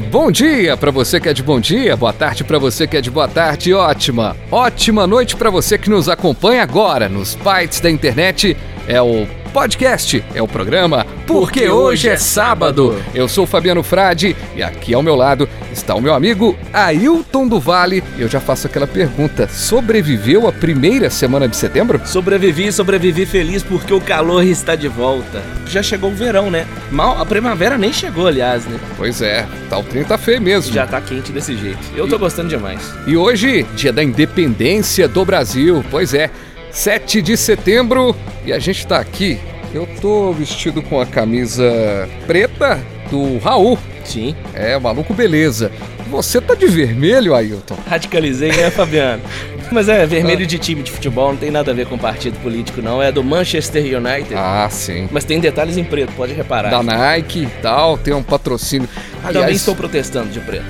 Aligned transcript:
Bom 0.00 0.30
dia 0.30 0.76
para 0.76 0.90
você 0.90 1.20
que 1.20 1.28
é 1.28 1.32
de 1.32 1.42
bom 1.42 1.60
dia, 1.60 1.96
boa 1.96 2.12
tarde 2.12 2.42
para 2.42 2.58
você 2.58 2.86
que 2.86 2.96
é 2.96 3.00
de 3.00 3.10
boa 3.10 3.28
tarde, 3.28 3.72
ótima, 3.74 4.36
ótima 4.50 5.06
noite 5.06 5.36
para 5.36 5.50
você 5.50 5.76
que 5.76 5.90
nos 5.90 6.08
acompanha 6.08 6.62
agora 6.62 7.08
nos 7.08 7.34
bytes 7.34 7.80
da 7.80 7.90
internet. 7.90 8.56
É 8.88 9.00
o 9.00 9.26
podcast, 9.54 10.22
é 10.34 10.42
o 10.42 10.48
programa 10.48 11.06
Porque 11.28 11.68
Hoje 11.68 12.08
é 12.08 12.16
Sábado. 12.16 13.00
Eu 13.14 13.28
sou 13.28 13.44
o 13.44 13.46
Fabiano 13.46 13.84
Frade 13.84 14.34
e 14.56 14.64
aqui 14.64 14.92
ao 14.92 15.00
meu 15.00 15.14
lado 15.14 15.48
está 15.72 15.94
o 15.94 16.00
meu 16.00 16.12
amigo 16.12 16.58
Ailton 16.72 17.46
do 17.46 17.60
Vale. 17.60 18.02
Eu 18.18 18.28
já 18.28 18.40
faço 18.40 18.66
aquela 18.66 18.86
pergunta: 18.86 19.48
sobreviveu 19.48 20.48
a 20.48 20.52
primeira 20.52 21.08
semana 21.08 21.46
de 21.46 21.56
setembro? 21.56 22.00
Sobrevivi, 22.04 22.72
sobrevivi 22.72 23.24
feliz 23.24 23.62
porque 23.62 23.94
o 23.94 24.00
calor 24.00 24.42
está 24.42 24.74
de 24.74 24.88
volta. 24.88 25.40
Já 25.68 25.84
chegou 25.84 26.10
o 26.10 26.14
verão, 26.14 26.50
né? 26.50 26.66
Mal, 26.90 27.22
a 27.22 27.24
primavera 27.24 27.78
nem 27.78 27.92
chegou, 27.92 28.26
aliás, 28.26 28.66
né? 28.66 28.76
Pois 28.96 29.22
é, 29.22 29.46
tá 29.70 29.78
o 29.78 29.84
trem 29.84 30.02
tá 30.02 30.18
feio 30.18 30.42
mesmo. 30.42 30.74
Já 30.74 30.84
tá 30.84 31.00
quente 31.00 31.30
desse 31.30 31.56
jeito. 31.56 31.78
Eu 31.94 32.08
tô 32.08 32.18
gostando 32.18 32.48
demais. 32.48 32.92
E 33.06 33.16
hoje, 33.16 33.62
dia 33.76 33.92
da 33.92 34.02
independência 34.02 35.06
do 35.06 35.24
Brasil. 35.24 35.84
Pois 35.92 36.12
é, 36.12 36.28
7 36.72 37.22
de 37.22 37.36
setembro 37.36 38.16
e 38.44 38.52
a 38.52 38.58
gente 38.58 38.84
tá 38.84 38.98
aqui. 38.98 39.38
Eu 39.74 39.88
tô 40.00 40.32
vestido 40.32 40.80
com 40.80 41.00
a 41.00 41.04
camisa 41.04 42.08
preta 42.28 42.80
do 43.10 43.38
Raul. 43.38 43.76
Sim. 44.04 44.36
É, 44.54 44.78
maluco 44.78 45.12
beleza. 45.12 45.72
Você 46.08 46.40
tá 46.40 46.54
de 46.54 46.68
vermelho, 46.68 47.34
Ailton? 47.34 47.76
Radicalizei, 47.88 48.52
né, 48.52 48.70
Fabiano? 48.70 49.20
Mas 49.72 49.88
é 49.88 50.06
vermelho 50.06 50.46
de 50.46 50.58
time 50.58 50.80
de 50.80 50.92
futebol, 50.92 51.30
não 51.30 51.36
tem 51.36 51.50
nada 51.50 51.72
a 51.72 51.74
ver 51.74 51.86
com 51.88 51.98
partido 51.98 52.38
político, 52.40 52.80
não. 52.80 53.02
É 53.02 53.10
do 53.10 53.24
Manchester 53.24 53.82
United. 53.82 54.34
Ah, 54.36 54.68
sim. 54.70 55.08
Mas 55.10 55.24
tem 55.24 55.40
detalhes 55.40 55.76
em 55.76 55.82
preto, 55.82 56.12
pode 56.12 56.32
reparar. 56.32 56.70
Da 56.70 56.80
Nike 56.80 57.42
e 57.42 57.46
tal, 57.60 57.98
tem 57.98 58.14
um 58.14 58.22
patrocínio. 58.22 58.88
Também 59.22 59.42
Aliás, 59.42 59.56
estou 59.56 59.74
protestando 59.74 60.28
de 60.28 60.38
preto. 60.38 60.66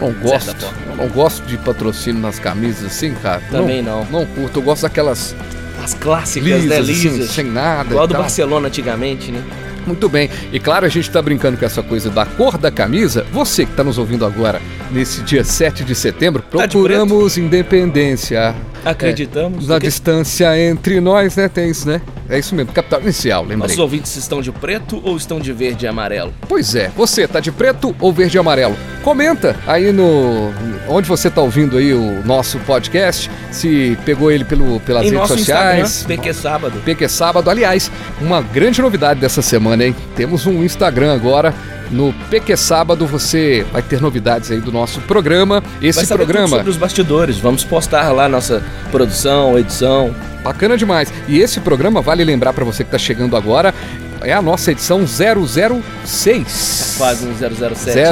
não 0.00 0.12
gosto. 0.14 0.66
não 0.96 1.08
gosto 1.08 1.46
de 1.46 1.56
patrocínio 1.58 2.20
nas 2.20 2.40
camisas 2.40 2.86
assim, 2.86 3.14
cara. 3.14 3.40
Também 3.52 3.82
não. 3.82 4.04
Não 4.06 4.26
curto. 4.26 4.58
Eu 4.58 4.62
gosto 4.64 4.82
daquelas 4.82 5.36
As 5.82 5.94
clássicas, 5.94 6.46
lisas, 6.46 6.68
né? 6.68 6.78
assim, 6.78 7.08
Lisas. 7.10 7.30
sem 7.30 7.44
nada. 7.44 7.90
Igual 7.90 8.06
do 8.06 8.12
tal. 8.12 8.22
Barcelona 8.22 8.68
antigamente, 8.68 9.30
né? 9.32 9.42
Muito 9.88 10.08
bem. 10.08 10.28
E 10.52 10.60
claro, 10.60 10.86
a 10.86 10.88
gente 10.88 11.10
tá 11.10 11.20
brincando 11.20 11.56
com 11.56 11.64
essa 11.64 11.82
coisa 11.82 12.10
da 12.10 12.24
cor 12.24 12.58
da 12.58 12.70
camisa. 12.70 13.26
Você 13.32 13.64
que 13.64 13.72
tá 13.72 13.82
nos 13.82 13.98
ouvindo 13.98 14.24
agora, 14.24 14.60
nesse 14.90 15.22
dia 15.22 15.42
7 15.42 15.82
de 15.82 15.94
setembro, 15.94 16.42
Tá 16.42 16.66
de 16.66 16.72
procuramos 16.72 17.36
independência. 17.36 18.54
Acreditamos. 18.84 19.66
Na 19.66 19.74
Porque 19.74 19.86
distância 19.86 20.58
entre 20.58 21.00
nós, 21.00 21.36
né? 21.36 21.48
Tem 21.48 21.70
isso, 21.70 21.88
né? 21.88 22.00
É 22.28 22.38
isso 22.38 22.54
mesmo. 22.54 22.72
Capital 22.72 23.00
inicial, 23.00 23.42
lembrei. 23.42 23.58
Nossos 23.58 23.78
ouvintes 23.78 24.14
estão 24.16 24.40
de 24.42 24.52
preto 24.52 25.00
ou 25.02 25.16
estão 25.16 25.40
de 25.40 25.52
verde 25.52 25.86
e 25.86 25.88
amarelo? 25.88 26.32
Pois 26.46 26.74
é, 26.74 26.90
você 26.94 27.26
tá 27.26 27.40
de 27.40 27.50
preto 27.50 27.94
ou 27.98 28.12
verde 28.12 28.36
e 28.36 28.40
amarelo? 28.40 28.76
Comenta 29.02 29.56
aí 29.66 29.92
no 29.92 30.52
onde 30.88 31.08
você 31.08 31.30
tá 31.30 31.40
ouvindo 31.40 31.76
aí 31.76 31.92
o 31.92 32.22
nosso 32.24 32.58
podcast, 32.60 33.30
se 33.50 33.96
pegou 34.04 34.30
ele 34.30 34.44
pelo, 34.44 34.80
pelas 34.80 35.06
em 35.06 35.10
redes 35.10 35.28
sociais. 35.28 35.88
Instagram, 35.88 36.16
PQ 36.16 36.34
Sábado. 36.34 36.82
PQ 36.84 37.08
Sábado. 37.08 37.50
Aliás, 37.50 37.90
uma 38.20 38.40
grande 38.40 38.80
novidade 38.80 39.20
dessa 39.20 39.42
semana, 39.42 39.77
hein? 39.84 39.96
Temos 40.16 40.46
um 40.46 40.62
Instagram 40.64 41.14
agora. 41.14 41.54
No 41.90 42.12
PQ 42.28 42.56
Sábado 42.56 43.06
você 43.06 43.64
vai 43.72 43.80
ter 43.80 44.00
novidades 44.00 44.50
aí 44.50 44.60
do 44.60 44.70
nosso 44.70 45.00
programa. 45.02 45.62
Esse 45.80 46.06
programa, 46.06 46.48
sobre 46.48 46.70
os 46.70 46.76
bastidores. 46.76 47.38
Vamos 47.38 47.64
postar 47.64 48.12
lá 48.12 48.28
nossa 48.28 48.62
produção, 48.90 49.58
edição. 49.58 50.14
bacana 50.42 50.76
demais. 50.76 51.12
E 51.26 51.38
esse 51.38 51.60
programa, 51.60 52.00
vale 52.00 52.24
lembrar 52.24 52.52
pra 52.52 52.64
você 52.64 52.84
que 52.84 52.90
tá 52.90 52.98
chegando 52.98 53.36
agora, 53.36 53.74
é 54.22 54.32
a 54.32 54.42
nossa 54.42 54.72
edição 54.72 55.04
006. 55.06 56.94
Quase 56.98 57.26
um 57.26 57.34
007. 57.34 57.98
hein? 57.98 58.04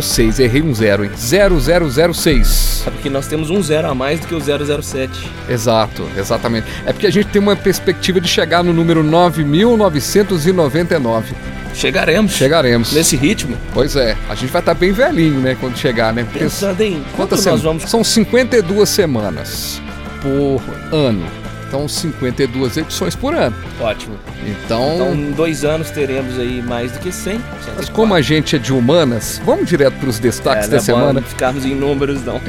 0006, 0.00 0.38
errei 0.40 0.62
um 0.62 0.74
zero, 0.74 1.04
hein? 1.04 1.10
0006. 1.16 2.82
Sabe 2.84 2.98
que 2.98 3.08
nós 3.10 3.26
temos 3.26 3.50
um 3.50 3.62
zero 3.62 3.88
a 3.88 3.94
mais 3.94 4.20
do 4.20 4.26
que 4.26 4.34
o 4.34 4.40
007. 4.82 5.30
Exato, 5.48 6.06
exatamente. 6.16 6.66
É 6.84 6.92
porque 6.92 7.06
a 7.06 7.10
gente 7.10 7.28
tem 7.28 7.40
uma 7.40 7.56
perspectiva 7.56 8.20
de 8.20 8.28
chegar 8.28 8.62
no 8.62 8.72
número 8.72 9.02
9999. 9.02 11.34
Chegaremos. 11.74 12.32
Chegaremos. 12.32 12.92
Nesse 12.92 13.16
ritmo. 13.16 13.56
Pois 13.74 13.96
é, 13.96 14.16
a 14.30 14.34
gente 14.34 14.50
vai 14.50 14.62
estar 14.62 14.72
bem 14.74 14.92
velhinho, 14.92 15.40
né, 15.40 15.56
quando 15.60 15.76
chegar, 15.76 16.12
né? 16.12 16.24
Porque 16.24 16.38
Pensando 16.38 16.80
em 16.80 16.94
quanto 16.94 17.16
quantas 17.16 17.44
nós 17.44 17.60
semanas? 17.60 17.62
vamos... 17.62 17.82
São 17.90 18.02
52 18.02 18.88
semanas 18.88 19.80
por 20.22 20.62
ano. 20.90 21.26
Então, 21.68 21.88
52 21.88 22.76
edições 22.76 23.16
por 23.16 23.34
ano. 23.34 23.54
Ótimo. 23.80 24.16
Então, 24.46 24.94
Então, 24.94 25.14
em 25.14 25.32
dois 25.32 25.64
anos 25.64 25.90
teremos 25.90 26.38
aí 26.38 26.62
mais 26.62 26.92
do 26.92 26.98
que 27.00 27.10
100. 27.10 27.40
mas 27.76 27.88
como 27.88 28.14
a 28.14 28.20
gente 28.22 28.54
é 28.56 28.58
de 28.58 28.72
humanas, 28.72 29.40
vamos 29.44 29.68
direto 29.68 29.94
para 29.94 30.08
os 30.08 30.18
destaques 30.18 30.66
é, 30.66 30.70
da 30.70 30.76
não 30.76 30.76
é 30.76 30.78
bom 30.78 30.84
semana. 30.84 31.22
ficarmos 31.22 31.64
em 31.64 31.74
números, 31.74 32.24
não. 32.24 32.40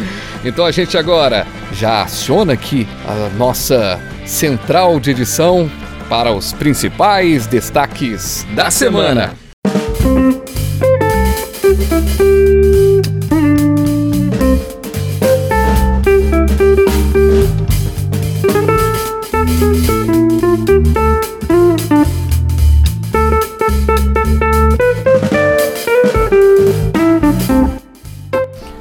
Então 0.45 0.65
a 0.65 0.71
gente 0.71 0.97
agora 0.97 1.45
já 1.73 2.03
aciona 2.03 2.53
aqui 2.53 2.87
a 3.07 3.29
nossa 3.37 3.99
central 4.25 4.99
de 4.99 5.11
edição 5.11 5.69
para 6.07 6.31
os 6.31 6.53
principais 6.53 7.47
destaques 7.47 8.45
da, 8.55 8.69
semana. 8.71 9.33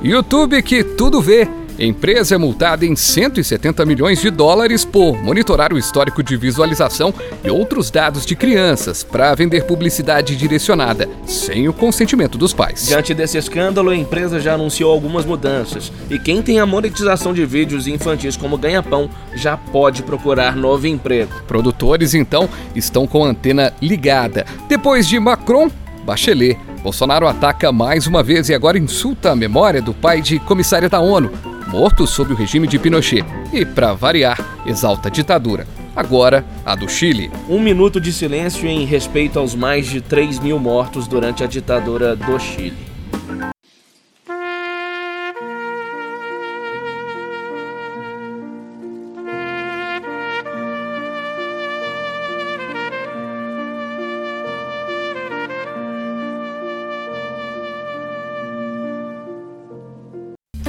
YouTube 0.06 0.62
que 0.62 0.84
tudo 0.84 1.20
vê. 1.20 1.48
Empresa 1.78 2.36
é 2.36 2.38
multada 2.38 2.86
em 2.86 2.96
170 2.96 3.84
milhões 3.84 4.20
de 4.20 4.30
dólares 4.30 4.84
por 4.84 5.22
monitorar 5.22 5.74
o 5.74 5.78
histórico 5.78 6.22
de 6.22 6.36
visualização 6.36 7.12
e 7.44 7.50
outros 7.50 7.90
dados 7.90 8.24
de 8.24 8.34
crianças 8.34 9.02
para 9.02 9.34
vender 9.34 9.64
publicidade 9.64 10.36
direcionada, 10.36 11.06
sem 11.26 11.68
o 11.68 11.72
consentimento 11.72 12.38
dos 12.38 12.54
pais. 12.54 12.86
Diante 12.86 13.12
desse 13.12 13.36
escândalo, 13.36 13.90
a 13.90 13.96
empresa 13.96 14.40
já 14.40 14.54
anunciou 14.54 14.90
algumas 14.90 15.26
mudanças. 15.26 15.92
E 16.08 16.18
quem 16.18 16.40
tem 16.40 16.60
a 16.60 16.66
monetização 16.66 17.34
de 17.34 17.44
vídeos 17.44 17.86
infantis 17.86 18.36
como 18.36 18.56
ganha-pão 18.56 19.10
já 19.34 19.56
pode 19.56 20.02
procurar 20.02 20.56
novo 20.56 20.86
emprego. 20.86 21.32
Produtores, 21.46 22.14
então, 22.14 22.48
estão 22.74 23.06
com 23.06 23.24
a 23.24 23.28
antena 23.28 23.74
ligada. 23.82 24.46
Depois 24.66 25.06
de 25.06 25.18
Macron, 25.18 25.68
Bachelet. 26.04 26.56
Bolsonaro 26.86 27.26
ataca 27.26 27.72
mais 27.72 28.06
uma 28.06 28.22
vez 28.22 28.48
e 28.48 28.54
agora 28.54 28.78
insulta 28.78 29.32
a 29.32 29.34
memória 29.34 29.82
do 29.82 29.92
pai 29.92 30.22
de 30.22 30.38
comissária 30.38 30.88
da 30.88 31.00
ONU, 31.00 31.32
morto 31.66 32.06
sob 32.06 32.32
o 32.32 32.36
regime 32.36 32.68
de 32.68 32.78
Pinochet. 32.78 33.24
E, 33.52 33.64
para 33.64 33.92
variar, 33.92 34.38
exalta 34.64 35.08
a 35.08 35.10
ditadura. 35.10 35.66
Agora, 35.96 36.46
a 36.64 36.76
do 36.76 36.88
Chile. 36.88 37.28
Um 37.48 37.58
minuto 37.58 38.00
de 38.00 38.12
silêncio 38.12 38.68
em 38.68 38.84
respeito 38.84 39.36
aos 39.36 39.52
mais 39.52 39.88
de 39.88 40.00
3 40.00 40.38
mil 40.38 40.60
mortos 40.60 41.08
durante 41.08 41.42
a 41.42 41.48
ditadura 41.48 42.14
do 42.14 42.38
Chile. 42.38 42.95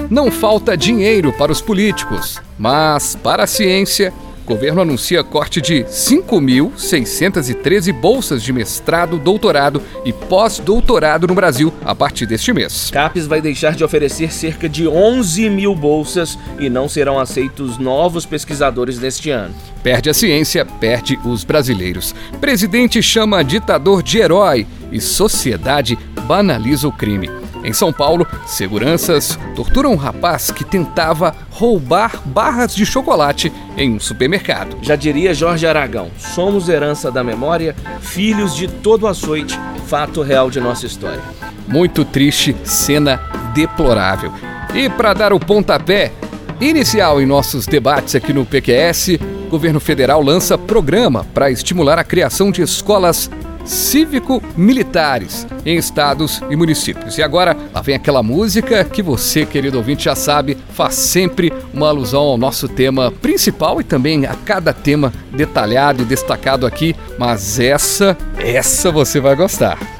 Não 0.09 0.31
falta 0.31 0.77
dinheiro 0.77 1.33
para 1.33 1.51
os 1.51 1.59
políticos, 1.59 2.41
mas 2.57 3.13
para 3.15 3.43
a 3.43 3.47
ciência, 3.47 4.13
o 4.45 4.47
governo 4.47 4.81
anuncia 4.81 5.21
corte 5.21 5.59
de 5.59 5.83
5.613 5.83 7.91
bolsas 7.91 8.41
de 8.41 8.53
mestrado, 8.53 9.19
doutorado 9.19 9.81
e 10.05 10.13
pós-doutorado 10.13 11.27
no 11.27 11.35
Brasil 11.35 11.73
a 11.83 11.93
partir 11.93 12.25
deste 12.25 12.53
mês. 12.53 12.89
CAPES 12.89 13.27
vai 13.27 13.41
deixar 13.41 13.75
de 13.75 13.83
oferecer 13.83 14.31
cerca 14.31 14.69
de 14.69 14.87
11 14.87 15.49
mil 15.49 15.75
bolsas 15.75 16.39
e 16.57 16.69
não 16.69 16.87
serão 16.87 17.19
aceitos 17.19 17.77
novos 17.77 18.25
pesquisadores 18.25 18.97
neste 18.99 19.29
ano. 19.29 19.53
Perde 19.83 20.09
a 20.09 20.13
ciência, 20.13 20.65
perde 20.65 21.19
os 21.25 21.43
brasileiros. 21.43 22.15
Presidente 22.39 23.03
chama 23.03 23.43
ditador 23.43 24.01
de 24.01 24.19
herói 24.19 24.65
e 24.89 25.01
sociedade 25.01 25.99
banaliza 26.25 26.87
o 26.87 26.93
crime. 26.93 27.29
Em 27.67 27.73
São 27.73 27.91
Paulo, 27.91 28.25
seguranças 28.45 29.37
torturam 29.53 29.91
um 29.91 29.97
rapaz 29.97 30.49
que 30.49 30.63
tentava 30.63 31.35
roubar 31.51 32.21
barras 32.25 32.73
de 32.73 32.85
chocolate 32.85 33.51
em 33.75 33.91
um 33.91 33.99
supermercado. 33.99 34.77
Já 34.81 34.95
diria 34.95 35.33
Jorge 35.33 35.67
Aragão: 35.67 36.09
somos 36.17 36.69
herança 36.69 37.11
da 37.11 37.25
memória, 37.25 37.75
filhos 37.99 38.55
de 38.55 38.69
todo 38.69 39.05
açoite, 39.05 39.59
fato 39.85 40.21
real 40.21 40.49
de 40.49 40.61
nossa 40.61 40.85
história. 40.85 41.19
Muito 41.67 42.05
triste, 42.05 42.55
cena 42.63 43.19
deplorável. 43.53 44.31
E 44.73 44.87
para 44.87 45.13
dar 45.13 45.33
o 45.33 45.39
pontapé 45.39 46.13
inicial 46.61 47.21
em 47.21 47.25
nossos 47.25 47.65
debates 47.65 48.15
aqui 48.15 48.31
no 48.31 48.45
PQS, 48.45 49.19
o 49.47 49.49
governo 49.49 49.81
federal 49.81 50.21
lança 50.21 50.57
programa 50.57 51.25
para 51.33 51.51
estimular 51.51 51.99
a 51.99 52.03
criação 52.05 52.49
de 52.49 52.61
escolas 52.61 53.29
cívico-militares 53.67 55.45
em 55.65 55.77
estados 55.77 56.41
e 56.49 56.55
municípios. 56.55 57.17
E 57.17 57.23
agora, 57.23 57.55
lá 57.73 57.81
vem 57.81 57.95
aquela 57.95 58.23
música 58.23 58.83
que 58.83 59.01
você, 59.01 59.45
querido 59.45 59.77
ouvinte, 59.77 60.05
já 60.05 60.15
sabe, 60.15 60.57
faz 60.71 60.95
sempre 60.95 61.53
uma 61.73 61.89
alusão 61.89 62.21
ao 62.21 62.37
nosso 62.37 62.67
tema 62.67 63.11
principal 63.11 63.79
e 63.81 63.83
também 63.83 64.25
a 64.25 64.33
cada 64.33 64.73
tema 64.73 65.13
detalhado 65.31 66.03
e 66.03 66.05
destacado 66.05 66.65
aqui, 66.65 66.95
mas 67.17 67.59
essa, 67.59 68.17
essa 68.37 68.91
você 68.91 69.19
vai 69.19 69.35
gostar. 69.35 69.96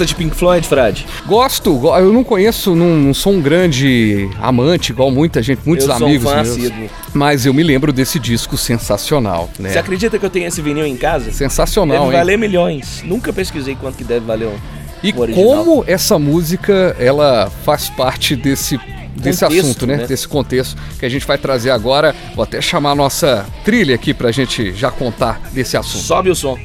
Gosta 0.00 0.06
de 0.06 0.14
Pink 0.14 0.34
Floyd, 0.34 0.66
Fred? 0.66 1.06
Gosto, 1.26 1.78
eu 1.98 2.10
não 2.10 2.24
conheço, 2.24 2.74
não, 2.74 2.96
não 2.96 3.12
sou 3.12 3.34
um 3.34 3.40
grande 3.42 4.30
amante, 4.40 4.92
igual 4.92 5.10
muita 5.10 5.42
gente, 5.42 5.60
muitos 5.66 5.86
eu 5.86 5.92
amigos 5.92 6.22
sou 6.22 6.38
um 6.38 6.42
meus. 6.42 6.90
Mas 7.12 7.44
eu 7.44 7.52
me 7.52 7.62
lembro 7.62 7.92
desse 7.92 8.18
disco 8.18 8.56
sensacional, 8.56 9.50
né? 9.58 9.68
Você 9.68 9.78
acredita 9.78 10.18
que 10.18 10.24
eu 10.24 10.30
tenho 10.30 10.46
esse 10.46 10.62
vinil 10.62 10.86
em 10.86 10.96
casa? 10.96 11.30
Sensacional, 11.32 11.98
deve 11.98 12.12
hein? 12.12 12.18
valer 12.18 12.38
milhões. 12.38 13.02
Nunca 13.04 13.30
pesquisei 13.30 13.74
quanto 13.74 13.98
que 13.98 14.04
deve 14.04 14.24
valer 14.24 14.48
um 14.48 14.56
E 15.02 15.12
como 15.12 15.84
essa 15.86 16.18
música, 16.18 16.96
ela 16.98 17.50
faz 17.62 17.90
parte 17.90 18.34
desse 18.34 18.80
desse 19.14 19.44
Contexto, 19.44 19.66
assunto, 19.66 19.86
né? 19.86 19.96
né? 19.96 20.06
Desse 20.06 20.26
contexto 20.26 20.80
que 20.98 21.04
a 21.04 21.08
gente 21.10 21.26
vai 21.26 21.36
trazer 21.36 21.72
agora. 21.72 22.14
Vou 22.34 22.42
até 22.42 22.58
chamar 22.62 22.92
a 22.92 22.94
nossa 22.94 23.44
trilha 23.64 23.96
aqui 23.96 24.14
pra 24.14 24.32
gente 24.32 24.72
já 24.72 24.90
contar 24.90 25.42
desse 25.52 25.76
assunto. 25.76 26.02
Sobe 26.04 26.30
o 26.30 26.34
som. 26.34 26.58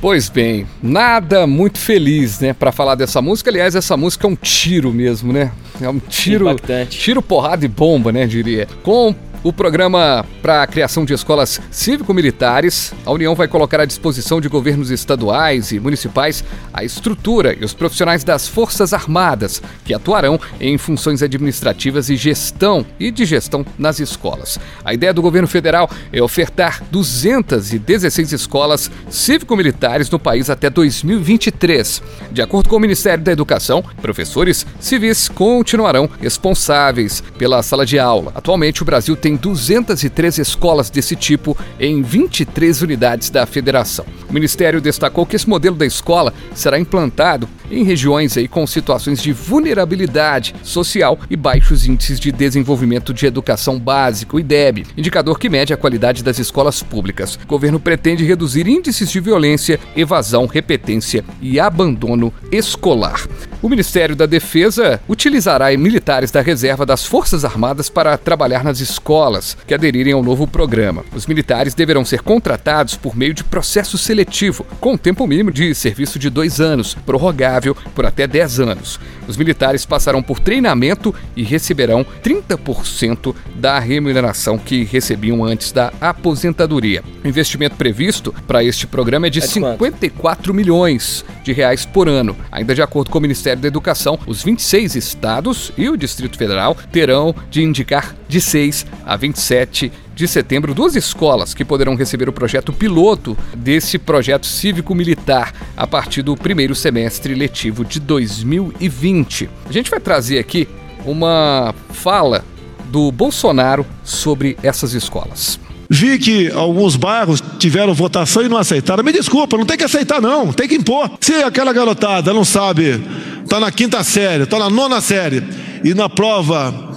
Pois 0.00 0.28
bem, 0.28 0.64
nada 0.80 1.44
muito 1.46 1.76
feliz, 1.78 2.38
né, 2.38 2.52
Pra 2.52 2.70
falar 2.70 2.94
dessa 2.94 3.20
música. 3.20 3.50
Aliás, 3.50 3.74
essa 3.74 3.96
música 3.96 4.26
é 4.26 4.30
um 4.30 4.36
tiro 4.36 4.92
mesmo, 4.92 5.32
né? 5.32 5.50
É 5.80 5.88
um 5.88 5.98
tiro, 5.98 6.48
Impactante. 6.48 6.98
tiro, 6.98 7.20
porrada 7.20 7.64
e 7.64 7.68
bomba, 7.68 8.12
né, 8.12 8.26
diria. 8.26 8.68
Com 8.82 9.14
o 9.42 9.52
programa 9.52 10.24
para 10.42 10.62
a 10.62 10.66
criação 10.66 11.04
de 11.04 11.14
escolas 11.14 11.60
cívico-militares, 11.70 12.92
a 13.04 13.12
União 13.12 13.34
vai 13.34 13.46
colocar 13.46 13.80
à 13.80 13.84
disposição 13.84 14.40
de 14.40 14.48
governos 14.48 14.90
estaduais 14.90 15.72
e 15.72 15.78
municipais 15.78 16.44
a 16.72 16.84
estrutura 16.84 17.56
e 17.58 17.64
os 17.64 17.72
profissionais 17.72 18.24
das 18.24 18.48
Forças 18.48 18.92
Armadas 18.92 19.62
que 19.84 19.94
atuarão 19.94 20.40
em 20.60 20.76
funções 20.76 21.22
administrativas 21.22 22.10
e 22.10 22.16
gestão 22.16 22.84
e 22.98 23.10
de 23.10 23.24
gestão 23.24 23.64
nas 23.78 24.00
escolas. 24.00 24.58
A 24.84 24.92
ideia 24.92 25.14
do 25.14 25.22
governo 25.22 25.48
federal 25.48 25.88
é 26.12 26.22
ofertar 26.22 26.82
216 26.90 28.32
escolas 28.32 28.90
cívico-militares 29.08 30.10
no 30.10 30.18
país 30.18 30.50
até 30.50 30.68
2023. 30.68 32.02
De 32.32 32.42
acordo 32.42 32.68
com 32.68 32.76
o 32.76 32.80
Ministério 32.80 33.22
da 33.22 33.32
Educação, 33.32 33.84
professores 34.02 34.66
civis 34.80 35.28
continuarão 35.28 36.08
responsáveis 36.20 37.22
pela 37.38 37.62
sala 37.62 37.86
de 37.86 37.98
aula. 37.98 38.32
Atualmente, 38.34 38.82
o 38.82 38.84
Brasil 38.84 39.16
tem 39.16 39.27
203 39.36 40.38
escolas 40.38 40.90
desse 40.90 41.16
tipo 41.16 41.56
em 41.78 42.02
23 42.02 42.82
unidades 42.82 43.30
da 43.30 43.46
federação. 43.46 44.04
O 44.28 44.32
Ministério 44.32 44.80
destacou 44.80 45.24
que 45.24 45.36
esse 45.36 45.48
modelo 45.48 45.76
da 45.76 45.86
escola 45.86 46.32
será 46.54 46.78
implantado 46.78 47.48
em 47.70 47.84
regiões 47.84 48.36
aí 48.36 48.48
com 48.48 48.66
situações 48.66 49.22
de 49.22 49.32
vulnerabilidade 49.32 50.54
social 50.62 51.18
e 51.30 51.36
baixos 51.36 51.86
índices 51.86 52.20
de 52.20 52.32
desenvolvimento 52.32 53.12
de 53.12 53.26
educação 53.26 53.78
básico, 53.78 54.38
IDEB, 54.38 54.86
indicador 54.96 55.38
que 55.38 55.48
mede 55.48 55.72
a 55.72 55.76
qualidade 55.76 56.22
das 56.22 56.38
escolas 56.38 56.82
públicas. 56.82 57.38
O 57.42 57.46
governo 57.46 57.80
pretende 57.80 58.24
reduzir 58.24 58.66
índices 58.66 59.10
de 59.10 59.20
violência, 59.20 59.80
evasão, 59.96 60.46
repetência 60.46 61.24
e 61.40 61.58
abandono 61.58 62.32
escolar. 62.50 63.26
O 63.60 63.68
Ministério 63.68 64.14
da 64.14 64.24
Defesa 64.24 65.00
utilizará 65.08 65.76
militares 65.76 66.30
da 66.30 66.40
reserva 66.40 66.86
das 66.86 67.04
Forças 67.04 67.44
Armadas 67.44 67.88
para 67.88 68.16
trabalhar 68.16 68.62
nas 68.62 68.78
escolas 68.78 69.56
que 69.66 69.74
aderirem 69.74 70.12
ao 70.12 70.22
novo 70.22 70.46
programa. 70.46 71.04
Os 71.12 71.26
militares 71.26 71.74
deverão 71.74 72.04
ser 72.04 72.22
contratados 72.22 72.94
por 72.94 73.16
meio 73.16 73.34
de 73.34 73.42
processo 73.42 73.98
seletivo, 73.98 74.64
com 74.78 74.96
tempo 74.96 75.26
mínimo 75.26 75.50
de 75.50 75.74
serviço 75.74 76.20
de 76.20 76.30
dois 76.30 76.60
anos, 76.60 76.94
prorrogável 76.94 77.76
por 77.96 78.06
até 78.06 78.28
10 78.28 78.60
anos. 78.60 79.00
Os 79.28 79.36
militares 79.36 79.84
passarão 79.84 80.22
por 80.22 80.40
treinamento 80.40 81.14
e 81.36 81.42
receberão 81.42 82.04
30% 82.24 83.34
da 83.54 83.78
remuneração 83.78 84.58
que 84.58 84.84
recebiam 84.84 85.44
antes 85.44 85.70
da 85.70 85.92
aposentadoria. 86.00 87.04
O 87.22 87.28
investimento 87.28 87.76
previsto 87.76 88.34
para 88.46 88.64
este 88.64 88.86
programa 88.86 89.26
é 89.26 89.30
de 89.30 89.38
É 89.38 89.42
de 89.42 89.60
quanto? 89.60 89.78
54 89.78 90.54
milhões 90.54 91.24
de 91.44 91.52
reais 91.52 91.84
por 91.84 92.08
ano. 92.08 92.36
Ainda 92.50 92.74
de 92.74 92.82
acordo 92.82 93.10
com 93.10 93.18
o 93.18 93.22
Ministério 93.22 93.60
da 93.60 93.68
Educação, 93.68 94.18
os 94.26 94.42
26 94.42 94.94
estados 94.96 95.72
e 95.76 95.88
o 95.88 95.96
Distrito 95.96 96.38
Federal 96.38 96.76
terão 96.90 97.34
de 97.50 97.62
indicar 97.62 98.14
de 98.28 98.40
6 98.40 98.86
a 99.04 99.16
27 99.16 99.92
de 100.18 100.26
setembro 100.26 100.74
duas 100.74 100.96
escolas 100.96 101.54
que 101.54 101.64
poderão 101.64 101.94
receber 101.94 102.28
o 102.28 102.32
projeto 102.32 102.72
piloto 102.72 103.38
desse 103.56 104.00
projeto 104.00 104.46
cívico-militar 104.46 105.54
a 105.76 105.86
partir 105.86 106.22
do 106.22 106.36
primeiro 106.36 106.74
semestre 106.74 107.36
letivo 107.36 107.84
de 107.84 108.00
2020. 108.00 109.48
A 109.68 109.72
gente 109.72 109.88
vai 109.88 110.00
trazer 110.00 110.40
aqui 110.40 110.66
uma 111.06 111.72
fala 111.90 112.44
do 112.86 113.12
Bolsonaro 113.12 113.86
sobre 114.02 114.58
essas 114.60 114.92
escolas. 114.92 115.60
Vi 115.88 116.18
que 116.18 116.50
alguns 116.50 116.96
bairros 116.96 117.40
tiveram 117.56 117.94
votação 117.94 118.42
e 118.42 118.48
não 118.48 118.56
aceitaram. 118.56 119.04
Me 119.04 119.12
desculpa, 119.12 119.56
não 119.56 119.64
tem 119.64 119.78
que 119.78 119.84
aceitar, 119.84 120.20
não, 120.20 120.52
tem 120.52 120.66
que 120.66 120.74
impor. 120.74 121.12
Se 121.20 121.34
aquela 121.44 121.72
garotada 121.72 122.34
não 122.34 122.44
sabe, 122.44 123.00
está 123.44 123.60
na 123.60 123.70
quinta 123.70 124.02
série, 124.02 124.42
está 124.42 124.58
na 124.58 124.68
nona 124.68 125.00
série, 125.00 125.44
e 125.84 125.94
na 125.94 126.08
prova, 126.08 126.92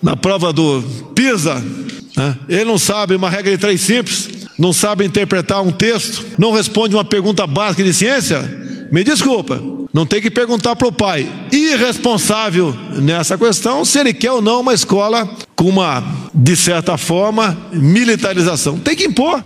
na 0.00 0.16
prova 0.16 0.52
do 0.52 0.80
PISA, 1.12 1.60
né, 2.16 2.36
ele 2.48 2.64
não 2.64 2.78
sabe 2.78 3.14
uma 3.14 3.30
regra 3.30 3.50
de 3.52 3.58
três 3.58 3.80
simples, 3.80 4.46
não 4.58 4.72
sabe 4.72 5.04
interpretar 5.04 5.62
um 5.62 5.72
texto, 5.72 6.24
não 6.38 6.52
responde 6.52 6.94
uma 6.94 7.04
pergunta 7.04 7.46
básica 7.46 7.82
de 7.82 7.92
ciência, 7.92 8.40
me 8.90 9.02
desculpa, 9.02 9.60
não 9.92 10.06
tem 10.06 10.20
que 10.20 10.30
perguntar 10.30 10.74
para 10.76 10.88
o 10.88 10.92
pai, 10.92 11.30
irresponsável 11.52 12.74
nessa 13.00 13.36
questão, 13.36 13.84
se 13.84 13.98
ele 13.98 14.14
quer 14.14 14.32
ou 14.32 14.42
não 14.42 14.60
uma 14.60 14.74
escola 14.74 15.28
com 15.54 15.64
uma, 15.64 16.02
de 16.34 16.56
certa 16.56 16.96
forma, 16.96 17.56
militarização. 17.72 18.78
Tem 18.78 18.96
que 18.96 19.04
impor. 19.04 19.44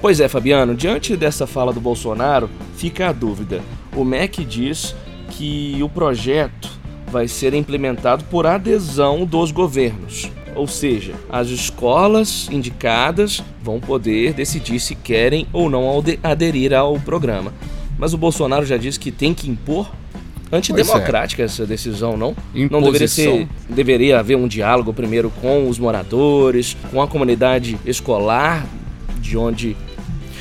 Pois 0.00 0.18
é, 0.18 0.28
Fabiano, 0.28 0.74
diante 0.74 1.16
dessa 1.16 1.46
fala 1.46 1.72
do 1.72 1.80
Bolsonaro, 1.80 2.50
fica 2.76 3.08
a 3.08 3.12
dúvida. 3.12 3.62
O 3.96 4.04
MEC 4.04 4.44
diz 4.44 4.96
que 5.30 5.78
o 5.80 5.88
projeto 5.88 6.68
vai 7.06 7.28
ser 7.28 7.54
implementado 7.54 8.24
por 8.24 8.46
adesão 8.46 9.24
dos 9.24 9.52
governos. 9.52 10.30
Ou 10.54 10.66
seja, 10.66 11.14
as 11.30 11.48
escolas 11.48 12.48
indicadas 12.50 13.42
vão 13.62 13.80
poder 13.80 14.32
decidir 14.34 14.78
se 14.80 14.94
querem 14.94 15.46
ou 15.52 15.70
não 15.70 15.98
ade- 15.98 16.18
aderir 16.22 16.72
ao 16.74 16.98
programa. 17.00 17.52
Mas 17.98 18.12
o 18.12 18.18
Bolsonaro 18.18 18.66
já 18.66 18.76
disse 18.76 18.98
que 18.98 19.10
tem 19.10 19.32
que 19.32 19.48
impor. 19.48 19.90
Antidemocrática 20.50 21.40
é. 21.40 21.44
essa 21.46 21.64
decisão, 21.64 22.16
não? 22.16 22.36
Imposição. 22.54 22.70
Não 22.70 22.82
deveria 22.82 23.08
ser. 23.08 23.48
Deveria 23.70 24.18
haver 24.20 24.36
um 24.36 24.46
diálogo 24.46 24.92
primeiro 24.92 25.30
com 25.40 25.66
os 25.66 25.78
moradores, 25.78 26.76
com 26.90 27.00
a 27.00 27.08
comunidade 27.08 27.78
escolar, 27.86 28.66
de 29.18 29.38
onde 29.38 29.74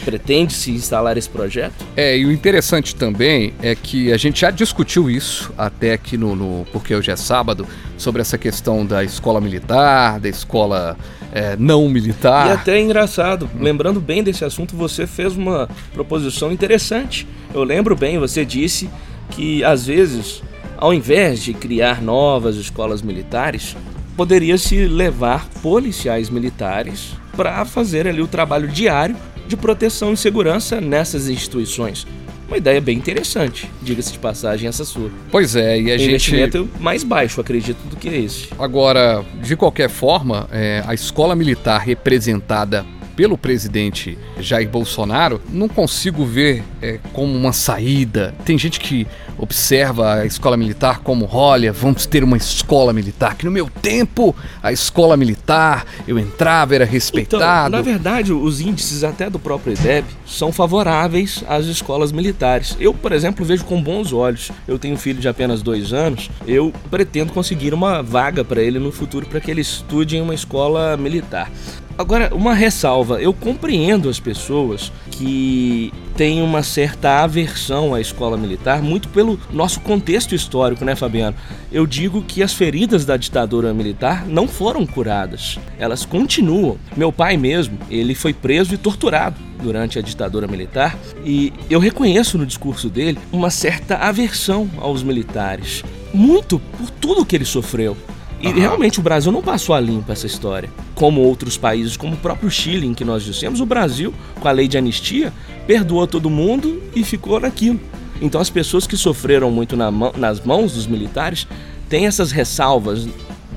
pretende 0.03 0.53
se 0.53 0.72
instalar 0.72 1.17
esse 1.17 1.29
projeto? 1.29 1.86
É, 1.96 2.17
e 2.17 2.25
o 2.25 2.31
interessante 2.31 2.96
também 2.96 3.53
é 3.62 3.75
que 3.75 4.12
a 4.12 4.17
gente 4.17 4.41
já 4.41 4.51
discutiu 4.51 5.10
isso 5.10 5.51
até 5.58 5.93
aqui 5.93 6.17
no, 6.17 6.36
no 6.36 6.65
porque 6.72 6.93
hoje 6.93 7.12
é 7.12 7.15
sábado, 7.15 7.67
sobre 7.98 8.22
essa 8.22 8.38
questão 8.38 8.86
da 8.86 9.03
escola 9.03 9.39
militar, 9.39 10.20
da 10.20 10.27
escola 10.27 10.98
é, 11.31 11.55
não 11.58 11.88
militar. 11.88 12.48
E 12.48 12.51
até 12.51 12.77
é 12.77 12.81
engraçado, 12.81 13.50
lembrando 13.60 14.01
bem 14.01 14.24
desse 14.24 14.43
assunto, 14.43 14.75
você 14.75 15.08
fez 15.08 15.36
uma 15.36 15.70
proposição 15.93 16.51
interessante. 16.51 17.27
Eu 17.53 17.63
lembro 17.63 17.96
bem, 17.96 18.17
você 18.17 18.43
disse 18.43 18.89
que 19.29 19.63
às 19.63 19.86
vezes, 19.86 20.41
ao 20.77 20.93
invés 20.93 21.41
de 21.41 21.53
criar 21.53 22.01
novas 22.01 22.55
escolas 22.55 23.01
militares, 23.01 23.75
poderia 24.17 24.58
se 24.58 24.86
levar 24.88 25.48
policiais 25.62 26.29
militares 26.29 27.13
para 27.36 27.63
fazer 27.65 28.08
ali 28.08 28.22
o 28.22 28.27
trabalho 28.27 28.67
diário 28.67 29.15
de 29.51 29.58
proteção 29.58 30.13
e 30.13 30.17
segurança 30.17 30.79
nessas 30.79 31.27
instituições. 31.27 32.08
Uma 32.48 32.58
ideia 32.58 32.79
bem 32.79 32.98
interessante, 32.98 33.70
diga-se 33.81 34.13
de 34.13 34.20
passagem, 34.20 34.67
essa 34.67 34.86
sua. 34.86 35.10
Pois 35.29 35.58
é, 35.58 35.79
e 35.79 35.91
a 35.91 35.98
gente. 35.98 36.10
Investimento 36.10 36.70
mais 36.79 37.03
baixo, 37.03 37.41
acredito, 37.41 37.77
do 37.89 37.98
que 37.98 38.08
esse. 38.08 38.48
Agora, 38.58 39.24
de 39.41 39.58
qualquer 39.58 39.89
forma, 39.89 40.48
é, 40.51 40.81
a 40.88 40.93
escola 40.93 41.36
militar 41.36 41.79
representada 41.81 42.86
pelo 43.21 43.37
presidente 43.37 44.17
Jair 44.39 44.67
Bolsonaro, 44.67 45.39
não 45.47 45.67
consigo 45.67 46.25
ver 46.25 46.63
é, 46.81 46.97
como 47.13 47.31
uma 47.37 47.53
saída. 47.53 48.33
Tem 48.43 48.57
gente 48.57 48.79
que 48.79 49.05
observa 49.37 50.15
a 50.15 50.25
escola 50.25 50.57
militar 50.57 51.01
como, 51.01 51.29
olha, 51.31 51.71
vamos 51.71 52.07
ter 52.07 52.23
uma 52.23 52.35
escola 52.35 52.91
militar, 52.91 53.35
que 53.35 53.45
no 53.45 53.51
meu 53.51 53.69
tempo 53.69 54.35
a 54.63 54.71
escola 54.71 55.15
militar, 55.15 55.85
eu 56.07 56.17
entrava, 56.17 56.73
era 56.73 56.83
respeitado. 56.83 57.67
Então, 57.67 57.77
na 57.77 57.81
verdade, 57.83 58.33
os 58.33 58.59
índices 58.59 59.03
até 59.03 59.29
do 59.29 59.37
próprio 59.37 59.73
IDEB 59.73 60.07
são 60.25 60.51
favoráveis 60.51 61.43
às 61.47 61.67
escolas 61.67 62.11
militares. 62.11 62.75
Eu, 62.79 62.91
por 62.91 63.11
exemplo, 63.11 63.45
vejo 63.45 63.65
com 63.65 63.79
bons 63.79 64.11
olhos. 64.11 64.49
Eu 64.67 64.79
tenho 64.79 64.95
um 64.95 64.97
filho 64.97 65.21
de 65.21 65.27
apenas 65.27 65.61
dois 65.61 65.93
anos, 65.93 66.31
eu 66.47 66.73
pretendo 66.89 67.33
conseguir 67.33 67.71
uma 67.71 68.01
vaga 68.01 68.43
para 68.43 68.63
ele 68.63 68.79
no 68.79 68.91
futuro 68.91 69.27
para 69.27 69.39
que 69.39 69.51
ele 69.51 69.61
estude 69.61 70.17
em 70.17 70.21
uma 70.21 70.33
escola 70.33 70.97
militar. 70.97 71.51
Agora, 72.01 72.34
uma 72.34 72.55
ressalva: 72.55 73.22
eu 73.22 73.31
compreendo 73.31 74.10
as 74.10 74.20
pessoas 74.20 74.91
que 75.12 75.93
têm 76.17 76.41
uma 76.41 76.63
certa 76.63 77.22
aversão 77.22 77.93
à 77.93 78.01
escola 78.01 78.36
militar, 78.36 78.81
muito 78.81 79.08
pelo 79.10 79.39
nosso 79.51 79.79
contexto 79.81 80.34
histórico, 80.34 80.84
né, 80.84 80.96
Fabiano? 80.96 81.38
Eu 81.72 81.86
digo 81.86 82.24
que 82.24 82.41
as 82.41 82.53
feridas 82.53 83.05
da 83.05 83.17
ditadura 83.17 83.72
militar 83.72 84.25
não 84.25 84.48
foram 84.48 84.84
curadas, 84.84 85.60
elas 85.77 86.03
continuam. 86.03 86.75
Meu 86.98 87.12
pai 87.12 87.38
mesmo, 87.38 87.77
ele 87.88 88.15
foi 88.15 88.34
preso 88.34 88.74
e 88.74 88.79
torturado 88.79 89.36
durante 89.62 90.00
a 90.00 90.01
ditadura 90.01 90.48
militar 90.48 90.98
e 91.24 91.53
eu 91.70 91.79
reconheço 91.79 92.36
no 92.36 92.48
discurso 92.48 92.89
dele 92.89 93.20
uma 93.31 93.51
certa 93.51 93.98
aversão 93.98 94.67
aos 94.79 95.03
militares, 95.03 95.84
muito 96.12 96.58
por 96.58 96.89
tudo 96.89 97.24
que 97.24 97.36
ele 97.36 97.46
sofreu. 97.46 97.96
E 98.41 98.48
uhum. 98.48 98.53
realmente 98.53 99.00
o 99.00 99.03
Brasil 99.03 99.31
não 99.31 99.41
passou 99.41 99.75
a 99.75 99.79
limpo 99.79 100.12
essa 100.12 100.25
história. 100.25 100.69
Como 100.95 101.21
outros 101.21 101.57
países, 101.57 101.95
como 101.95 102.15
o 102.15 102.17
próprio 102.17 102.50
Chile, 102.50 102.88
em 102.88 102.93
que 102.93 103.05
nós 103.05 103.24
dissemos, 103.24 103.62
o 103.62 103.65
Brasil, 103.65 104.13
com 104.39 104.48
a 104.48 104.51
lei 104.51 104.67
de 104.67 104.77
anistia, 104.77 105.31
perdoou 105.67 106.07
todo 106.07 106.29
mundo 106.29 106.81
e 106.95 107.03
ficou 107.03 107.39
naquilo. 107.39 107.79
Então 108.21 108.41
as 108.41 108.50
pessoas 108.50 108.88
que 108.88 108.98
sofreram 108.98 109.51
muito 109.51 109.75
na 109.77 109.91
mão, 109.91 110.13
nas 110.17 110.39
mãos 110.41 110.74
dos 110.74 110.88
militares 110.88 111.48
têm 111.89 112.07
essas 112.07 112.31
ressalvas, 112.31 113.07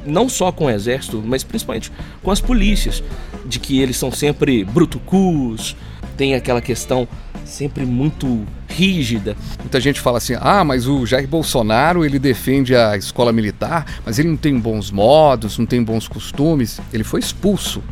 não 0.05 0.29
só 0.29 0.53
com 0.53 0.67
o 0.67 0.71
exército, 0.71 1.23
mas 1.25 1.43
principalmente 1.43 1.91
com 2.23 2.31
as 2.31 2.41
polícias, 2.41 3.03
de 3.47 3.59
que 3.59 3.81
eles 3.81 3.97
são 3.97 4.11
sempre 4.11 4.65
brutucus, 4.65 5.77
tem 6.17 6.35
aquela 6.35 6.61
questão 6.61 7.09
sempre 7.45 7.85
muito 7.85 8.45
rígida. 8.69 9.37
Muita 9.59 9.81
gente 9.81 10.01
fala 10.01 10.19
assim: 10.19 10.35
ah, 10.41 10.65
mas 10.65 10.87
o 10.87 11.07
Jair 11.07 11.29
Bolsonaro 11.29 12.05
ele 12.05 12.19
defende 12.19 12.75
a 12.75 12.97
escola 12.97 13.33
militar, 13.33 13.87
mas 14.05 14.19
ele 14.19 14.29
não 14.29 14.37
tem 14.37 14.59
bons 14.59 14.91
modos, 14.91 15.59
não 15.59 15.67
tem 15.67 15.83
bons 15.83 16.09
costumes. 16.09 16.81
Ele 16.93 17.05
foi 17.05 17.21
expulso 17.21 17.83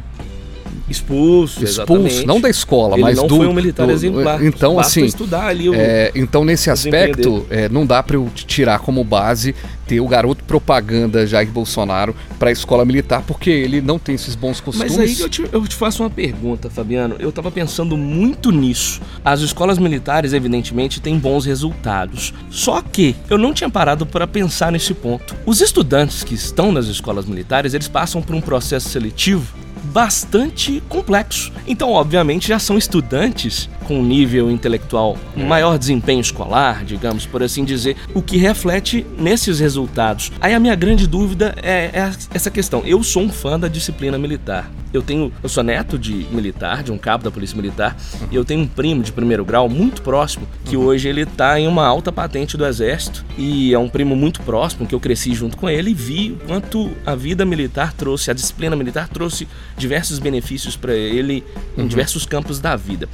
expulso, 0.88 1.64
expulso, 1.64 2.26
não 2.26 2.40
da 2.40 2.50
escola, 2.50 2.94
ele 2.94 3.02
mas 3.02 3.16
não 3.16 3.26
do, 3.26 3.36
foi 3.36 3.46
um 3.46 3.52
militar 3.52 3.86
do, 3.86 3.92
exemplar. 3.92 4.44
Então 4.44 4.76
Basta 4.76 4.90
assim, 5.00 5.06
estudar 5.06 5.46
ali 5.46 5.68
o, 5.68 5.74
é, 5.74 6.10
então 6.14 6.44
nesse 6.44 6.70
aspecto 6.70 7.46
é, 7.50 7.68
não 7.68 7.86
dá 7.86 8.02
para 8.02 8.16
eu 8.16 8.28
tirar 8.34 8.78
como 8.80 9.02
base 9.04 9.54
ter 9.86 10.00
o 10.00 10.08
garoto 10.08 10.44
propaganda 10.44 11.26
Jair 11.26 11.50
Bolsonaro 11.50 12.14
para 12.38 12.48
a 12.48 12.52
escola 12.52 12.84
militar 12.84 13.22
porque 13.26 13.50
ele 13.50 13.80
não 13.80 13.98
tem 13.98 14.14
esses 14.14 14.34
bons 14.34 14.60
costumes. 14.60 14.96
Mas 14.96 15.18
aí 15.18 15.20
eu 15.20 15.28
te, 15.28 15.44
eu 15.52 15.66
te 15.66 15.74
faço 15.74 16.02
uma 16.02 16.10
pergunta, 16.10 16.70
Fabiano. 16.70 17.16
Eu 17.18 17.28
estava 17.28 17.50
pensando 17.50 17.96
muito 17.96 18.50
nisso. 18.50 19.00
As 19.24 19.40
escolas 19.40 19.78
militares, 19.78 20.32
evidentemente, 20.32 21.00
têm 21.00 21.18
bons 21.18 21.44
resultados. 21.44 22.32
Só 22.50 22.80
que 22.80 23.14
eu 23.28 23.36
não 23.36 23.52
tinha 23.52 23.68
parado 23.68 24.06
para 24.06 24.26
pensar 24.26 24.72
nesse 24.72 24.94
ponto. 24.94 25.34
Os 25.44 25.60
estudantes 25.60 26.22
que 26.22 26.34
estão 26.34 26.72
nas 26.72 26.86
escolas 26.86 27.26
militares, 27.26 27.74
eles 27.74 27.88
passam 27.88 28.22
por 28.22 28.34
um 28.34 28.40
processo 28.40 28.88
seletivo 28.88 29.62
bastante 29.92 30.82
complexo. 30.88 31.52
Então, 31.66 31.92
obviamente, 31.92 32.48
já 32.48 32.58
são 32.58 32.78
estudantes 32.78 33.68
com 33.82 33.98
um 33.98 34.04
nível 34.04 34.50
intelectual, 34.50 35.18
um 35.36 35.44
maior 35.44 35.78
desempenho 35.78 36.20
escolar, 36.20 36.84
digamos, 36.84 37.26
por 37.26 37.42
assim 37.42 37.64
dizer, 37.64 37.96
o 38.14 38.22
que 38.22 38.38
reflete 38.38 39.06
nesses 39.18 39.60
resultados. 39.60 40.32
Aí 40.40 40.54
a 40.54 40.60
minha 40.60 40.74
grande 40.74 41.06
dúvida 41.06 41.54
é, 41.62 41.90
é 41.92 42.12
essa 42.32 42.50
questão. 42.50 42.82
Eu 42.86 43.02
sou 43.02 43.22
um 43.22 43.28
fã 43.28 43.58
da 43.58 43.68
disciplina 43.68 44.16
militar. 44.16 44.70
Eu 44.92 45.02
tenho, 45.02 45.32
eu 45.42 45.48
sou 45.48 45.62
neto 45.64 45.98
de 45.98 46.26
militar, 46.30 46.82
de 46.82 46.92
um 46.92 46.98
cabo 46.98 47.24
da 47.24 47.30
Polícia 47.30 47.56
Militar, 47.56 47.96
e 48.30 48.36
eu 48.36 48.44
tenho 48.44 48.60
um 48.60 48.66
primo 48.66 49.02
de 49.02 49.10
primeiro 49.10 49.42
grau 49.42 49.66
muito 49.66 50.02
próximo, 50.02 50.46
que 50.66 50.76
uhum. 50.76 50.84
hoje 50.84 51.08
ele 51.08 51.22
está 51.22 51.58
em 51.58 51.66
uma 51.66 51.86
alta 51.86 52.12
patente 52.12 52.58
do 52.58 52.66
Exército, 52.66 53.24
e 53.38 53.72
é 53.72 53.78
um 53.78 53.88
primo 53.88 54.14
muito 54.14 54.42
próximo, 54.42 54.86
que 54.86 54.94
eu 54.94 55.00
cresci 55.00 55.32
junto 55.32 55.56
com 55.56 55.68
ele 55.68 55.92
e 55.92 55.94
vi 55.94 56.32
o 56.32 56.46
quanto 56.46 56.90
a 57.06 57.14
vida 57.14 57.42
militar 57.46 57.94
trouxe, 57.94 58.30
a 58.30 58.34
disciplina 58.34 58.76
militar 58.76 59.08
trouxe 59.08 59.48
diversos 59.82 60.18
benefícios 60.18 60.76
para 60.76 60.94
ele 60.94 61.44
em 61.76 61.82
uhum. 61.82 61.86
diversos 61.86 62.24
campos 62.24 62.58
da 62.58 62.74
vida. 62.76 63.08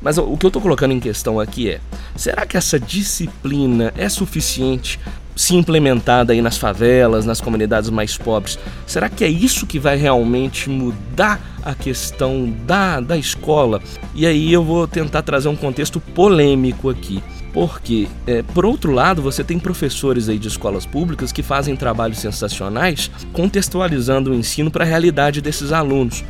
Mas 0.00 0.18
o 0.18 0.36
que 0.36 0.46
eu 0.46 0.48
estou 0.48 0.62
colocando 0.62 0.92
em 0.92 1.00
questão 1.00 1.38
aqui 1.38 1.70
é: 1.70 1.80
será 2.16 2.44
que 2.44 2.56
essa 2.56 2.78
disciplina 2.80 3.92
é 3.96 4.08
suficiente 4.08 4.98
se 5.34 5.54
implementada 5.54 6.32
aí 6.32 6.40
nas 6.40 6.56
favelas, 6.56 7.26
nas 7.26 7.40
comunidades 7.40 7.90
mais 7.90 8.16
pobres? 8.16 8.58
Será 8.86 9.08
que 9.08 9.24
é 9.24 9.28
isso 9.28 9.66
que 9.66 9.78
vai 9.78 9.96
realmente 9.96 10.70
mudar 10.70 11.40
a 11.62 11.74
questão 11.74 12.52
da, 12.66 13.00
da 13.00 13.16
escola? 13.16 13.82
E 14.14 14.26
aí 14.26 14.52
eu 14.52 14.64
vou 14.64 14.86
tentar 14.88 15.22
trazer 15.22 15.48
um 15.48 15.56
contexto 15.56 16.00
polêmico 16.00 16.88
aqui. 16.88 17.22
Porque, 17.56 18.06
é, 18.26 18.42
por 18.42 18.66
outro 18.66 18.92
lado, 18.92 19.22
você 19.22 19.42
tem 19.42 19.58
professores 19.58 20.28
aí 20.28 20.38
de 20.38 20.46
escolas 20.46 20.84
públicas 20.84 21.32
que 21.32 21.42
fazem 21.42 21.74
trabalhos 21.74 22.18
sensacionais 22.18 23.10
contextualizando 23.32 24.30
o 24.30 24.34
ensino 24.34 24.70
para 24.70 24.84
a 24.84 24.86
realidade 24.86 25.40
desses 25.40 25.72
alunos. 25.72 26.22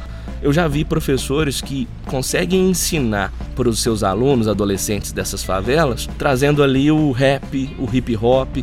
Eu 0.42 0.52
já 0.52 0.68
vi 0.68 0.84
professores 0.84 1.60
que 1.60 1.88
conseguem 2.06 2.70
ensinar 2.70 3.32
para 3.54 3.68
os 3.68 3.82
seus 3.82 4.02
alunos, 4.02 4.48
adolescentes 4.48 5.12
dessas 5.12 5.42
favelas, 5.42 6.08
trazendo 6.18 6.62
ali 6.62 6.90
o 6.90 7.10
rap, 7.10 7.74
o 7.78 7.88
hip 7.92 8.16
hop, 8.16 8.58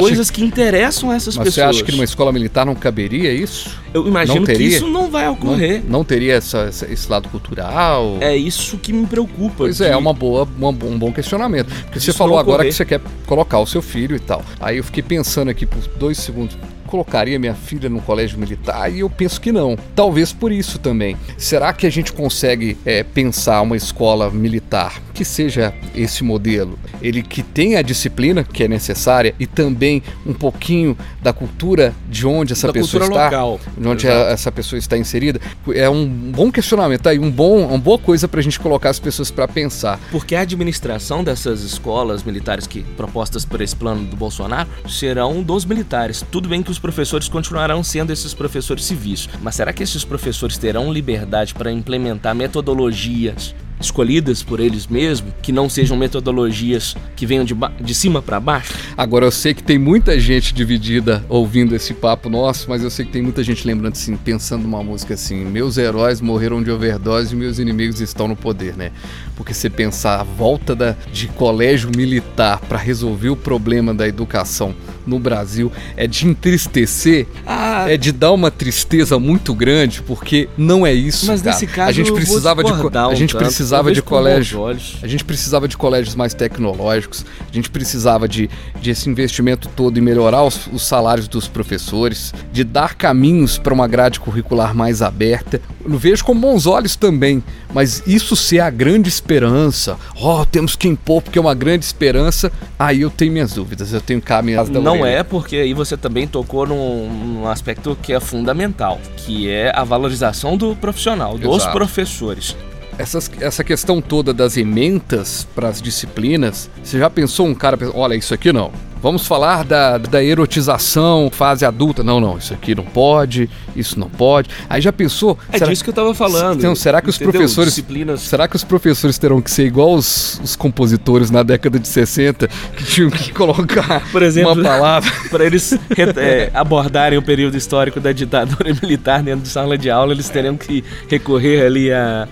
coisas 0.00 0.30
que, 0.30 0.40
que 0.40 0.46
interessam 0.46 1.12
essas 1.12 1.36
mas 1.36 1.48
pessoas. 1.48 1.76
Você 1.76 1.80
acha 1.80 1.84
que 1.84 1.92
numa 1.92 2.04
escola 2.04 2.32
militar 2.32 2.66
não 2.66 2.74
caberia 2.74 3.32
isso? 3.32 3.80
Eu 3.94 4.06
imagino 4.06 4.44
que 4.46 4.52
isso 4.52 4.86
não 4.86 5.10
vai 5.10 5.28
ocorrer. 5.28 5.82
Não, 5.82 5.98
não 5.98 6.04
teria 6.04 6.34
essa, 6.34 6.68
esse 6.68 7.10
lado 7.10 7.28
cultural? 7.28 8.16
É 8.20 8.36
isso 8.36 8.78
que 8.78 8.92
me 8.92 9.06
preocupa. 9.06 9.54
Pois 9.58 9.80
é, 9.80 9.90
é 9.90 9.96
uma 9.96 10.12
boa, 10.12 10.48
uma, 10.56 10.70
um 10.70 10.98
bom 10.98 11.12
questionamento. 11.12 11.72
Porque 11.84 12.00
você 12.00 12.12
falou 12.12 12.38
agora 12.38 12.64
que 12.64 12.72
você 12.72 12.84
quer 12.84 13.00
colocar 13.26 13.58
o 13.58 13.66
seu 13.66 13.82
filho 13.82 14.16
e 14.16 14.20
tal. 14.20 14.42
Aí 14.60 14.78
eu 14.78 14.84
fiquei 14.84 15.02
pensando 15.02 15.50
aqui 15.50 15.66
por 15.66 15.80
dois 15.98 16.18
segundos 16.18 16.56
colocaria 16.92 17.38
minha 17.38 17.54
filha 17.54 17.88
no 17.88 18.02
colégio 18.02 18.38
militar? 18.38 18.92
E 18.92 19.00
eu 19.00 19.08
penso 19.08 19.40
que 19.40 19.50
não. 19.50 19.78
Talvez 19.96 20.30
por 20.30 20.52
isso 20.52 20.78
também. 20.78 21.16
Será 21.38 21.72
que 21.72 21.86
a 21.86 21.90
gente 21.90 22.12
consegue 22.12 22.76
é, 22.84 23.02
pensar 23.02 23.62
uma 23.62 23.78
escola 23.78 24.30
militar 24.30 25.00
que 25.14 25.24
seja 25.24 25.72
esse 25.96 26.22
modelo? 26.22 26.78
Ele 27.00 27.22
que 27.22 27.42
tenha 27.42 27.78
a 27.78 27.82
disciplina 27.82 28.44
que 28.44 28.62
é 28.62 28.68
necessária 28.68 29.34
e 29.40 29.46
também 29.46 30.02
um 30.26 30.34
pouquinho 30.34 30.94
da 31.22 31.32
cultura 31.32 31.94
de 32.10 32.26
onde 32.26 32.52
essa 32.52 32.66
da 32.66 32.74
pessoa 32.74 33.04
está, 33.04 33.24
local. 33.24 33.60
de 33.78 33.88
onde 33.88 34.06
essa 34.06 34.52
pessoa 34.52 34.78
está 34.78 34.98
inserida. 34.98 35.40
É 35.74 35.88
um 35.88 36.06
bom 36.06 36.52
questionamento, 36.52 37.06
aí 37.06 37.18
um 37.18 37.30
bom, 37.30 37.66
uma 37.68 37.78
boa 37.78 37.98
coisa 37.98 38.28
para 38.28 38.40
a 38.40 38.42
gente 38.42 38.60
colocar 38.60 38.90
as 38.90 38.98
pessoas 38.98 39.30
para 39.30 39.48
pensar. 39.48 39.98
Porque 40.10 40.34
a 40.34 40.40
administração 40.42 41.24
dessas 41.24 41.62
escolas 41.62 42.22
militares 42.22 42.66
que 42.66 42.82
propostas 42.82 43.46
por 43.46 43.62
esse 43.62 43.74
plano 43.74 44.04
do 44.04 44.16
Bolsonaro 44.16 44.68
serão 44.86 45.42
dos 45.42 45.64
militares. 45.64 46.22
Tudo 46.30 46.50
bem 46.50 46.62
que 46.62 46.70
os 46.70 46.81
professores 46.82 47.28
continuarão 47.28 47.82
sendo 47.82 48.12
esses 48.12 48.34
professores 48.34 48.84
civis. 48.84 49.28
Mas 49.40 49.54
será 49.54 49.72
que 49.72 49.84
esses 49.84 50.04
professores 50.04 50.58
terão 50.58 50.92
liberdade 50.92 51.54
para 51.54 51.72
implementar 51.72 52.34
metodologias 52.34 53.54
escolhidas 53.86 54.42
por 54.42 54.60
eles 54.60 54.86
mesmos, 54.86 55.32
que 55.42 55.52
não 55.52 55.68
sejam 55.68 55.96
metodologias 55.96 56.96
que 57.16 57.26
venham 57.26 57.44
de, 57.44 57.54
de 57.80 57.94
cima 57.94 58.22
para 58.22 58.40
baixo? 58.40 58.74
Agora 58.96 59.26
eu 59.26 59.30
sei 59.30 59.54
que 59.54 59.62
tem 59.62 59.78
muita 59.78 60.18
gente 60.18 60.54
dividida 60.54 61.24
ouvindo 61.28 61.74
esse 61.74 61.94
papo 61.94 62.28
nosso, 62.28 62.68
mas 62.68 62.82
eu 62.82 62.90
sei 62.90 63.04
que 63.04 63.12
tem 63.12 63.22
muita 63.22 63.42
gente 63.42 63.66
lembrando 63.66 63.92
assim, 63.92 64.16
pensando 64.16 64.62
numa 64.62 64.82
música 64.82 65.14
assim: 65.14 65.44
meus 65.44 65.76
heróis 65.76 66.20
morreram 66.20 66.62
de 66.62 66.70
overdose 66.70 67.34
e 67.34 67.36
meus 67.36 67.58
inimigos 67.58 68.00
estão 68.00 68.28
no 68.28 68.36
poder, 68.36 68.76
né? 68.76 68.92
Porque 69.36 69.54
você 69.54 69.68
pensar 69.68 70.20
a 70.20 70.24
volta 70.24 70.74
da, 70.74 70.96
de 71.12 71.28
colégio 71.28 71.90
militar 71.96 72.60
para 72.60 72.78
resolver 72.78 73.30
o 73.30 73.36
problema 73.36 73.92
da 73.92 74.06
educação 74.06 74.74
no 75.06 75.18
Brasil 75.18 75.72
é 75.96 76.06
de 76.06 76.26
entristecer, 76.26 77.26
ah, 77.46 77.86
é 77.88 77.96
de 77.96 78.12
dar 78.12 78.32
uma 78.32 78.50
tristeza 78.50 79.18
muito 79.18 79.54
grande, 79.54 80.02
porque 80.02 80.48
não 80.56 80.86
é 80.86 80.92
isso. 80.92 81.26
Mas 81.26 81.42
cara. 81.42 81.52
nesse 81.52 81.66
caso, 81.66 81.90
a 81.90 81.92
gente 81.92 82.12
precisava 82.12 82.62
de 82.62 82.72
a 82.72 83.14
gente 83.14 83.34
precisava 83.34 83.71
de 83.92 84.02
colégio, 84.02 84.66
a 85.02 85.06
gente 85.06 85.24
precisava 85.24 85.66
de 85.66 85.76
colégios 85.76 86.14
mais 86.14 86.34
tecnológicos, 86.34 87.24
a 87.50 87.54
gente 87.54 87.70
precisava 87.70 88.28
de, 88.28 88.50
de 88.80 88.90
esse 88.90 89.08
investimento 89.08 89.68
todo 89.68 89.96
e 89.96 90.00
melhorar 90.00 90.42
os, 90.42 90.66
os 90.72 90.86
salários 90.86 91.28
dos 91.28 91.48
professores, 91.48 92.34
de 92.52 92.64
dar 92.64 92.94
caminhos 92.94 93.58
para 93.58 93.72
uma 93.72 93.88
grade 93.88 94.20
curricular 94.20 94.74
mais 94.74 95.00
aberta. 95.02 95.60
Eu 95.84 95.98
vejo 95.98 96.24
com 96.24 96.38
bons 96.38 96.66
olhos 96.66 96.96
também, 96.96 97.42
mas 97.72 98.02
isso 98.06 98.36
ser 98.36 98.60
a 98.60 98.70
grande 98.70 99.08
esperança, 99.08 99.96
oh, 100.20 100.44
temos 100.44 100.76
que 100.76 100.88
impor 100.88 101.22
porque 101.22 101.38
é 101.38 101.42
uma 101.42 101.54
grande 101.54 101.84
esperança, 101.84 102.52
aí 102.78 103.02
eu 103.02 103.10
tenho 103.10 103.32
minhas 103.32 103.52
dúvidas, 103.52 103.92
eu 103.92 104.00
tenho 104.00 104.20
cá 104.20 104.42
minhas 104.42 104.68
Não 104.68 105.00
orelha. 105.00 105.18
é 105.18 105.22
porque 105.22 105.56
aí 105.56 105.74
você 105.74 105.96
também 105.96 106.26
tocou 106.26 106.66
num, 106.66 107.08
num, 107.08 107.46
aspecto 107.46 107.96
que 108.00 108.12
é 108.12 108.20
fundamental, 108.20 109.00
que 109.16 109.48
é 109.48 109.72
a 109.74 109.84
valorização 109.84 110.56
do 110.56 110.74
profissional, 110.76 111.38
dos 111.38 111.56
Exato. 111.56 111.72
professores. 111.72 112.56
Essas, 112.98 113.30
essa 113.40 113.64
questão 113.64 114.00
toda 114.00 114.32
das 114.32 114.56
ementas 114.56 115.46
para 115.54 115.68
as 115.68 115.80
disciplinas, 115.80 116.70
você 116.82 116.98
já 116.98 117.08
pensou 117.08 117.46
um 117.46 117.54
cara, 117.54 117.78
olha, 117.94 118.14
isso 118.14 118.34
aqui 118.34 118.52
não, 118.52 118.70
Vamos 119.02 119.26
falar 119.26 119.64
da, 119.64 119.98
da 119.98 120.22
erotização, 120.22 121.28
fase 121.28 121.64
adulta. 121.64 122.04
Não, 122.04 122.20
não, 122.20 122.38
isso 122.38 122.54
aqui 122.54 122.72
não 122.72 122.84
pode, 122.84 123.50
isso 123.74 123.98
não 123.98 124.08
pode. 124.08 124.48
Aí 124.70 124.80
já 124.80 124.92
pensou? 124.92 125.36
É 125.52 125.58
será, 125.58 125.70
disso 125.72 125.82
que 125.82 125.90
eu 125.90 125.94
tava 125.94 126.14
falando. 126.14 126.60
Então, 126.60 126.72
será 126.76 127.02
que 127.02 127.10
os 127.10 127.16
entendeu? 127.16 127.32
professores. 127.32 127.74
Disciplinas... 127.74 128.20
Será 128.20 128.46
que 128.46 128.54
os 128.54 128.62
professores 128.62 129.18
terão 129.18 129.42
que 129.42 129.50
ser 129.50 129.66
igual 129.66 129.94
os, 129.94 130.40
os 130.44 130.54
compositores 130.54 131.32
na 131.32 131.42
década 131.42 131.80
de 131.80 131.88
60, 131.88 132.46
que 132.76 132.84
tinham 132.84 133.10
que 133.10 133.32
colocar 133.32 134.06
Por 134.12 134.22
exemplo, 134.22 134.52
uma 134.52 134.62
palavra? 134.62 135.10
para 135.28 135.44
eles 135.44 135.72
é, 135.72 136.52
abordarem 136.54 137.18
o 137.18 137.22
período 137.22 137.56
histórico 137.56 137.98
da 137.98 138.12
ditadura 138.12 138.72
militar 138.80 139.20
dentro 139.20 139.42
de 139.42 139.48
sala 139.48 139.76
de 139.76 139.90
aula, 139.90 140.12
eles 140.12 140.28
teriam 140.28 140.56
que 140.56 140.84
recorrer 141.08 141.66
ali 141.66 141.92
a. 141.92 142.28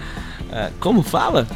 como 0.80 1.02
fala? 1.02 1.46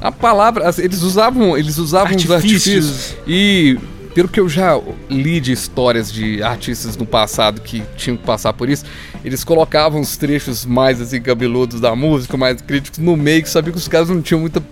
A 0.00 0.12
palavra, 0.12 0.72
eles 0.78 1.02
usavam, 1.02 1.56
eles 1.56 1.78
usavam 1.78 2.12
artifícios. 2.12 2.30
os 2.30 2.44
artifícios 2.44 3.16
e 3.26 3.78
pelo 4.14 4.28
que 4.28 4.40
eu 4.40 4.48
já 4.48 4.80
li 5.08 5.40
de 5.40 5.52
histórias 5.52 6.12
de 6.12 6.42
artistas 6.42 6.96
no 6.96 7.06
passado 7.06 7.60
que 7.60 7.82
tinham 7.96 8.16
que 8.16 8.24
passar 8.24 8.52
por 8.52 8.68
isso, 8.68 8.84
eles 9.24 9.44
colocavam 9.44 10.00
os 10.00 10.16
trechos 10.16 10.66
mais 10.66 11.00
assim 11.00 11.20
cabeludos 11.20 11.80
da 11.80 11.94
música, 11.94 12.36
mais 12.36 12.60
críticos 12.60 12.98
no 12.98 13.16
meio, 13.16 13.42
que 13.42 13.48
sabia 13.48 13.72
que 13.72 13.78
os 13.78 13.88
caras 13.88 14.08
não 14.08 14.20
tinham 14.20 14.40
muita 14.40 14.62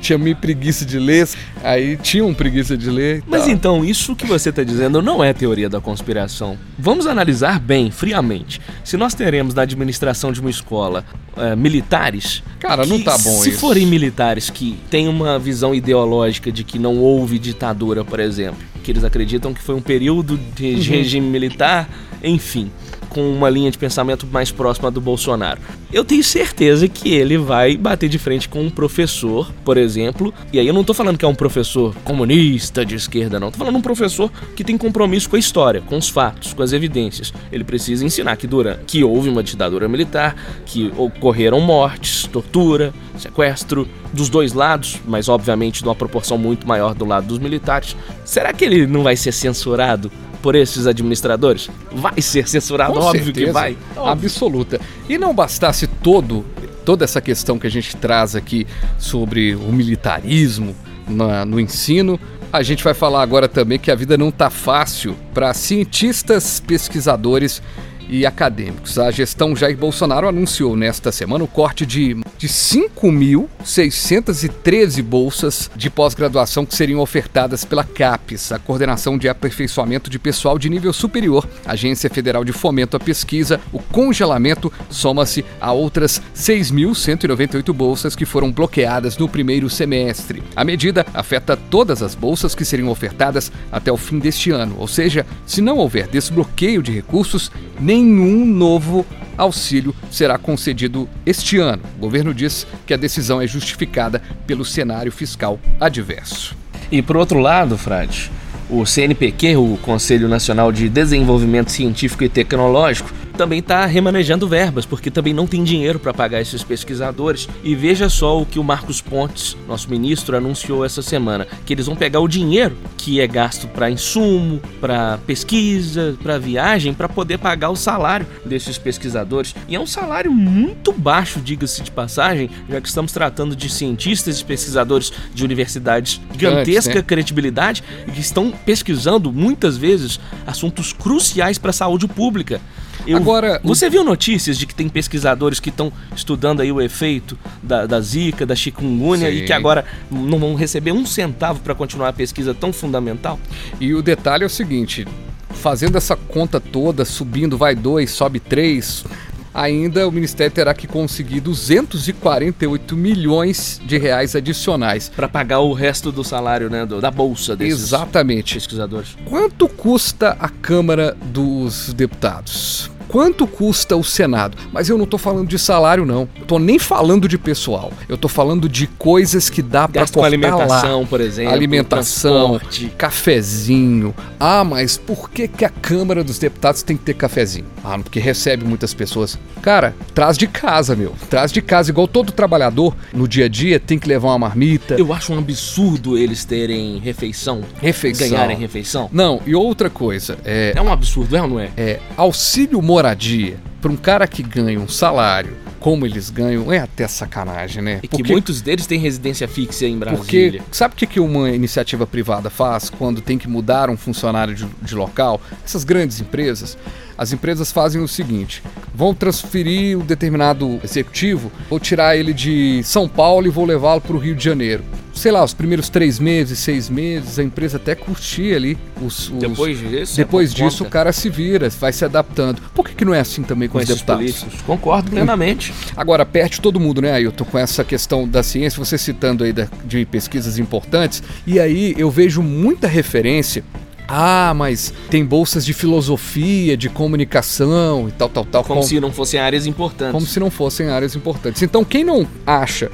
tinha 0.00 0.18
meio 0.18 0.36
preguiça 0.36 0.84
de 0.84 0.98
ler, 0.98 1.28
aí 1.62 1.96
tinham 1.96 2.32
preguiça 2.34 2.76
de 2.76 2.90
ler. 2.90 3.22
Mas 3.26 3.42
tal. 3.42 3.50
então, 3.50 3.84
isso 3.84 4.14
que 4.14 4.26
você 4.26 4.50
está 4.50 4.62
dizendo 4.62 5.00
não 5.02 5.22
é 5.22 5.32
teoria 5.32 5.68
da 5.68 5.80
conspiração. 5.80 6.58
Vamos 6.78 7.06
analisar 7.06 7.58
bem, 7.58 7.90
friamente. 7.90 8.60
Se 8.84 8.96
nós 8.96 9.14
teremos 9.14 9.54
na 9.54 9.62
administração 9.62 10.32
de 10.32 10.40
uma 10.40 10.50
escola 10.50 11.04
é, 11.36 11.54
militares. 11.54 12.42
Cara, 12.58 12.82
que, 12.82 12.88
não 12.88 13.00
tá 13.00 13.16
bom 13.18 13.38
se 13.40 13.50
isso. 13.50 13.58
forem 13.58 13.86
militares 13.86 14.50
que 14.50 14.78
têm 14.90 15.08
uma 15.08 15.38
visão 15.38 15.74
ideológica 15.74 16.50
de 16.50 16.64
que 16.64 16.78
não 16.78 16.98
houve 16.98 17.38
ditadura, 17.38 18.04
por 18.04 18.18
exemplo, 18.18 18.58
que 18.82 18.90
eles 18.90 19.04
acreditam 19.04 19.54
que 19.54 19.62
foi 19.62 19.74
um 19.74 19.80
período 19.80 20.38
de 20.56 20.74
uhum. 20.74 20.82
regime 20.82 21.28
militar, 21.28 21.88
enfim 22.22 22.70
com 23.08 23.20
uma 23.32 23.48
linha 23.48 23.70
de 23.70 23.78
pensamento 23.78 24.26
mais 24.26 24.50
próxima 24.50 24.90
do 24.90 25.00
Bolsonaro. 25.00 25.60
Eu 25.92 26.04
tenho 26.04 26.22
certeza 26.22 26.88
que 26.88 27.14
ele 27.14 27.38
vai 27.38 27.76
bater 27.76 28.08
de 28.08 28.18
frente 28.18 28.48
com 28.48 28.62
um 28.62 28.70
professor, 28.70 29.50
por 29.64 29.76
exemplo, 29.76 30.32
e 30.52 30.58
aí 30.58 30.66
eu 30.66 30.74
não 30.74 30.84
tô 30.84 30.92
falando 30.92 31.16
que 31.16 31.24
é 31.24 31.28
um 31.28 31.34
professor 31.34 31.94
comunista 32.04 32.84
de 32.84 32.94
esquerda, 32.94 33.40
não. 33.40 33.50
Tô 33.50 33.58
falando 33.58 33.76
um 33.76 33.82
professor 33.82 34.30
que 34.54 34.64
tem 34.64 34.76
compromisso 34.76 35.30
com 35.30 35.36
a 35.36 35.38
história, 35.38 35.80
com 35.80 35.96
os 35.96 36.08
fatos, 36.08 36.52
com 36.52 36.62
as 36.62 36.72
evidências. 36.72 37.32
Ele 37.50 37.64
precisa 37.64 38.04
ensinar 38.04 38.36
que 38.36 38.46
durante 38.46 38.84
que 38.86 39.04
houve 39.04 39.28
uma 39.28 39.42
ditadura 39.42 39.88
militar, 39.88 40.34
que 40.66 40.92
ocorreram 40.96 41.60
mortes, 41.60 42.26
tortura, 42.26 42.92
sequestro 43.16 43.88
dos 44.12 44.28
dois 44.28 44.52
lados, 44.52 44.98
mas 45.06 45.28
obviamente 45.28 45.84
numa 45.84 45.94
proporção 45.94 46.38
muito 46.38 46.66
maior 46.66 46.94
do 46.94 47.04
lado 47.04 47.26
dos 47.26 47.38
militares. 47.38 47.96
Será 48.24 48.52
que 48.52 48.64
ele 48.64 48.86
não 48.86 49.02
vai 49.02 49.16
ser 49.16 49.32
censurado 49.32 50.10
por 50.42 50.54
esses 50.54 50.86
administradores? 50.86 51.70
Vai 51.92 52.20
ser 52.20 52.48
censurado, 52.48 52.94
Com 52.94 53.00
óbvio 53.00 53.24
certeza, 53.24 53.46
que 53.46 53.52
vai. 53.52 53.76
Óbvio. 53.96 54.12
Absoluta. 54.12 54.80
E 55.08 55.18
não 55.18 55.34
bastasse 55.34 55.86
todo 55.86 56.44
toda 56.84 57.04
essa 57.04 57.20
questão 57.20 57.58
que 57.58 57.66
a 57.66 57.70
gente 57.70 57.94
traz 57.96 58.34
aqui 58.34 58.66
sobre 58.98 59.54
o 59.54 59.70
militarismo 59.70 60.74
na, 61.06 61.44
no 61.44 61.60
ensino, 61.60 62.18
a 62.50 62.62
gente 62.62 62.82
vai 62.82 62.94
falar 62.94 63.20
agora 63.20 63.46
também 63.46 63.78
que 63.78 63.90
a 63.90 63.94
vida 63.94 64.16
não 64.16 64.30
está 64.30 64.48
fácil 64.48 65.14
para 65.34 65.52
cientistas, 65.52 66.60
pesquisadores 66.66 67.60
e 68.08 68.26
acadêmicos. 68.26 68.98
A 68.98 69.10
gestão 69.10 69.54
Jair 69.54 69.76
Bolsonaro 69.76 70.26
anunciou 70.28 70.74
nesta 70.76 71.12
semana 71.12 71.44
o 71.44 71.48
corte 71.48 71.84
de, 71.84 72.14
de 72.36 72.48
5.613 72.48 75.02
bolsas 75.02 75.70
de 75.76 75.90
pós-graduação 75.90 76.64
que 76.64 76.74
seriam 76.74 77.00
ofertadas 77.00 77.64
pela 77.64 77.84
CAPES, 77.84 78.52
a 78.52 78.58
Coordenação 78.58 79.18
de 79.18 79.28
Aperfeiçoamento 79.28 80.10
de 80.10 80.18
Pessoal 80.18 80.58
de 80.58 80.68
Nível 80.68 80.92
Superior, 80.92 81.48
Agência 81.64 82.10
Federal 82.10 82.44
de 82.44 82.52
Fomento 82.52 82.96
à 82.96 83.00
Pesquisa. 83.00 83.60
O 83.72 83.78
congelamento 83.80 84.72
soma-se 84.90 85.44
a 85.60 85.72
outras 85.72 86.20
6.198 86.34 87.72
bolsas 87.72 88.16
que 88.16 88.24
foram 88.24 88.52
bloqueadas 88.52 89.18
no 89.18 89.28
primeiro 89.28 89.68
semestre. 89.68 90.42
A 90.56 90.64
medida 90.64 91.04
afeta 91.12 91.56
todas 91.56 92.02
as 92.02 92.14
bolsas 92.14 92.54
que 92.54 92.64
seriam 92.64 92.88
ofertadas 92.88 93.52
até 93.70 93.92
o 93.92 93.96
fim 93.96 94.18
deste 94.18 94.50
ano, 94.50 94.76
ou 94.78 94.86
seja, 94.86 95.26
se 95.46 95.60
não 95.60 95.78
houver 95.78 96.06
desbloqueio 96.08 96.82
de 96.82 96.92
recursos, 96.92 97.50
nem 97.80 97.97
nenhum 98.02 98.44
novo 98.44 99.06
auxílio 99.36 99.94
será 100.10 100.36
concedido 100.36 101.08
este 101.24 101.58
ano. 101.58 101.82
O 101.96 102.00
governo 102.00 102.34
diz 102.34 102.66
que 102.86 102.94
a 102.94 102.96
decisão 102.96 103.40
é 103.40 103.46
justificada 103.46 104.20
pelo 104.46 104.64
cenário 104.64 105.12
fiscal 105.12 105.58
adverso. 105.80 106.56
E 106.90 107.02
por 107.02 107.16
outro 107.16 107.38
lado, 107.38 107.76
Frade, 107.76 108.30
o 108.70 108.84
CNPq, 108.84 109.56
o 109.56 109.78
Conselho 109.82 110.28
Nacional 110.28 110.72
de 110.72 110.88
Desenvolvimento 110.88 111.70
Científico 111.70 112.24
e 112.24 112.28
Tecnológico, 112.28 113.10
também 113.38 113.60
está 113.60 113.86
remanejando 113.86 114.48
verbas, 114.48 114.84
porque 114.84 115.12
também 115.12 115.32
não 115.32 115.46
tem 115.46 115.62
dinheiro 115.62 116.00
para 116.00 116.12
pagar 116.12 116.40
esses 116.40 116.64
pesquisadores. 116.64 117.48
E 117.62 117.74
veja 117.74 118.08
só 118.08 118.42
o 118.42 118.44
que 118.44 118.58
o 118.58 118.64
Marcos 118.64 119.00
Pontes, 119.00 119.56
nosso 119.68 119.88
ministro, 119.88 120.36
anunciou 120.36 120.84
essa 120.84 121.00
semana: 121.00 121.46
que 121.64 121.72
eles 121.72 121.86
vão 121.86 121.94
pegar 121.94 122.18
o 122.18 122.26
dinheiro 122.26 122.76
que 122.96 123.20
é 123.20 123.26
gasto 123.26 123.68
para 123.68 123.88
insumo, 123.88 124.60
para 124.80 125.18
pesquisa, 125.18 126.16
para 126.20 126.36
viagem, 126.36 126.92
para 126.92 127.08
poder 127.08 127.38
pagar 127.38 127.70
o 127.70 127.76
salário 127.76 128.26
desses 128.44 128.76
pesquisadores. 128.76 129.54
E 129.68 129.76
é 129.76 129.80
um 129.80 129.86
salário 129.86 130.32
muito 130.32 130.92
baixo, 130.92 131.40
diga-se 131.40 131.82
de 131.82 131.92
passagem, 131.92 132.50
já 132.68 132.80
que 132.80 132.88
estamos 132.88 133.12
tratando 133.12 133.54
de 133.54 133.70
cientistas 133.70 134.40
e 134.40 134.44
pesquisadores 134.44 135.12
de 135.32 135.44
universidades 135.44 136.20
de 136.32 136.40
gigantesca 136.40 136.94
né? 136.96 137.02
credibilidade 137.02 137.84
e 138.06 138.10
que 138.10 138.20
estão 138.20 138.50
pesquisando 138.50 139.32
muitas 139.32 139.76
vezes 139.76 140.18
assuntos 140.44 140.92
cruciais 140.92 141.56
para 141.56 141.70
a 141.70 141.74
saúde 141.74 142.08
pública. 142.08 142.60
Eu, 143.06 143.16
Agora, 143.16 143.60
você 143.64 143.88
viu 143.88 144.04
notícias 144.04 144.58
de 144.58 144.66
que 144.66 144.74
tem 144.74 144.88
pesquisadores 144.88 145.60
que 145.60 145.70
estão 145.70 145.92
estudando 146.14 146.60
aí 146.60 146.70
o 146.70 146.80
efeito 146.80 147.38
da, 147.62 147.86
da 147.86 148.00
zika, 148.00 148.44
da 148.44 148.54
chikungunya 148.54 149.30
Sim. 149.30 149.36
e 149.36 149.46
que 149.46 149.52
agora 149.52 149.84
não 150.10 150.38
vão 150.38 150.54
receber 150.54 150.92
um 150.92 151.06
centavo 151.06 151.60
para 151.60 151.74
continuar 151.74 152.08
a 152.08 152.12
pesquisa 152.12 152.54
tão 152.54 152.72
fundamental? 152.72 153.38
E 153.80 153.94
o 153.94 154.02
detalhe 154.02 154.44
é 154.44 154.46
o 154.46 154.50
seguinte: 154.50 155.06
fazendo 155.50 155.96
essa 155.96 156.16
conta 156.16 156.60
toda, 156.60 157.04
subindo, 157.04 157.56
vai 157.56 157.74
dois, 157.74 158.10
sobe 158.10 158.40
três, 158.40 159.04
ainda 159.52 160.06
o 160.06 160.12
Ministério 160.12 160.52
terá 160.52 160.74
que 160.74 160.86
conseguir 160.86 161.40
248 161.40 162.96
milhões 162.96 163.80
de 163.84 163.98
reais 163.98 164.34
adicionais. 164.34 165.08
Para 165.08 165.28
pagar 165.28 165.60
o 165.60 165.72
resto 165.72 166.10
do 166.12 166.24
salário, 166.24 166.70
né, 166.70 166.84
do, 166.84 167.00
da 167.00 167.10
bolsa 167.10 167.56
desses 167.56 167.82
Exatamente. 167.82 168.54
pesquisadores. 168.54 169.16
Quanto 169.24 169.68
custa 169.68 170.36
a 170.38 170.48
Câmara 170.48 171.16
dos 171.32 171.92
Deputados? 171.92 172.90
Quanto 173.08 173.46
custa 173.46 173.96
o 173.96 174.04
Senado. 174.04 174.56
Mas 174.72 174.88
eu 174.88 174.98
não 174.98 175.06
tô 175.06 175.18
falando 175.18 175.48
de 175.48 175.58
salário, 175.58 176.04
não. 176.04 176.28
Tô 176.46 176.58
nem 176.58 176.78
falando 176.78 177.26
de 177.26 177.38
pessoal. 177.38 177.92
Eu 178.08 178.16
tô 178.16 178.28
falando 178.28 178.68
de 178.68 178.86
coisas 178.86 179.48
que 179.50 179.62
dá 179.62 179.88
com 179.88 179.94
cortar 179.94 180.24
alimentação, 180.24 181.00
lá. 181.00 181.06
por 181.06 181.20
exemplo. 181.20 181.52
Alimentação, 181.52 182.58
transporte. 182.58 182.92
cafezinho. 182.96 184.14
Ah, 184.38 184.64
mas 184.64 184.96
por 184.96 185.30
que, 185.30 185.48
que 185.48 185.64
a 185.64 185.68
Câmara 185.68 186.22
dos 186.22 186.38
Deputados 186.38 186.82
tem 186.82 186.96
que 186.96 187.04
ter 187.04 187.14
cafezinho? 187.14 187.66
Ah, 187.84 187.98
porque 187.98 188.20
recebe 188.20 188.64
muitas 188.64 188.92
pessoas. 188.94 189.38
Cara, 189.62 189.94
traz 190.14 190.36
de 190.36 190.46
casa, 190.46 190.94
meu. 190.94 191.14
Traz 191.30 191.50
de 191.52 191.60
casa, 191.62 191.90
igual 191.90 192.06
todo 192.06 192.32
trabalhador 192.32 192.94
no 193.12 193.26
dia 193.26 193.46
a 193.46 193.48
dia 193.48 193.80
tem 193.80 193.98
que 193.98 194.08
levar 194.08 194.28
uma 194.28 194.38
marmita. 194.38 194.94
Eu 194.94 195.12
acho 195.12 195.32
um 195.32 195.38
absurdo 195.38 196.16
eles 196.16 196.44
terem 196.44 196.98
refeição. 196.98 197.62
Refeição. 197.80 198.28
Ganharem 198.28 198.56
refeição. 198.56 199.08
Não, 199.12 199.40
e 199.46 199.54
outra 199.54 199.88
coisa, 199.90 200.38
é, 200.44 200.72
É 200.76 200.80
um 200.82 200.92
absurdo, 200.92 201.36
é 201.36 201.42
ou 201.42 201.48
não 201.48 201.60
é? 201.60 201.70
é 201.76 202.00
auxílio 202.16 202.80
moradia 202.98 203.56
para 203.80 203.92
um 203.92 203.96
cara 203.96 204.26
que 204.26 204.42
ganha 204.42 204.80
um 204.80 204.88
salário 204.88 205.56
como 205.78 206.04
eles 206.04 206.30
ganham 206.30 206.72
é 206.72 206.78
até 206.80 207.06
sacanagem, 207.06 207.80
né? 207.80 208.00
E 208.02 208.08
que 208.08 208.24
muitos 208.24 208.60
deles 208.60 208.88
têm 208.88 208.98
residência 208.98 209.46
fixa 209.46 209.86
em 209.86 209.96
porque 209.96 210.50
Brasília. 210.50 210.62
sabe 210.72 210.94
o 210.94 210.96
que, 210.96 211.06
que 211.06 211.20
uma 211.20 211.50
iniciativa 211.50 212.04
privada 212.04 212.50
faz 212.50 212.90
quando 212.90 213.20
tem 213.20 213.38
que 213.38 213.48
mudar 213.48 213.88
um 213.88 213.96
funcionário 213.96 214.52
de, 214.52 214.66
de 214.82 214.94
local? 214.96 215.40
Essas 215.64 215.84
grandes 215.84 216.20
empresas, 216.20 216.76
as 217.18 217.32
empresas 217.32 217.70
fazem 217.72 218.00
o 218.00 218.08
seguinte: 218.08 218.62
vão 218.94 219.12
transferir 219.12 219.98
um 219.98 220.02
determinado 220.04 220.80
executivo, 220.84 221.50
vou 221.68 221.78
tirar 221.80 222.16
ele 222.16 222.32
de 222.32 222.80
São 222.84 223.08
Paulo 223.08 223.46
e 223.46 223.50
vou 223.50 223.64
levá-lo 223.66 224.00
para 224.00 224.14
o 224.16 224.18
Rio 224.18 224.34
de 224.36 224.44
Janeiro. 224.44 224.82
Sei 225.12 225.32
lá, 225.32 225.42
os 225.42 225.52
primeiros 225.52 225.88
três 225.88 226.20
meses, 226.20 226.60
seis 226.60 226.88
meses, 226.88 227.40
a 227.40 227.42
empresa 227.42 227.76
até 227.76 227.96
curtia 227.96 228.54
ali 228.54 228.78
os, 229.02 229.28
os- 229.28 229.38
Depois 229.40 229.76
disso, 229.76 230.16
depois 230.16 230.52
é 230.52 230.54
disso, 230.54 230.84
o 230.84 230.88
cara 230.88 231.10
se 231.12 231.28
vira, 231.28 231.68
vai 231.70 231.92
se 231.92 232.04
adaptando. 232.04 232.62
Por 232.72 232.86
que, 232.88 232.94
que 232.94 233.04
não 233.04 233.12
é 233.12 233.18
assim 233.18 233.42
também 233.42 233.68
com, 233.68 233.72
com 233.72 233.78
os 233.78 233.84
esses 233.84 233.96
deputados? 233.96 234.22
políticos. 234.42 234.62
Concordo 234.62 235.10
plenamente. 235.10 235.74
Agora, 235.96 236.24
perde 236.24 236.60
todo 236.60 236.78
mundo, 236.78 237.02
né, 237.02 237.10
Ailton, 237.10 237.44
com 237.44 237.58
essa 237.58 237.82
questão 237.82 238.28
da 238.28 238.44
ciência, 238.44 238.78
você 238.78 238.96
citando 238.96 239.42
aí 239.42 239.52
da- 239.52 239.66
de 239.84 240.06
pesquisas 240.06 240.56
importantes, 240.56 241.20
e 241.44 241.58
aí 241.58 241.96
eu 241.98 242.12
vejo 242.12 242.40
muita 242.40 242.86
referência. 242.86 243.64
Ah, 244.08 244.54
mas 244.56 244.92
tem 245.10 245.24
bolsas 245.24 245.64
de 245.66 245.72
filosofia, 245.74 246.76
de 246.76 246.88
comunicação 246.88 248.08
e 248.08 248.12
tal, 248.12 248.28
tal, 248.28 248.44
tal. 248.44 248.64
Como 248.64 248.80
com- 248.80 248.86
se 248.86 248.98
não 248.98 249.12
fossem 249.12 249.38
áreas 249.38 249.66
importantes. 249.66 250.12
como 250.12 250.26
se 250.26 250.40
não 250.40 250.50
fossem 250.50 250.88
áreas 250.88 251.14
importantes. 251.14 251.62
Então, 251.62 251.84
quem 251.84 252.02
não 252.04 252.26
acha 252.46 252.90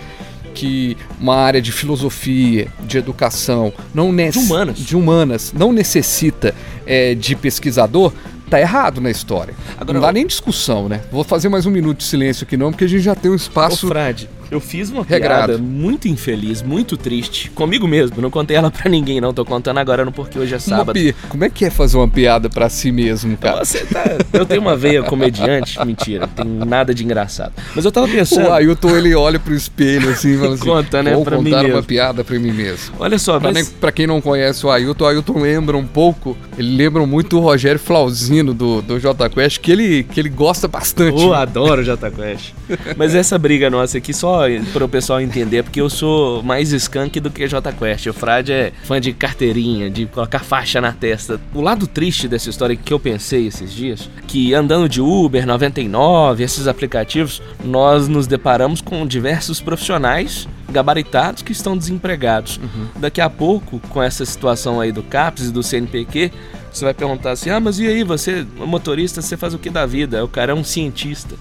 que 0.54 0.96
uma 1.20 1.36
área 1.36 1.60
de 1.60 1.72
filosofia, 1.72 2.68
de 2.86 2.98
educação, 2.98 3.72
não 3.92 4.14
De 4.14 4.38
humanas. 4.38 4.78
de 4.78 4.96
humanas 4.96 5.52
não 5.56 5.72
necessita 5.72 6.54
é, 6.86 7.14
de 7.14 7.34
pesquisador, 7.34 8.12
tá 8.50 8.60
errado 8.60 9.00
na 9.00 9.10
história. 9.10 9.54
Agora, 9.76 9.94
não 9.94 10.00
dá 10.06 10.12
nem 10.12 10.26
discussão, 10.26 10.88
né? 10.88 11.00
Vou 11.10 11.24
fazer 11.24 11.48
mais 11.48 11.66
um 11.66 11.70
minuto 11.70 11.98
de 11.98 12.04
silêncio 12.04 12.44
aqui 12.44 12.56
não, 12.56 12.70
porque 12.70 12.84
a 12.84 12.88
gente 12.88 13.02
já 13.02 13.14
tem 13.16 13.30
um 13.30 13.34
Ô, 13.34 13.36
espaço 13.36 13.88
Frade, 13.88 14.28
eu 14.56 14.60
fiz 14.60 14.90
uma 14.90 15.02
Regrado. 15.02 15.46
piada 15.54 15.58
muito 15.62 16.08
infeliz, 16.08 16.62
muito 16.62 16.96
triste, 16.96 17.50
comigo 17.50 17.86
mesmo. 17.86 18.20
Não 18.20 18.30
contei 18.30 18.56
ela 18.56 18.70
pra 18.70 18.90
ninguém, 18.90 19.20
não. 19.20 19.32
Tô 19.32 19.44
contando 19.44 19.78
agora 19.78 20.04
no 20.04 20.12
porque 20.12 20.38
hoje 20.38 20.54
é 20.54 20.58
sábado. 20.58 20.92
pi... 20.94 21.14
Como 21.28 21.44
é 21.44 21.50
que 21.50 21.64
é 21.64 21.70
fazer 21.70 21.96
uma 21.96 22.08
piada 22.08 22.48
pra 22.48 22.68
si 22.68 22.90
mesmo, 22.92 23.36
cara? 23.36 23.64
Você 23.64 23.84
tá... 23.86 24.04
Eu 24.32 24.46
tenho 24.46 24.60
uma 24.60 24.76
veia 24.76 25.02
comediante. 25.02 25.78
Mentira, 25.84 26.26
não 26.26 26.44
tem 26.44 26.68
nada 26.68 26.94
de 26.94 27.04
engraçado. 27.04 27.52
Mas 27.74 27.84
eu 27.84 27.92
tava 27.92 28.06
pensando. 28.08 28.48
O 28.48 28.52
Ailton, 28.52 28.96
ele 28.96 29.14
olha 29.14 29.38
pro 29.38 29.54
espelho 29.54 30.10
assim 30.10 30.34
e 30.34 30.38
fala 30.38 30.54
assim, 30.54 30.64
Conta, 30.64 31.02
né, 31.02 31.14
vou 31.14 31.24
pra 31.24 31.38
mim 31.38 31.44
contar 31.44 31.56
uma 31.60 31.68
mesmo." 31.68 31.82
piada 31.84 32.24
pra 32.24 32.38
mim 32.38 32.52
mesmo. 32.52 32.94
Olha 32.98 33.18
só, 33.18 33.38
Pra, 33.38 33.52
mas... 33.52 33.66
nem- 33.68 33.74
pra 33.80 33.92
quem 33.92 34.06
não 34.06 34.20
conhece 34.20 34.64
o 34.66 34.70
Ailton, 34.70 35.04
o 35.04 35.06
Ailton 35.06 35.40
lembra 35.40 35.76
um 35.76 35.86
pouco, 35.86 36.36
ele 36.58 36.76
lembra 36.76 37.04
muito 37.06 37.36
o 37.38 37.40
Rogério 37.40 37.78
Flauzino 37.80 38.52
do, 38.54 38.80
do 38.82 38.98
Jota 38.98 39.28
Quest, 39.28 39.58
que 39.60 39.70
ele, 39.72 40.02
que 40.04 40.20
ele 40.20 40.28
gosta 40.28 40.66
bastante. 40.68 41.22
Eu 41.22 41.34
adoro 41.34 41.80
o 41.82 41.84
Jota 41.84 42.10
Quest. 42.10 42.52
Mas 42.96 43.14
essa 43.14 43.38
briga 43.38 43.68
nossa 43.70 43.98
aqui, 43.98 44.12
só 44.14 44.43
para 44.72 44.84
o 44.84 44.88
pessoal 44.88 45.20
entender, 45.20 45.62
porque 45.62 45.80
eu 45.80 45.90
sou 45.90 46.42
mais 46.42 46.72
skunk 46.72 47.20
do 47.20 47.30
que 47.30 47.46
Jota 47.46 47.72
Quest. 47.72 48.06
O 48.06 48.12
Frade 48.12 48.52
é 48.52 48.72
fã 48.84 49.00
de 49.00 49.12
carteirinha, 49.12 49.90
de 49.90 50.06
colocar 50.06 50.40
faixa 50.40 50.80
na 50.80 50.92
testa. 50.92 51.40
O 51.54 51.60
lado 51.60 51.86
triste 51.86 52.28
dessa 52.28 52.50
história 52.50 52.76
que 52.76 52.92
eu 52.92 53.00
pensei 53.00 53.46
esses 53.46 53.72
dias, 53.72 54.08
que 54.26 54.54
andando 54.54 54.88
de 54.88 55.00
Uber, 55.00 55.46
99, 55.46 56.42
esses 56.42 56.66
aplicativos, 56.66 57.42
nós 57.64 58.08
nos 58.08 58.26
deparamos 58.26 58.80
com 58.80 59.06
diversos 59.06 59.60
profissionais 59.60 60.48
gabaritados 60.70 61.42
que 61.42 61.52
estão 61.52 61.76
desempregados. 61.76 62.60
Daqui 62.96 63.20
a 63.20 63.30
pouco, 63.30 63.80
com 63.88 64.02
essa 64.02 64.24
situação 64.24 64.80
aí 64.80 64.90
do 64.90 65.02
CAPS 65.02 65.48
e 65.48 65.52
do 65.52 65.62
CNPq, 65.62 66.32
você 66.72 66.84
vai 66.84 66.94
perguntar 66.94 67.30
assim: 67.30 67.50
ah, 67.50 67.60
mas 67.60 67.78
e 67.78 67.86
aí, 67.86 68.02
você, 68.02 68.44
motorista, 68.56 69.22
você 69.22 69.36
faz 69.36 69.54
o 69.54 69.58
que 69.58 69.70
da 69.70 69.86
vida? 69.86 70.24
O 70.24 70.28
cara 70.28 70.52
é 70.52 70.54
um 70.54 70.64
cientista. 70.64 71.36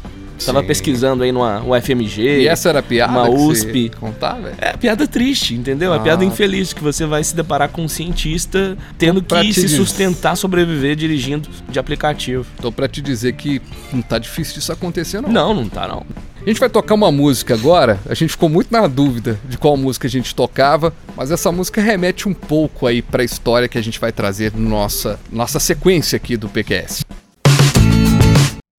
Tava 0.46 0.62
Sim. 0.62 0.68
pesquisando 0.68 1.24
aí 1.24 1.32
numa 1.32 1.62
UFMG. 1.64 2.42
E 2.42 2.48
essa 2.48 2.70
era 2.70 2.80
a 2.80 2.84
piada 2.84 3.12
uma 3.14 3.30
USP. 3.30 3.90
você 3.92 4.00
contava? 4.00 4.54
É 4.58 4.76
piada 4.76 5.08
triste, 5.08 5.54
entendeu? 5.54 5.94
É 5.94 5.98
Ah. 5.98 6.00
piada 6.00 6.26
infeliz 6.26 6.74
que 6.74 6.84
você 6.84 7.06
vai 7.06 7.24
se 7.24 7.36
deparar 7.36 7.70
com 7.70 7.84
um 7.84 7.88
cientista 7.88 8.78
tendo 8.98 9.22
que 9.22 9.54
se 9.54 9.70
sustentar, 9.70 10.36
sobreviver 10.36 10.96
dirigindo 10.96 11.48
de 11.70 11.80
aplicativo. 11.80 12.46
Tô 12.62 12.72
pra 12.72 12.88
te 12.88 13.02
dizer 13.02 13.34
que 13.34 13.62
não 13.92 14.02
tá 14.02 14.18
difícil 14.18 14.56
disso 14.56 14.72
acontecer, 14.72 15.22
não. 15.22 15.30
Não, 15.30 15.54
não 15.54 15.70
tá 15.70 15.88
não. 15.88 16.06
A 16.46 16.50
gente 16.50 16.60
vai 16.60 16.70
tocar 16.70 16.94
uma 16.96 17.10
música 17.10 17.54
agora. 17.54 17.98
A 18.06 18.14
gente 18.14 18.32
ficou 18.32 18.50
muito 18.50 18.70
na 18.70 18.86
dúvida 18.86 19.40
de 19.48 19.58
qual 19.58 19.78
música 19.78 20.08
a 20.08 20.10
gente 20.12 20.36
tocava, 20.36 20.94
mas 21.16 21.32
essa 21.32 21.50
música 21.54 21.82
remete 21.82 22.28
um 22.28 22.34
pouco 22.34 22.86
aí 22.86 23.02
pra 23.02 23.24
história 23.24 23.70
que 23.70 23.78
a 23.78 23.82
gente 23.82 23.98
vai 23.98 24.12
trazer 24.12 24.52
no 24.54 24.70
nossa, 24.70 25.18
nossa 25.32 25.58
sequência 25.60 26.18
aqui 26.18 26.36
do 26.36 26.50
PQS. 26.50 27.06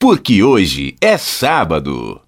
Porque 0.05 0.43
hoje 0.43 0.97
é 1.01 1.17
sábado. 1.17 2.21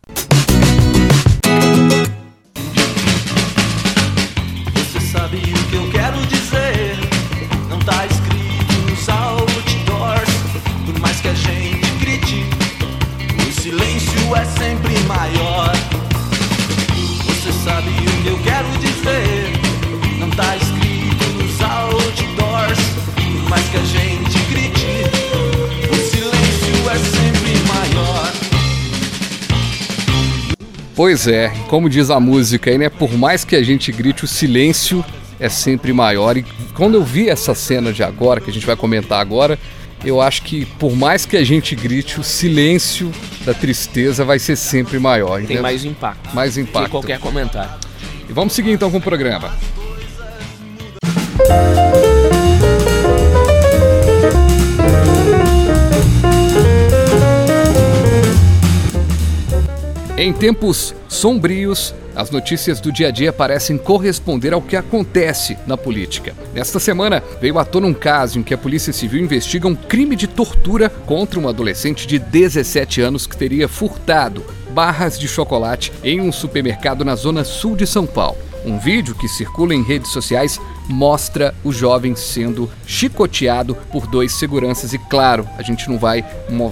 Pois 30.96 31.28
é, 31.28 31.52
como 31.68 31.90
diz 31.90 32.08
a 32.08 32.18
música 32.18 32.70
aí, 32.70 32.78
né? 32.78 32.88
Por 32.88 33.12
mais 33.12 33.44
que 33.44 33.54
a 33.54 33.62
gente 33.62 33.92
grite, 33.92 34.24
o 34.24 34.26
silêncio 34.26 35.04
é 35.38 35.46
sempre 35.46 35.92
maior. 35.92 36.38
E 36.38 36.44
quando 36.72 36.94
eu 36.94 37.04
vi 37.04 37.28
essa 37.28 37.54
cena 37.54 37.92
de 37.92 38.02
agora, 38.02 38.40
que 38.40 38.48
a 38.50 38.52
gente 38.52 38.64
vai 38.64 38.74
comentar 38.74 39.20
agora, 39.20 39.58
eu 40.02 40.22
acho 40.22 40.40
que 40.42 40.64
por 40.64 40.96
mais 40.96 41.26
que 41.26 41.36
a 41.36 41.44
gente 41.44 41.76
grite, 41.76 42.18
o 42.18 42.24
silêncio 42.24 43.12
da 43.44 43.52
tristeza 43.52 44.24
vai 44.24 44.38
ser 44.38 44.56
sempre 44.56 44.98
maior. 44.98 45.42
Tem 45.42 45.60
mais 45.60 45.84
impacto. 45.84 46.34
Mais 46.34 46.54
Que 46.54 46.60
impacto. 46.60 46.90
qualquer 46.90 47.18
comentário. 47.18 47.72
E 48.26 48.32
vamos 48.32 48.54
seguir 48.54 48.70
então 48.72 48.90
com 48.90 48.96
o 48.96 49.02
programa. 49.02 49.52
Em 60.18 60.32
tempos 60.32 60.94
sombrios, 61.10 61.94
as 62.14 62.30
notícias 62.30 62.80
do 62.80 62.90
dia 62.90 63.08
a 63.08 63.10
dia 63.10 63.34
parecem 63.34 63.76
corresponder 63.76 64.54
ao 64.54 64.62
que 64.62 64.74
acontece 64.74 65.58
na 65.66 65.76
política. 65.76 66.34
Nesta 66.54 66.80
semana, 66.80 67.22
veio 67.38 67.58
à 67.58 67.66
tona 67.66 67.86
um 67.86 67.92
caso 67.92 68.38
em 68.38 68.42
que 68.42 68.54
a 68.54 68.58
Polícia 68.58 68.94
Civil 68.94 69.22
investiga 69.22 69.68
um 69.68 69.74
crime 69.74 70.16
de 70.16 70.26
tortura 70.26 70.88
contra 70.88 71.38
um 71.38 71.46
adolescente 71.46 72.06
de 72.06 72.18
17 72.18 73.02
anos 73.02 73.26
que 73.26 73.36
teria 73.36 73.68
furtado 73.68 74.42
barras 74.70 75.18
de 75.18 75.28
chocolate 75.28 75.92
em 76.02 76.18
um 76.18 76.32
supermercado 76.32 77.04
na 77.04 77.14
zona 77.14 77.44
sul 77.44 77.76
de 77.76 77.86
São 77.86 78.06
Paulo. 78.06 78.38
Um 78.66 78.80
vídeo 78.80 79.14
que 79.14 79.28
circula 79.28 79.72
em 79.72 79.82
redes 79.82 80.10
sociais 80.10 80.60
mostra 80.88 81.54
o 81.62 81.72
jovem 81.72 82.16
sendo 82.16 82.68
chicoteado 82.84 83.76
por 83.92 84.08
dois 84.08 84.32
seguranças 84.32 84.92
e 84.92 84.98
claro, 84.98 85.48
a 85.56 85.62
gente 85.62 85.88
não 85.88 85.98
vai 85.98 86.24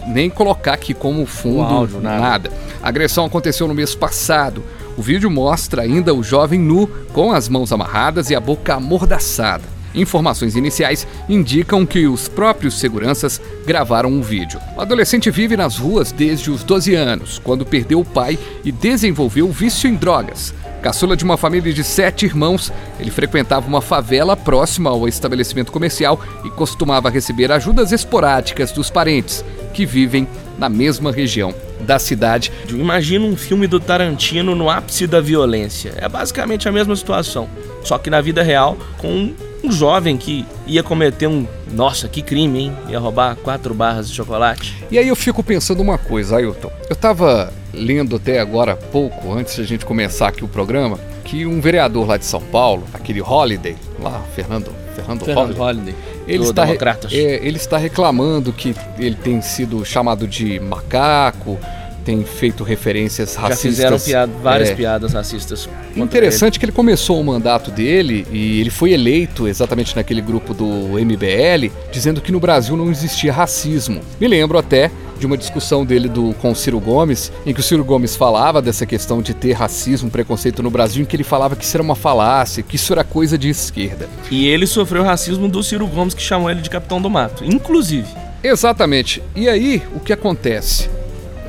nem 0.08 0.28
colocar 0.28 0.72
aqui 0.72 0.92
como 0.92 1.24
fundo 1.24 1.60
O 1.60 1.76
áudio, 1.76 2.00
nada. 2.00 2.20
nada. 2.20 2.52
A 2.82 2.88
agressão 2.88 3.24
aconteceu 3.24 3.68
no 3.68 3.74
mês 3.74 3.94
passado. 3.94 4.60
O 4.96 5.02
vídeo 5.02 5.30
mostra 5.30 5.82
ainda 5.82 6.12
o 6.12 6.22
jovem 6.22 6.58
nu, 6.58 6.88
com 7.12 7.32
as 7.32 7.48
mãos 7.48 7.72
amarradas 7.72 8.28
e 8.28 8.34
a 8.34 8.40
boca 8.40 8.74
amordaçada. 8.74 9.62
Informações 9.94 10.56
iniciais 10.56 11.06
indicam 11.28 11.86
que 11.86 12.08
os 12.08 12.26
próprios 12.26 12.80
seguranças 12.80 13.40
gravaram 13.64 14.10
um 14.10 14.20
vídeo. 14.20 14.58
O 14.76 14.80
adolescente 14.80 15.30
vive 15.30 15.56
nas 15.56 15.76
ruas 15.78 16.10
desde 16.10 16.50
os 16.50 16.64
12 16.64 16.94
anos, 16.96 17.38
quando 17.38 17.64
perdeu 17.64 18.00
o 18.00 18.04
pai 18.04 18.36
e 18.64 18.72
desenvolveu 18.72 19.48
vício 19.52 19.88
em 19.88 19.94
drogas. 19.94 20.52
Caçula 20.84 21.16
de 21.16 21.24
uma 21.24 21.38
família 21.38 21.72
de 21.72 21.82
sete 21.82 22.26
irmãos, 22.26 22.70
ele 23.00 23.10
frequentava 23.10 23.66
uma 23.66 23.80
favela 23.80 24.36
próxima 24.36 24.90
ao 24.90 25.08
estabelecimento 25.08 25.72
comercial 25.72 26.20
e 26.44 26.50
costumava 26.50 27.08
receber 27.08 27.50
ajudas 27.50 27.90
esporádicas 27.90 28.70
dos 28.70 28.90
parentes, 28.90 29.42
que 29.72 29.86
vivem 29.86 30.28
na 30.58 30.68
mesma 30.68 31.10
região 31.10 31.54
da 31.80 31.98
cidade. 31.98 32.52
Imagina 32.68 33.24
um 33.24 33.34
filme 33.34 33.66
do 33.66 33.80
Tarantino 33.80 34.54
no 34.54 34.68
ápice 34.68 35.06
da 35.06 35.22
violência. 35.22 35.94
É 35.96 36.06
basicamente 36.06 36.68
a 36.68 36.72
mesma 36.72 36.94
situação, 36.94 37.48
só 37.82 37.96
que 37.96 38.10
na 38.10 38.20
vida 38.20 38.42
real 38.42 38.76
com 38.98 39.32
um 39.62 39.72
jovem 39.72 40.18
que 40.18 40.44
ia 40.66 40.82
cometer 40.82 41.28
um. 41.28 41.46
Nossa, 41.72 42.08
que 42.08 42.20
crime, 42.20 42.64
hein? 42.64 42.76
Ia 42.90 42.98
roubar 42.98 43.36
quatro 43.36 43.72
barras 43.72 44.06
de 44.06 44.14
chocolate. 44.14 44.84
E 44.90 44.98
aí 44.98 45.08
eu 45.08 45.16
fico 45.16 45.42
pensando 45.42 45.80
uma 45.80 45.96
coisa, 45.96 46.36
Ailton. 46.36 46.70
Eu 46.90 46.94
tava 46.94 47.50
lendo 47.76 48.16
até 48.16 48.38
agora 48.38 48.76
pouco, 48.76 49.32
antes 49.32 49.56
de 49.56 49.62
a 49.62 49.64
gente 49.64 49.84
começar 49.84 50.28
aqui 50.28 50.44
o 50.44 50.48
programa, 50.48 50.98
que 51.24 51.46
um 51.46 51.60
vereador 51.60 52.06
lá 52.06 52.16
de 52.16 52.24
São 52.24 52.40
Paulo, 52.40 52.84
aquele 52.92 53.20
Holiday, 53.20 53.76
lá, 54.00 54.22
Fernando, 54.34 54.70
Fernando, 54.94 55.24
Fernando 55.24 55.58
Holiday, 55.58 55.58
Holliday. 55.58 55.94
ele 56.26 56.44
está, 56.44 56.68
é, 56.68 57.46
ele 57.46 57.56
está 57.56 57.76
reclamando 57.76 58.52
que 58.52 58.74
ele 58.98 59.16
tem 59.16 59.40
sido 59.40 59.84
chamado 59.84 60.26
de 60.26 60.60
macaco, 60.60 61.58
tem 62.04 62.22
feito 62.22 62.62
referências 62.62 63.34
Já 63.34 63.40
racistas. 63.40 63.70
fizeram 63.70 63.98
piada, 63.98 64.32
várias 64.42 64.68
é, 64.68 64.74
piadas 64.74 65.12
racistas. 65.14 65.68
Interessante 65.96 66.58
que 66.58 66.64
ele 66.64 66.72
começou 66.72 67.18
o 67.18 67.24
mandato 67.24 67.70
dele 67.70 68.26
e 68.30 68.60
ele 68.60 68.70
foi 68.70 68.92
eleito 68.92 69.48
exatamente 69.48 69.96
naquele 69.96 70.20
grupo 70.20 70.52
do 70.52 70.66
MBL, 70.66 71.72
dizendo 71.90 72.20
que 72.20 72.30
no 72.30 72.38
Brasil 72.38 72.76
não 72.76 72.90
existia 72.90 73.32
racismo. 73.32 74.00
Me 74.20 74.28
lembro 74.28 74.58
até 74.58 74.90
de 75.18 75.26
uma 75.26 75.36
discussão 75.36 75.84
dele 75.84 76.08
do, 76.08 76.34
com 76.34 76.50
o 76.50 76.56
Ciro 76.56 76.80
Gomes, 76.80 77.32
em 77.46 77.54
que 77.54 77.60
o 77.60 77.62
Ciro 77.62 77.84
Gomes 77.84 78.16
falava 78.16 78.60
dessa 78.60 78.84
questão 78.86 79.22
de 79.22 79.34
ter 79.34 79.52
racismo, 79.52 80.10
preconceito 80.10 80.62
no 80.62 80.70
Brasil, 80.70 81.02
em 81.02 81.06
que 81.06 81.16
ele 81.16 81.24
falava 81.24 81.56
que 81.56 81.64
isso 81.64 81.76
era 81.76 81.82
uma 81.82 81.94
falácia, 81.94 82.62
que 82.62 82.76
isso 82.76 82.92
era 82.92 83.04
coisa 83.04 83.38
de 83.38 83.48
esquerda. 83.48 84.08
E 84.30 84.46
ele 84.46 84.66
sofreu 84.66 85.02
racismo 85.02 85.48
do 85.48 85.62
Ciro 85.62 85.86
Gomes, 85.86 86.14
que 86.14 86.22
chamou 86.22 86.50
ele 86.50 86.60
de 86.60 86.70
Capitão 86.70 87.00
do 87.00 87.10
Mato. 87.10 87.44
Inclusive. 87.44 88.08
Exatamente. 88.42 89.22
E 89.34 89.48
aí, 89.48 89.82
o 89.94 90.00
que 90.00 90.12
acontece? 90.12 90.90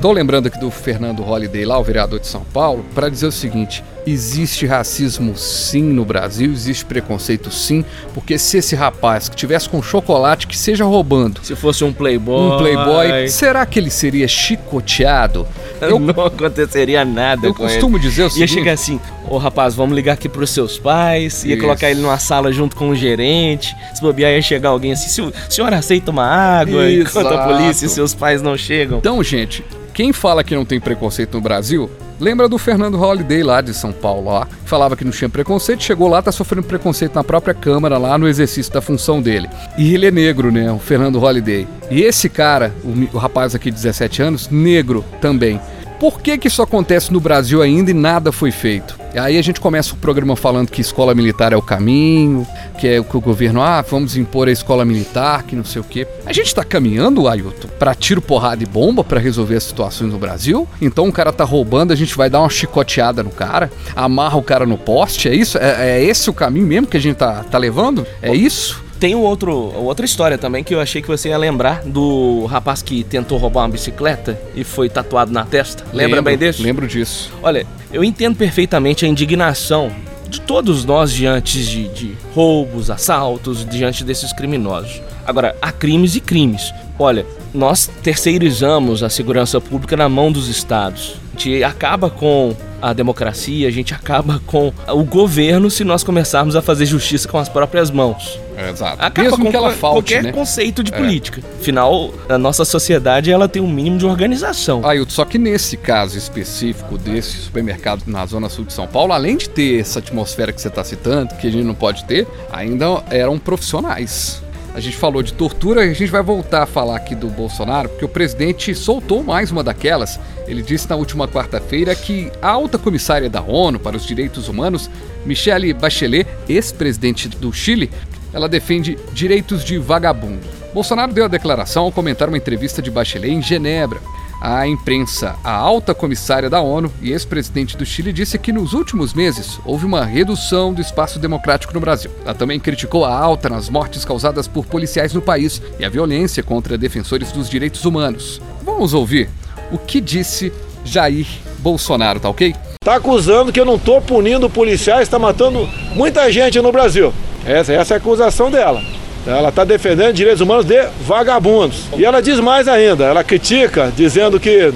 Tô 0.00 0.12
lembrando 0.12 0.46
aqui 0.46 0.58
do 0.58 0.70
Fernando 0.70 1.22
Holliday 1.22 1.64
lá, 1.64 1.78
o 1.78 1.84
vereador 1.84 2.20
de 2.20 2.26
São 2.26 2.42
Paulo, 2.52 2.84
para 2.94 3.08
dizer 3.08 3.26
o 3.26 3.32
seguinte: 3.32 3.82
existe 4.06 4.66
racismo 4.66 5.36
sim 5.36 5.82
no 5.82 6.04
Brasil, 6.04 6.52
existe 6.52 6.84
preconceito 6.84 7.50
sim, 7.50 7.84
porque 8.14 8.38
se 8.38 8.58
esse 8.58 8.76
rapaz 8.76 9.28
que 9.28 9.34
tivesse 9.36 9.68
com 9.68 9.82
chocolate 9.82 10.46
que 10.46 10.56
seja 10.56 10.84
roubando 10.84 11.40
Se 11.42 11.56
fosse 11.56 11.82
um 11.82 11.92
playboy. 11.92 12.54
um 12.54 12.58
playboy, 12.58 13.28
será 13.28 13.66
que 13.66 13.78
ele 13.78 13.90
seria 13.90 14.28
chicoteado? 14.28 15.46
Eu, 15.80 15.98
não 15.98 16.24
aconteceria 16.24 17.04
nada 17.04 17.48
eu 17.48 17.54
com 17.54 17.64
ele. 17.64 17.72
costumo 17.72 17.98
dizer 17.98 18.22
o 18.22 18.24
Ia 18.26 18.30
seguinte, 18.30 18.54
chegar 18.54 18.72
assim, 18.72 18.98
ô 19.28 19.36
rapaz, 19.36 19.74
vamos 19.74 19.94
ligar 19.94 20.14
aqui 20.14 20.28
pros 20.28 20.50
seus 20.50 20.78
pais, 20.78 21.44
ia 21.44 21.54
Isso. 21.54 21.62
colocar 21.62 21.90
ele 21.90 22.00
numa 22.00 22.18
sala 22.18 22.50
junto 22.52 22.74
com 22.76 22.88
o 22.88 22.94
gerente, 22.96 23.76
se 23.94 24.00
bobear 24.00 24.32
ia 24.32 24.40
chegar 24.40 24.70
alguém 24.70 24.92
assim, 24.92 25.08
"Se 25.08 25.20
o 25.20 25.32
senhor 25.50 25.72
aceita 25.74 26.10
uma 26.10 26.24
água 26.24 26.90
enquanto 26.90 27.26
a 27.28 27.34
Exato. 27.34 27.52
polícia 27.54 27.86
e 27.86 27.88
seus 27.88 28.14
pais 28.14 28.40
não 28.40 28.56
chegam. 28.56 28.98
Então, 28.98 29.22
gente, 29.22 29.62
quem 29.92 30.12
fala 30.12 30.42
que 30.42 30.54
não 30.54 30.64
tem 30.64 30.80
preconceito 30.80 31.34
no 31.34 31.40
Brasil, 31.42 31.90
lembra 32.20 32.48
do 32.48 32.58
Fernando 32.58 32.96
Holliday 32.96 33.42
lá 33.42 33.60
de 33.60 33.72
São 33.74 33.92
Paulo, 33.92 34.46
que 34.46 34.68
falava 34.68 34.96
que 34.96 35.04
não 35.04 35.12
tinha 35.12 35.28
preconceito, 35.28 35.82
chegou 35.82 36.08
lá, 36.08 36.22
tá 36.22 36.32
sofrendo 36.32 36.66
preconceito 36.66 37.14
na 37.14 37.24
própria 37.24 37.54
Câmara, 37.54 37.98
lá 37.98 38.16
no 38.18 38.28
exercício 38.28 38.72
da 38.72 38.80
função 38.80 39.20
dele. 39.22 39.48
E 39.78 39.94
ele 39.94 40.06
é 40.06 40.10
negro, 40.10 40.50
né, 40.50 40.70
o 40.70 40.78
Fernando 40.78 41.18
Holliday. 41.18 41.66
E 41.90 42.02
esse 42.02 42.28
cara, 42.28 42.74
o, 42.84 43.16
o 43.16 43.18
rapaz 43.18 43.54
aqui 43.54 43.70
de 43.70 43.76
17 43.76 44.22
anos, 44.22 44.48
negro 44.48 45.04
também. 45.20 45.60
Por 45.98 46.20
que, 46.20 46.36
que 46.36 46.48
isso 46.48 46.60
acontece 46.60 47.12
no 47.12 47.20
Brasil 47.20 47.62
ainda 47.62 47.90
e 47.90 47.94
nada 47.94 48.30
foi 48.30 48.50
feito? 48.50 48.98
Aí 49.14 49.38
a 49.38 49.42
gente 49.42 49.60
começa 49.60 49.94
o 49.94 49.96
programa 49.96 50.36
falando 50.36 50.70
que 50.70 50.82
escola 50.82 51.14
militar 51.14 51.52
é 51.52 51.56
o 51.56 51.62
caminho, 51.62 52.46
que 52.78 52.86
é 52.86 53.00
o 53.00 53.04
que 53.04 53.16
o 53.16 53.20
governo, 53.20 53.62
ah, 53.62 53.80
vamos 53.80 54.14
impor 54.14 54.46
a 54.46 54.52
escola 54.52 54.84
militar, 54.84 55.44
que 55.44 55.56
não 55.56 55.64
sei 55.64 55.80
o 55.80 55.84
quê. 55.84 56.06
A 56.26 56.34
gente 56.34 56.54
tá 56.54 56.62
caminhando, 56.62 57.26
Ailton, 57.26 57.68
pra 57.78 57.94
tiro, 57.94 58.20
porrada 58.20 58.62
e 58.62 58.66
bomba 58.66 59.02
pra 59.02 59.18
resolver 59.18 59.56
as 59.56 59.64
situações 59.64 60.12
no 60.12 60.18
Brasil? 60.18 60.68
Então 60.82 61.08
o 61.08 61.12
cara 61.12 61.32
tá 61.32 61.44
roubando, 61.44 61.92
a 61.92 61.96
gente 61.96 62.14
vai 62.14 62.28
dar 62.28 62.40
uma 62.40 62.50
chicoteada 62.50 63.22
no 63.22 63.30
cara, 63.30 63.72
amarra 63.94 64.36
o 64.36 64.42
cara 64.42 64.66
no 64.66 64.76
poste, 64.76 65.30
é 65.30 65.34
isso? 65.34 65.56
É, 65.56 65.92
é 65.92 66.04
esse 66.04 66.28
o 66.28 66.34
caminho 66.34 66.66
mesmo 66.66 66.86
que 66.86 66.98
a 66.98 67.00
gente 67.00 67.16
tá, 67.16 67.42
tá 67.42 67.56
levando? 67.56 68.06
É 68.20 68.34
isso? 68.34 68.84
Tem 68.98 69.14
um 69.14 69.20
outro, 69.20 69.52
outra 69.52 70.06
história 70.06 70.38
também 70.38 70.64
que 70.64 70.74
eu 70.74 70.80
achei 70.80 71.02
que 71.02 71.08
você 71.08 71.28
ia 71.28 71.36
lembrar 71.36 71.82
do 71.84 72.46
rapaz 72.46 72.80
que 72.82 73.04
tentou 73.04 73.36
roubar 73.36 73.62
uma 73.62 73.68
bicicleta 73.68 74.40
e 74.54 74.64
foi 74.64 74.88
tatuado 74.88 75.30
na 75.30 75.44
testa. 75.44 75.84
Lembra 75.92 76.16
Lembro, 76.16 76.22
bem 76.22 76.38
disso? 76.38 76.62
Lembro 76.62 76.86
disso. 76.86 77.30
Olha, 77.42 77.66
eu 77.92 78.02
entendo 78.02 78.36
perfeitamente 78.36 79.04
a 79.04 79.08
indignação 79.08 79.92
de 80.28 80.40
todos 80.40 80.84
nós 80.84 81.12
diante 81.12 81.62
de, 81.64 81.88
de 81.88 82.16
roubos, 82.34 82.90
assaltos, 82.90 83.64
diante 83.66 84.02
desses 84.02 84.32
criminosos. 84.32 85.00
Agora, 85.26 85.56
há 85.60 85.70
crimes 85.70 86.16
e 86.16 86.20
crimes. 86.20 86.72
Olha, 86.98 87.26
nós 87.56 87.90
terceirizamos 88.02 89.02
a 89.02 89.08
segurança 89.08 89.60
pública 89.60 89.96
na 89.96 90.08
mão 90.08 90.30
dos 90.30 90.48
estados. 90.48 91.16
A 91.34 91.38
gente 91.38 91.64
acaba 91.64 92.08
com 92.10 92.54
a 92.80 92.92
democracia, 92.92 93.68
a 93.68 93.70
gente 93.70 93.92
acaba 93.94 94.40
com 94.46 94.72
o 94.88 95.04
governo 95.04 95.70
se 95.70 95.84
nós 95.84 96.02
começarmos 96.04 96.56
a 96.56 96.62
fazer 96.62 96.86
justiça 96.86 97.28
com 97.28 97.38
as 97.38 97.48
próprias 97.48 97.90
mãos. 97.90 98.38
Exato. 98.70 98.96
Acaba 99.00 99.28
Mesmo 99.28 99.44
com 99.44 99.50
que 99.50 99.56
ela 99.56 99.70
falte, 99.72 100.12
qualquer 100.14 100.22
né? 100.22 100.32
conceito 100.32 100.82
de 100.82 100.92
É. 100.92 100.96
política. 100.96 101.42
Afinal, 101.60 102.12
a 102.28 102.38
nossa 102.38 102.64
sociedade 102.64 103.30
ela 103.30 103.48
tem 103.48 103.60
um 103.60 103.68
mínimo 103.70 103.98
de 103.98 104.06
organização. 104.06 104.86
Ailton, 104.86 105.10
só 105.10 105.24
que 105.26 105.36
nesse 105.38 105.76
caso 105.76 106.16
específico 106.16 106.96
desse 106.96 107.36
supermercado 107.38 108.02
na 108.06 108.24
zona 108.24 108.48
sul 108.48 108.64
de 108.64 108.72
São 108.72 108.86
Paulo, 108.86 109.12
além 109.12 109.36
de 109.36 109.48
ter 109.48 109.80
essa 109.80 109.98
atmosfera 109.98 110.52
que 110.52 110.60
você 110.60 110.68
está 110.68 110.82
citando, 110.82 111.34
que 111.34 111.46
a 111.46 111.50
gente 111.50 111.64
não 111.64 111.74
pode 111.74 112.04
ter, 112.04 112.26
ainda 112.50 113.02
eram 113.10 113.38
profissionais. 113.38 114.42
A 114.76 114.80
gente 114.80 114.98
falou 114.98 115.22
de 115.22 115.32
tortura, 115.32 115.80
a 115.80 115.86
gente 115.86 116.10
vai 116.10 116.22
voltar 116.22 116.64
a 116.64 116.66
falar 116.66 116.96
aqui 116.96 117.14
do 117.14 117.28
Bolsonaro, 117.28 117.88
porque 117.88 118.04
o 118.04 118.08
presidente 118.10 118.74
soltou 118.74 119.22
mais 119.22 119.50
uma 119.50 119.64
daquelas. 119.64 120.20
Ele 120.46 120.60
disse 120.60 120.86
na 120.90 120.96
última 120.96 121.26
quarta-feira 121.26 121.94
que 121.94 122.30
a 122.42 122.50
alta 122.50 122.76
comissária 122.76 123.30
da 123.30 123.40
ONU 123.40 123.80
para 123.80 123.96
os 123.96 124.04
Direitos 124.04 124.50
Humanos, 124.50 124.90
Michelle 125.24 125.72
Bachelet, 125.72 126.26
ex-presidente 126.46 127.26
do 127.26 127.50
Chile, 127.54 127.90
ela 128.34 128.50
defende 128.50 128.98
direitos 129.14 129.64
de 129.64 129.78
vagabundo. 129.78 130.46
Bolsonaro 130.74 131.10
deu 131.10 131.24
a 131.24 131.28
declaração 131.28 131.84
ao 131.84 131.90
comentar 131.90 132.28
uma 132.28 132.36
entrevista 132.36 132.82
de 132.82 132.90
Bachelet 132.90 133.32
em 133.32 133.40
Genebra. 133.40 133.98
A 134.40 134.66
imprensa, 134.66 135.34
a 135.42 135.52
alta 135.52 135.94
comissária 135.94 136.50
da 136.50 136.60
ONU 136.60 136.92
e 137.00 137.10
ex-presidente 137.10 137.76
do 137.76 137.86
Chile 137.86 138.12
disse 138.12 138.38
que 138.38 138.52
nos 138.52 138.74
últimos 138.74 139.14
meses 139.14 139.58
houve 139.64 139.86
uma 139.86 140.04
redução 140.04 140.74
do 140.74 140.80
espaço 140.80 141.18
democrático 141.18 141.72
no 141.72 141.80
Brasil. 141.80 142.10
Ela 142.22 142.34
também 142.34 142.60
criticou 142.60 143.04
a 143.04 143.16
alta 143.16 143.48
nas 143.48 143.70
mortes 143.70 144.04
causadas 144.04 144.46
por 144.46 144.66
policiais 144.66 145.14
no 145.14 145.22
país 145.22 145.62
e 145.78 145.84
a 145.84 145.88
violência 145.88 146.42
contra 146.42 146.76
defensores 146.76 147.32
dos 147.32 147.48
direitos 147.48 147.84
humanos. 147.84 148.40
Vamos 148.62 148.92
ouvir 148.92 149.30
o 149.72 149.78
que 149.78 150.00
disse 150.00 150.52
Jair 150.84 151.26
Bolsonaro, 151.58 152.20
tá 152.20 152.28
ok? 152.28 152.54
Tá 152.84 152.96
acusando 152.96 153.52
que 153.52 153.58
eu 153.58 153.64
não 153.64 153.78
tô 153.78 154.00
punindo 154.00 154.48
policiais, 154.48 155.02
está 155.02 155.18
matando 155.18 155.68
muita 155.94 156.30
gente 156.30 156.60
no 156.60 156.70
Brasil. 156.70 157.12
Essa, 157.44 157.72
essa 157.72 157.94
é 157.94 157.96
a 157.96 157.98
acusação 157.98 158.50
dela. 158.50 158.82
Ela 159.26 159.48
está 159.48 159.64
defendendo 159.64 160.14
direitos 160.14 160.40
humanos 160.40 160.64
de 160.64 160.80
vagabundos. 161.00 161.86
E 161.96 162.04
ela 162.04 162.22
diz 162.22 162.38
mais 162.38 162.68
ainda, 162.68 163.04
ela 163.04 163.24
critica, 163.24 163.92
dizendo 163.94 164.38
que 164.38 164.72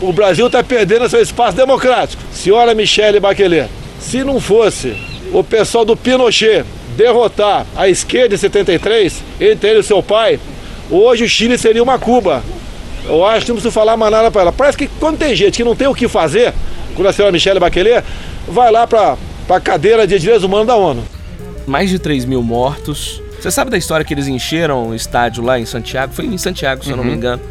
o, 0.00 0.12
Brasil 0.12 0.46
está 0.46 0.62
perdendo 0.62 1.08
seu 1.08 1.22
espaço 1.22 1.56
democrático. 1.56 2.20
Senhora 2.32 2.74
Michele 2.74 3.20
Bachelet, 3.20 3.70
se 4.00 4.24
não 4.24 4.40
fosse 4.40 4.94
o 5.32 5.44
pessoal 5.44 5.84
do 5.84 5.96
Pinochet 5.96 6.64
derrotar 6.96 7.64
a 7.76 7.88
esquerda 7.88 8.34
em 8.34 8.38
73, 8.38 9.22
entre 9.40 9.70
ele 9.70 9.80
e 9.80 9.84
seu 9.84 10.02
pai, 10.02 10.40
hoje 10.90 11.22
o 11.22 11.28
Chile 11.28 11.56
seria 11.56 11.82
uma 11.82 11.98
Cuba. 11.98 12.42
Eu 13.06 13.24
acho 13.24 13.46
que 13.46 13.52
não 13.52 13.56
preciso 13.56 13.72
falar 13.72 13.96
mais 13.96 14.10
nada 14.10 14.30
para 14.32 14.42
ela. 14.42 14.52
Parece 14.52 14.76
que 14.76 14.88
quando 14.98 15.18
tem 15.18 15.34
gente 15.34 15.58
que 15.58 15.64
não 15.64 15.76
tem 15.76 15.86
o 15.86 15.94
que 15.94 16.08
fazer, 16.08 16.52
quando 16.96 17.06
a 17.06 17.12
senhora 17.12 17.32
Michele 17.32 17.60
Bachelet 17.60 18.04
vai 18.48 18.70
lá 18.70 18.84
para 18.84 19.16
a 19.48 19.60
cadeira 19.60 20.06
de 20.08 20.18
direitos 20.18 20.44
humanos 20.44 20.66
da 20.66 20.74
ONU. 20.74 21.04
mais 21.66 21.88
de 21.88 22.00
3 22.00 22.24
mil 22.24 22.42
mortos. 22.42 23.21
Você 23.42 23.50
sabe 23.50 23.72
da 23.72 23.76
história 23.76 24.06
que 24.06 24.14
eles 24.14 24.28
encheram 24.28 24.90
o 24.90 24.94
estádio 24.94 25.42
lá 25.42 25.58
em 25.58 25.66
Santiago? 25.66 26.12
Foi 26.12 26.24
em 26.26 26.38
Santiago, 26.38 26.84
se 26.84 26.90
eu 26.90 26.96
não 26.96 27.02
me 27.02 27.12
engano. 27.12 27.42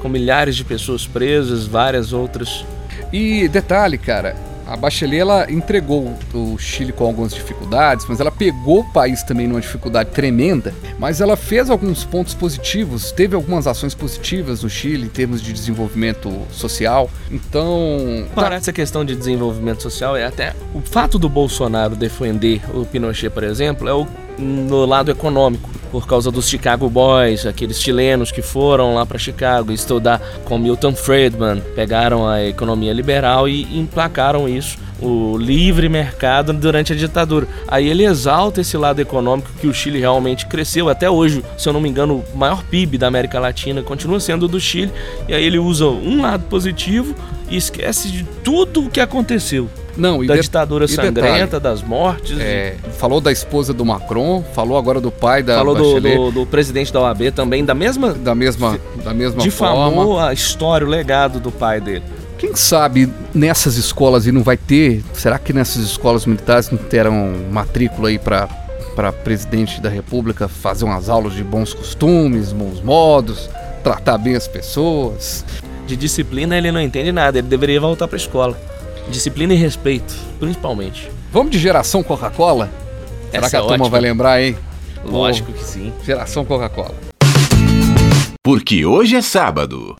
Com 0.00 0.08
milhares 0.08 0.54
de 0.54 0.62
pessoas 0.62 1.04
presas, 1.04 1.66
várias 1.66 2.12
outras. 2.12 2.64
E 3.12 3.48
detalhe, 3.48 3.98
cara, 3.98 4.36
a 4.66 4.76
Bachelet 4.76 5.20
ela 5.20 5.50
entregou 5.50 6.12
o 6.34 6.58
Chile 6.58 6.92
com 6.92 7.04
algumas 7.04 7.32
dificuldades, 7.32 8.04
mas 8.08 8.20
ela 8.20 8.30
pegou 8.30 8.80
o 8.80 8.92
país 8.92 9.22
também 9.22 9.46
numa 9.46 9.60
dificuldade 9.60 10.10
tremenda, 10.10 10.74
mas 10.98 11.20
ela 11.20 11.36
fez 11.36 11.70
alguns 11.70 12.04
pontos 12.04 12.34
positivos, 12.34 13.12
teve 13.12 13.34
algumas 13.36 13.66
ações 13.66 13.94
positivas 13.94 14.62
no 14.62 14.70
Chile 14.70 15.06
em 15.06 15.08
termos 15.08 15.40
de 15.40 15.52
desenvolvimento 15.52 16.32
social. 16.50 17.08
Então, 17.30 18.26
tá- 18.34 18.42
Para 18.42 18.56
essa 18.56 18.72
questão 18.72 19.04
de 19.04 19.14
desenvolvimento 19.14 19.82
social, 19.82 20.16
é 20.16 20.24
até 20.26 20.54
o 20.74 20.80
fato 20.80 21.18
do 21.18 21.28
Bolsonaro 21.28 21.94
defender 21.94 22.60
o 22.74 22.84
Pinochet, 22.84 23.30
por 23.30 23.44
exemplo, 23.44 23.88
é 23.88 23.92
o 23.94 24.06
no 24.38 24.84
lado 24.84 25.10
econômico, 25.10 25.70
por 25.96 26.06
causa 26.06 26.30
dos 26.30 26.46
Chicago 26.46 26.90
Boys, 26.90 27.46
aqueles 27.46 27.80
chilenos 27.80 28.30
que 28.30 28.42
foram 28.42 28.94
lá 28.94 29.06
para 29.06 29.16
Chicago 29.16 29.72
estudar 29.72 30.20
com 30.44 30.58
Milton 30.58 30.94
Friedman, 30.94 31.62
pegaram 31.74 32.28
a 32.28 32.44
economia 32.44 32.92
liberal 32.92 33.48
e 33.48 33.62
emplacaram 33.78 34.46
isso 34.46 34.76
o 35.00 35.38
livre 35.38 35.88
mercado 35.88 36.52
durante 36.52 36.92
a 36.92 36.96
ditadura. 36.96 37.48
Aí 37.66 37.88
ele 37.88 38.04
exalta 38.04 38.60
esse 38.60 38.76
lado 38.76 39.00
econômico 39.00 39.48
que 39.58 39.66
o 39.66 39.72
Chile 39.72 39.98
realmente 39.98 40.44
cresceu. 40.44 40.90
Até 40.90 41.08
hoje, 41.08 41.42
se 41.56 41.66
eu 41.66 41.72
não 41.72 41.80
me 41.80 41.88
engano, 41.88 42.22
o 42.30 42.36
maior 42.36 42.62
PIB 42.64 42.98
da 42.98 43.06
América 43.06 43.40
Latina 43.40 43.82
continua 43.82 44.20
sendo 44.20 44.46
do 44.46 44.60
Chile. 44.60 44.92
E 45.26 45.32
aí 45.32 45.44
ele 45.44 45.58
usa 45.58 45.86
um 45.86 46.20
lado 46.20 46.44
positivo 46.44 47.14
e 47.48 47.56
esquece 47.56 48.10
de 48.10 48.22
tudo 48.44 48.84
o 48.84 48.90
que 48.90 49.00
aconteceu. 49.00 49.66
Não, 49.96 50.24
da 50.24 50.34
de- 50.34 50.42
ditadura 50.42 50.86
sangrenta, 50.86 51.58
detalhe, 51.58 51.62
das 51.62 51.82
mortes. 51.82 52.38
é, 52.38 52.76
falou 52.98 53.20
da 53.20 53.32
esposa 53.32 53.72
do 53.72 53.84
Macron, 53.84 54.44
falou 54.54 54.76
agora 54.76 55.00
do 55.00 55.10
pai 55.10 55.42
da 55.42 55.56
falou 55.56 55.74
do, 55.74 56.00
do, 56.00 56.30
do 56.30 56.46
presidente 56.46 56.92
da 56.92 57.00
OAB 57.00 57.30
também, 57.34 57.64
da 57.64 57.74
mesma. 57.74 58.12
da 58.12 58.34
mesma, 58.34 58.78
da 59.02 59.14
mesma 59.14 59.40
forma. 59.50 59.84
Difamou 59.90 60.18
a 60.20 60.32
história, 60.32 60.86
o 60.86 60.90
legado 60.90 61.40
do 61.40 61.50
pai 61.50 61.80
dele. 61.80 62.02
Quem 62.38 62.54
sabe 62.54 63.10
nessas 63.32 63.76
escolas 63.76 64.26
e 64.26 64.32
não 64.32 64.42
vai 64.42 64.58
ter? 64.58 65.02
Será 65.14 65.38
que 65.38 65.52
nessas 65.52 65.82
escolas 65.84 66.26
militares 66.26 66.70
não 66.70 66.76
terão 66.78 67.32
matrícula 67.50 68.08
aí 68.08 68.18
para 68.18 68.48
para 68.94 69.12
presidente 69.12 69.78
da 69.78 69.90
República 69.90 70.48
fazer 70.48 70.86
umas 70.86 71.10
aulas 71.10 71.34
de 71.34 71.44
bons 71.44 71.74
costumes, 71.74 72.50
bons 72.50 72.80
modos, 72.80 73.50
tratar 73.84 74.16
bem 74.16 74.34
as 74.34 74.48
pessoas? 74.48 75.44
De 75.86 75.94
disciplina 75.94 76.56
ele 76.56 76.72
não 76.72 76.80
entende 76.80 77.12
nada, 77.12 77.38
ele 77.38 77.46
deveria 77.46 77.78
voltar 77.78 78.08
pra 78.08 78.16
escola. 78.16 78.58
Disciplina 79.08 79.54
e 79.54 79.56
respeito, 79.56 80.14
principalmente. 80.38 81.10
Vamos 81.32 81.50
de 81.50 81.58
geração 81.58 82.02
Coca-Cola? 82.02 82.70
Será 83.30 83.48
que 83.48 83.56
a 83.56 83.58
é 83.58 83.62
turma 83.62 83.74
ótima. 83.74 83.88
vai 83.90 84.00
lembrar, 84.00 84.42
hein? 84.42 84.56
Lógico 85.04 85.52
que 85.52 85.62
sim. 85.62 85.92
Geração 86.04 86.44
Coca-Cola. 86.44 86.94
Porque 88.42 88.84
hoje 88.84 89.16
é 89.16 89.22
sábado. 89.22 89.96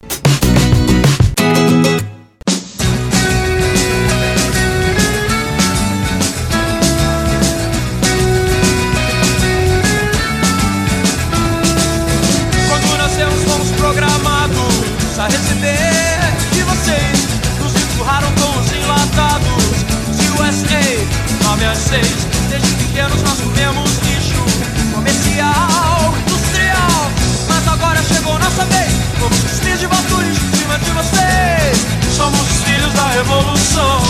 Nossa 28.56 28.64
vez. 28.64 29.60
Filhos 29.60 29.80
de 29.80 29.86
Valturis 29.86 30.38
em 30.38 30.56
cima 30.56 30.78
de 30.78 30.90
vocês. 30.92 32.16
Somos 32.16 32.40
os 32.40 32.62
filhos 32.64 32.92
da 32.94 33.08
revolução. 33.08 34.00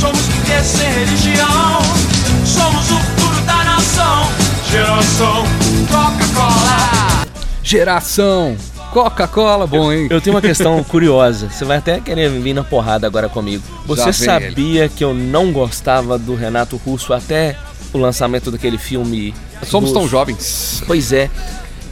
Somos 0.00 0.20
porque 0.26 0.62
sem 0.64 0.92
religião. 0.92 1.80
Somos 2.44 2.90
o 2.90 2.98
futuro 2.98 3.40
da 3.46 3.64
nação. 3.64 4.28
Geração 4.68 5.44
Coca-Cola. 5.88 7.26
Geração 7.62 8.56
Coca-Cola, 8.90 9.66
bom, 9.66 9.92
hein? 9.92 10.08
Eu 10.10 10.20
tenho 10.20 10.34
uma 10.34 10.42
questão 10.42 10.82
curiosa. 10.84 11.48
Você 11.48 11.64
vai 11.64 11.78
até 11.78 12.00
querer 12.00 12.30
vir 12.30 12.52
na 12.52 12.64
porrada 12.64 13.06
agora 13.06 13.28
comigo. 13.28 13.62
Você 13.86 14.12
sabia 14.12 14.88
que 14.88 15.04
eu 15.04 15.14
não 15.14 15.52
gostava 15.52 16.18
do 16.18 16.34
Renato 16.34 16.76
Russo 16.76 17.12
até 17.12 17.56
o 17.92 17.98
lançamento 17.98 18.50
daquele 18.50 18.78
filme? 18.78 19.32
Somos 19.62 19.90
russo? 19.90 20.00
tão 20.00 20.08
jovens. 20.08 20.82
Pois 20.86 21.12
é. 21.12 21.30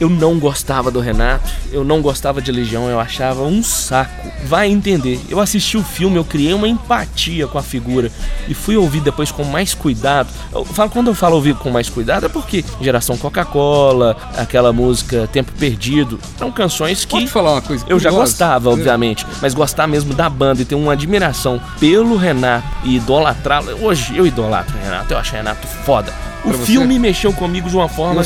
Eu 0.02 0.10
não 0.10 0.36
gostava 0.36 0.90
do 0.90 0.98
Renato, 0.98 1.48
eu 1.70 1.84
não 1.84 2.02
gostava 2.02 2.42
de 2.42 2.50
Legião, 2.50 2.88
eu 2.90 2.98
achava 2.98 3.44
um 3.44 3.62
saco. 3.62 4.32
Vai 4.46 4.68
entender. 4.68 5.20
Eu 5.28 5.38
assisti 5.38 5.76
o 5.76 5.84
filme, 5.84 6.16
eu 6.16 6.24
criei 6.24 6.52
uma 6.52 6.66
empatia 6.66 7.46
com 7.46 7.56
a 7.56 7.62
figura 7.62 8.10
e 8.48 8.52
fui 8.52 8.76
ouvir 8.76 8.98
depois 9.00 9.30
com 9.30 9.44
mais 9.44 9.74
cuidado. 9.74 10.28
Eu 10.52 10.64
falo, 10.64 10.90
quando 10.90 11.06
eu 11.06 11.14
falo 11.14 11.36
ouvir 11.36 11.54
com 11.54 11.70
mais 11.70 11.88
cuidado 11.88 12.26
é 12.26 12.28
porque 12.28 12.64
geração 12.80 13.16
Coca-Cola, 13.16 14.16
aquela 14.36 14.72
música 14.72 15.28
Tempo 15.32 15.52
Perdido, 15.52 16.18
são 16.36 16.50
canções 16.50 17.04
que 17.04 17.12
Pode 17.12 17.28
falar 17.28 17.52
uma 17.52 17.62
coisa 17.62 17.84
eu 17.88 18.00
já 18.00 18.10
gostava, 18.10 18.70
obviamente, 18.70 19.24
mas 19.40 19.54
gostar 19.54 19.86
mesmo 19.86 20.14
da 20.14 20.28
banda 20.28 20.62
e 20.62 20.64
ter 20.64 20.74
uma 20.74 20.94
admiração 20.94 21.62
pelo 21.78 22.16
Renato 22.16 22.66
e 22.82 22.96
idolatrá-lo. 22.96 23.78
Hoje 23.80 24.16
eu 24.16 24.26
idolatro 24.26 24.76
o 24.76 24.82
Renato, 24.82 25.14
eu 25.14 25.18
acho 25.18 25.32
o 25.32 25.36
Renato 25.36 25.64
foda. 25.68 26.12
O 26.44 26.48
Pra 26.48 26.56
você? 26.58 26.66
filme 26.66 26.98
mexeu 26.98 27.32
comigo 27.32 27.70
de 27.70 27.76
uma 27.76 27.88
forma. 27.88 28.24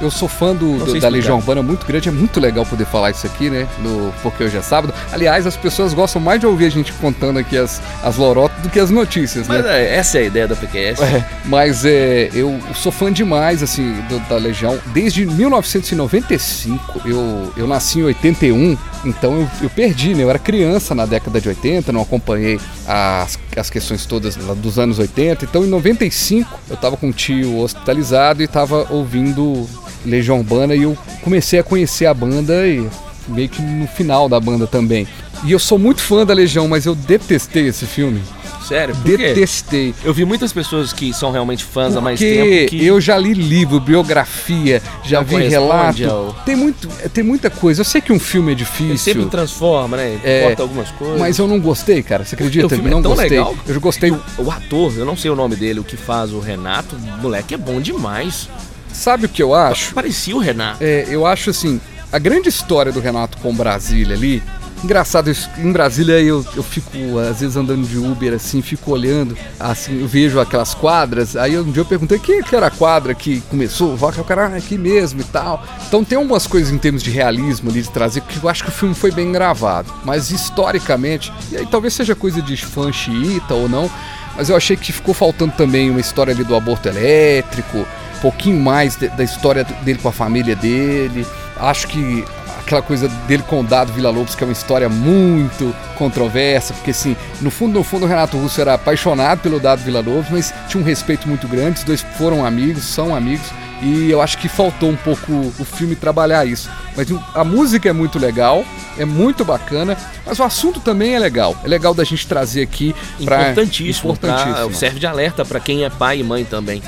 Eu 0.00 0.10
sou 0.10 0.28
fã 0.28 0.54
do, 0.54 0.72
do- 0.72 0.78
da 0.78 0.84
explicar. 0.84 1.08
Legião 1.08 1.36
Urbana 1.38 1.62
muito 1.62 1.86
grande, 1.86 2.08
é 2.08 2.12
muito 2.12 2.40
legal 2.40 2.64
poder 2.66 2.84
falar 2.86 3.10
isso 3.10 3.26
aqui, 3.26 3.50
né? 3.50 3.66
No 3.80 4.12
Porque 4.22 4.44
Hoje 4.44 4.56
é 4.56 4.62
Sábado. 4.62 4.92
Aliás, 5.12 5.46
as 5.46 5.56
pessoas 5.56 5.92
gostam 5.94 6.20
mais 6.20 6.40
de 6.40 6.46
ouvir 6.46 6.66
a 6.66 6.70
gente 6.70 6.92
contando 6.94 7.38
aqui 7.38 7.56
as, 7.56 7.80
as 8.02 8.16
lorotas 8.16 8.60
do 8.62 8.68
que 8.70 8.78
as 8.80 8.90
notícias, 8.90 9.48
né? 9.48 9.56
Mas 9.58 9.66
é, 9.66 9.96
essa 9.96 10.18
é 10.18 10.22
a 10.22 10.24
ideia 10.24 10.48
da 10.48 10.56
PQS. 10.56 11.00
É, 11.00 11.24
mas 11.44 11.84
é, 11.84 12.30
eu 12.34 12.58
sou 12.74 12.90
fã 12.92 13.12
demais 13.12 13.62
assim 13.62 13.92
do- 14.08 14.18
da 14.28 14.36
Legião 14.36 14.78
desde 14.92 15.26
1995. 15.26 17.02
Eu, 17.04 17.52
eu 17.56 17.66
nasci 17.66 18.00
em 18.00 18.02
81, 18.04 18.76
então 19.04 19.40
eu, 19.40 19.48
eu 19.62 19.70
perdi, 19.70 20.14
né? 20.14 20.22
Eu 20.22 20.30
era 20.30 20.38
criança 20.38 20.94
na 20.94 21.06
década 21.06 21.40
de 21.40 21.48
80, 21.48 21.92
não 21.92 22.02
acompanhei 22.02 22.58
as, 22.86 23.38
as 23.56 23.70
questões 23.70 24.06
todas 24.06 24.36
dos 24.36 24.78
anos 24.78 24.98
80. 24.98 25.44
Então 25.44 25.64
em 25.64 25.68
95 25.68 26.60
eu 26.68 26.76
tava 26.76 26.96
com 26.96 27.08
um 27.08 27.12
tio 27.12 27.58
hospitalizado 27.58 28.42
e 28.42 28.48
tava 28.48 28.86
ouvindo 28.90 29.68
Legião 30.04 30.38
Urbana 30.38 30.74
e 30.74 30.82
eu 30.82 30.96
comecei 31.22 31.58
a 31.58 31.62
conhecer 31.62 32.06
a 32.06 32.14
banda 32.14 32.66
e 32.66 32.88
meio 33.28 33.48
que 33.48 33.62
no 33.62 33.86
final 33.86 34.28
da 34.28 34.38
banda 34.38 34.66
também. 34.66 35.06
E 35.44 35.52
eu 35.52 35.58
sou 35.58 35.78
muito 35.78 36.00
fã 36.00 36.24
da 36.24 36.32
Legião, 36.32 36.68
mas 36.68 36.86
eu 36.86 36.94
detestei 36.94 37.68
esse 37.68 37.86
filme. 37.86 38.22
Sério? 38.66 38.94
Por 38.96 39.04
quê? 39.04 39.16
Detestei. 39.16 39.94
Eu 40.04 40.14
vi 40.14 40.24
muitas 40.24 40.52
pessoas 40.52 40.92
que 40.92 41.12
são 41.12 41.30
realmente 41.30 41.64
fãs 41.64 41.94
há 41.96 42.00
mais 42.00 42.18
Porque 42.18 42.34
tempo 42.34 42.70
que 42.70 42.86
eu 42.86 43.00
já 43.00 43.18
li 43.18 43.34
livro, 43.34 43.78
biografia, 43.80 44.82
já 45.04 45.18
Não 45.20 45.26
vi 45.26 45.36
relato. 45.48 46.04
ao- 46.10 46.32
Tem, 46.44 46.56
muito, 46.56 46.88
tem 47.12 47.22
muita 47.24 47.50
coisa. 47.50 47.80
Eu 47.80 47.84
sei 47.84 48.00
que 48.00 48.12
um 48.12 48.18
filme 48.18 48.48
é 48.48 48.54
ele 48.54 48.58
difícil. 48.64 48.96
sempre 48.98 49.26
transforma, 49.26 49.96
né? 49.96 50.18
É, 50.24 50.42
Corta 50.46 50.62
algumas 50.62 50.90
coisas. 50.92 51.18
Mas 51.20 51.38
eu 51.38 51.46
não 51.46 51.60
gostei, 51.60 52.02
cara. 52.02 52.24
Você 52.24 52.34
acredita? 52.34 52.66
O 52.66 52.68
filme 52.70 52.90
não 52.90 52.98
é 53.00 53.02
gostei. 53.02 53.28
legal. 53.30 53.54
Eu 53.66 53.80
gostei. 53.80 54.10
O 54.10 54.50
ator, 54.50 54.92
eu 54.96 55.04
não 55.04 55.16
sei 55.16 55.30
o 55.30 55.36
nome 55.36 55.56
dele, 55.56 55.80
o 55.80 55.84
que 55.84 55.96
faz 55.96 56.32
o 56.32 56.40
Renato, 56.40 56.96
o 56.96 57.22
moleque 57.22 57.54
é 57.54 57.58
bom 57.58 57.80
demais. 57.80 58.48
Sabe 58.92 59.26
o 59.26 59.28
que 59.28 59.42
eu 59.42 59.54
acho? 59.54 59.92
Parecia 59.92 60.34
o 60.36 60.38
Renato. 60.38 60.78
É, 60.80 61.06
eu 61.10 61.26
acho 61.26 61.50
assim, 61.50 61.80
a 62.12 62.18
grande 62.18 62.48
história 62.48 62.92
do 62.92 63.00
Renato 63.00 63.36
com 63.38 63.52
Brasília 63.54 64.14
ali. 64.16 64.42
Engraçado, 64.84 65.32
em 65.56 65.72
Brasília 65.72 66.20
eu, 66.20 66.44
eu 66.54 66.62
fico, 66.62 66.90
às 67.18 67.40
vezes, 67.40 67.56
andando 67.56 67.88
de 67.88 67.96
Uber 67.96 68.34
assim, 68.34 68.60
fico 68.60 68.90
olhando, 68.92 69.34
assim, 69.58 70.02
eu 70.02 70.06
vejo 70.06 70.38
aquelas 70.38 70.74
quadras. 70.74 71.36
Aí 71.36 71.58
um 71.58 71.72
dia 71.72 71.80
eu 71.80 71.86
perguntei 71.86 72.18
que, 72.18 72.42
que 72.42 72.54
era 72.54 72.66
a 72.66 72.70
quadra 72.70 73.14
que 73.14 73.40
começou, 73.48 73.94
o 73.94 74.24
cara 74.24 74.48
ah, 74.48 74.56
aqui 74.56 74.76
mesmo 74.76 75.22
e 75.22 75.24
tal. 75.24 75.64
Então 75.88 76.04
tem 76.04 76.18
algumas 76.18 76.46
coisas 76.46 76.70
em 76.70 76.76
termos 76.76 77.02
de 77.02 77.10
realismo 77.10 77.70
ali 77.70 77.80
de 77.80 77.88
trazer, 77.88 78.20
que 78.20 78.44
eu 78.44 78.46
acho 78.46 78.62
que 78.62 78.68
o 78.68 78.72
filme 78.72 78.94
foi 78.94 79.10
bem 79.10 79.32
gravado. 79.32 79.90
Mas 80.04 80.30
historicamente, 80.30 81.32
e 81.50 81.56
aí 81.56 81.64
talvez 81.66 81.94
seja 81.94 82.14
coisa 82.14 82.42
de 82.42 82.54
fã 82.54 82.92
xiita 82.92 83.54
ou 83.54 83.70
não, 83.70 83.90
mas 84.36 84.50
eu 84.50 84.56
achei 84.56 84.76
que 84.76 84.92
ficou 84.92 85.14
faltando 85.14 85.52
também 85.56 85.90
uma 85.90 86.00
história 86.00 86.34
ali 86.34 86.44
do 86.44 86.54
aborto 86.54 86.90
elétrico, 86.90 87.78
um 87.78 88.20
pouquinho 88.20 88.60
mais 88.60 88.96
de- 88.96 89.08
da 89.08 89.24
história 89.24 89.64
dele 89.64 89.98
com 90.02 90.08
a 90.10 90.12
família 90.12 90.54
dele. 90.54 91.26
Acho 91.56 91.88
que 91.88 92.22
aquela 92.64 92.82
coisa 92.82 93.08
dele 93.26 93.42
com 93.46 93.60
o 93.60 93.62
Dado 93.64 93.92
Vila 93.92 94.10
Lobos, 94.10 94.34
que 94.34 94.42
é 94.42 94.46
uma 94.46 94.52
história 94.52 94.88
muito 94.88 95.74
controversa, 95.98 96.72
porque 96.74 96.90
assim, 96.90 97.16
no 97.40 97.50
fundo, 97.50 97.74
no 97.78 97.84
fundo, 97.84 98.04
o 98.04 98.08
Renato 98.08 98.36
Russo 98.36 98.60
era 98.60 98.74
apaixonado 98.74 99.40
pelo 99.40 99.60
Dado 99.60 99.82
Vila 99.82 100.00
Lobos, 100.00 100.26
mas 100.30 100.52
tinha 100.68 100.82
um 100.82 100.86
respeito 100.86 101.28
muito 101.28 101.46
grande, 101.48 101.78
os 101.78 101.84
dois 101.84 102.00
foram 102.16 102.44
amigos, 102.44 102.84
são 102.84 103.14
amigos, 103.14 103.46
e 103.82 104.10
eu 104.10 104.22
acho 104.22 104.38
que 104.38 104.48
faltou 104.48 104.88
um 104.88 104.96
pouco 104.96 105.30
o 105.58 105.64
filme 105.64 105.94
trabalhar 105.94 106.46
isso. 106.46 106.70
Mas 106.96 107.06
a 107.34 107.44
música 107.44 107.88
é 107.88 107.92
muito 107.92 108.18
legal, 108.18 108.64
é 108.96 109.04
muito 109.04 109.44
bacana, 109.44 109.96
mas 110.24 110.38
o 110.38 110.42
assunto 110.42 110.80
também 110.80 111.14
é 111.14 111.18
legal. 111.18 111.54
É 111.64 111.68
legal 111.68 111.92
da 111.92 112.04
gente 112.04 112.26
trazer 112.26 112.62
aqui 112.62 112.94
pra... 113.24 113.50
Importantíssimo. 113.50 114.16
pra- 114.16 114.30
Importantíssimo. 114.30 114.74
serve 114.74 115.00
de 115.00 115.06
alerta 115.06 115.44
pra 115.44 115.60
quem 115.60 115.84
é 115.84 115.90
pai 115.90 116.20
e 116.20 116.22
mãe 116.22 116.44
também. 116.44 116.82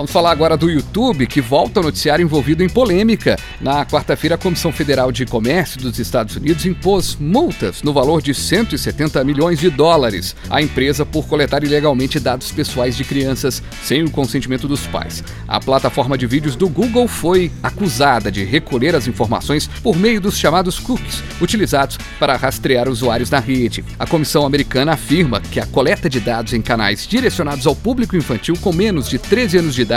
Vamos 0.00 0.12
falar 0.12 0.30
agora 0.30 0.56
do 0.56 0.70
YouTube, 0.70 1.26
que 1.26 1.42
volta 1.42 1.78
a 1.78 1.82
noticiário 1.82 2.24
envolvido 2.24 2.64
em 2.64 2.70
polêmica. 2.70 3.38
Na 3.60 3.84
quarta-feira, 3.84 4.36
a 4.36 4.38
Comissão 4.38 4.72
Federal 4.72 5.12
de 5.12 5.26
Comércio 5.26 5.78
dos 5.78 5.98
Estados 5.98 6.36
Unidos 6.36 6.64
impôs 6.64 7.18
multas 7.20 7.82
no 7.82 7.92
valor 7.92 8.22
de 8.22 8.32
170 8.32 9.22
milhões 9.24 9.58
de 9.58 9.68
dólares 9.68 10.34
à 10.48 10.62
empresa 10.62 11.04
por 11.04 11.26
coletar 11.26 11.62
ilegalmente 11.64 12.18
dados 12.18 12.50
pessoais 12.50 12.96
de 12.96 13.04
crianças 13.04 13.62
sem 13.82 14.02
o 14.02 14.10
consentimento 14.10 14.66
dos 14.66 14.86
pais. 14.86 15.22
A 15.46 15.60
plataforma 15.60 16.16
de 16.16 16.26
vídeos 16.26 16.56
do 16.56 16.66
Google 16.66 17.06
foi 17.06 17.52
acusada 17.62 18.32
de 18.32 18.42
recolher 18.42 18.96
as 18.96 19.06
informações 19.06 19.66
por 19.82 19.98
meio 19.98 20.18
dos 20.18 20.38
chamados 20.38 20.78
cookies, 20.78 21.22
utilizados 21.42 21.98
para 22.18 22.36
rastrear 22.36 22.88
usuários 22.88 23.28
na 23.28 23.38
rede. 23.38 23.84
A 23.98 24.06
Comissão 24.06 24.46
Americana 24.46 24.94
afirma 24.94 25.42
que 25.42 25.60
a 25.60 25.66
coleta 25.66 26.08
de 26.08 26.20
dados 26.20 26.54
em 26.54 26.62
canais 26.62 27.06
direcionados 27.06 27.66
ao 27.66 27.76
público 27.76 28.16
infantil 28.16 28.56
com 28.62 28.72
menos 28.72 29.06
de 29.06 29.18
13 29.18 29.58
anos 29.58 29.74
de 29.74 29.89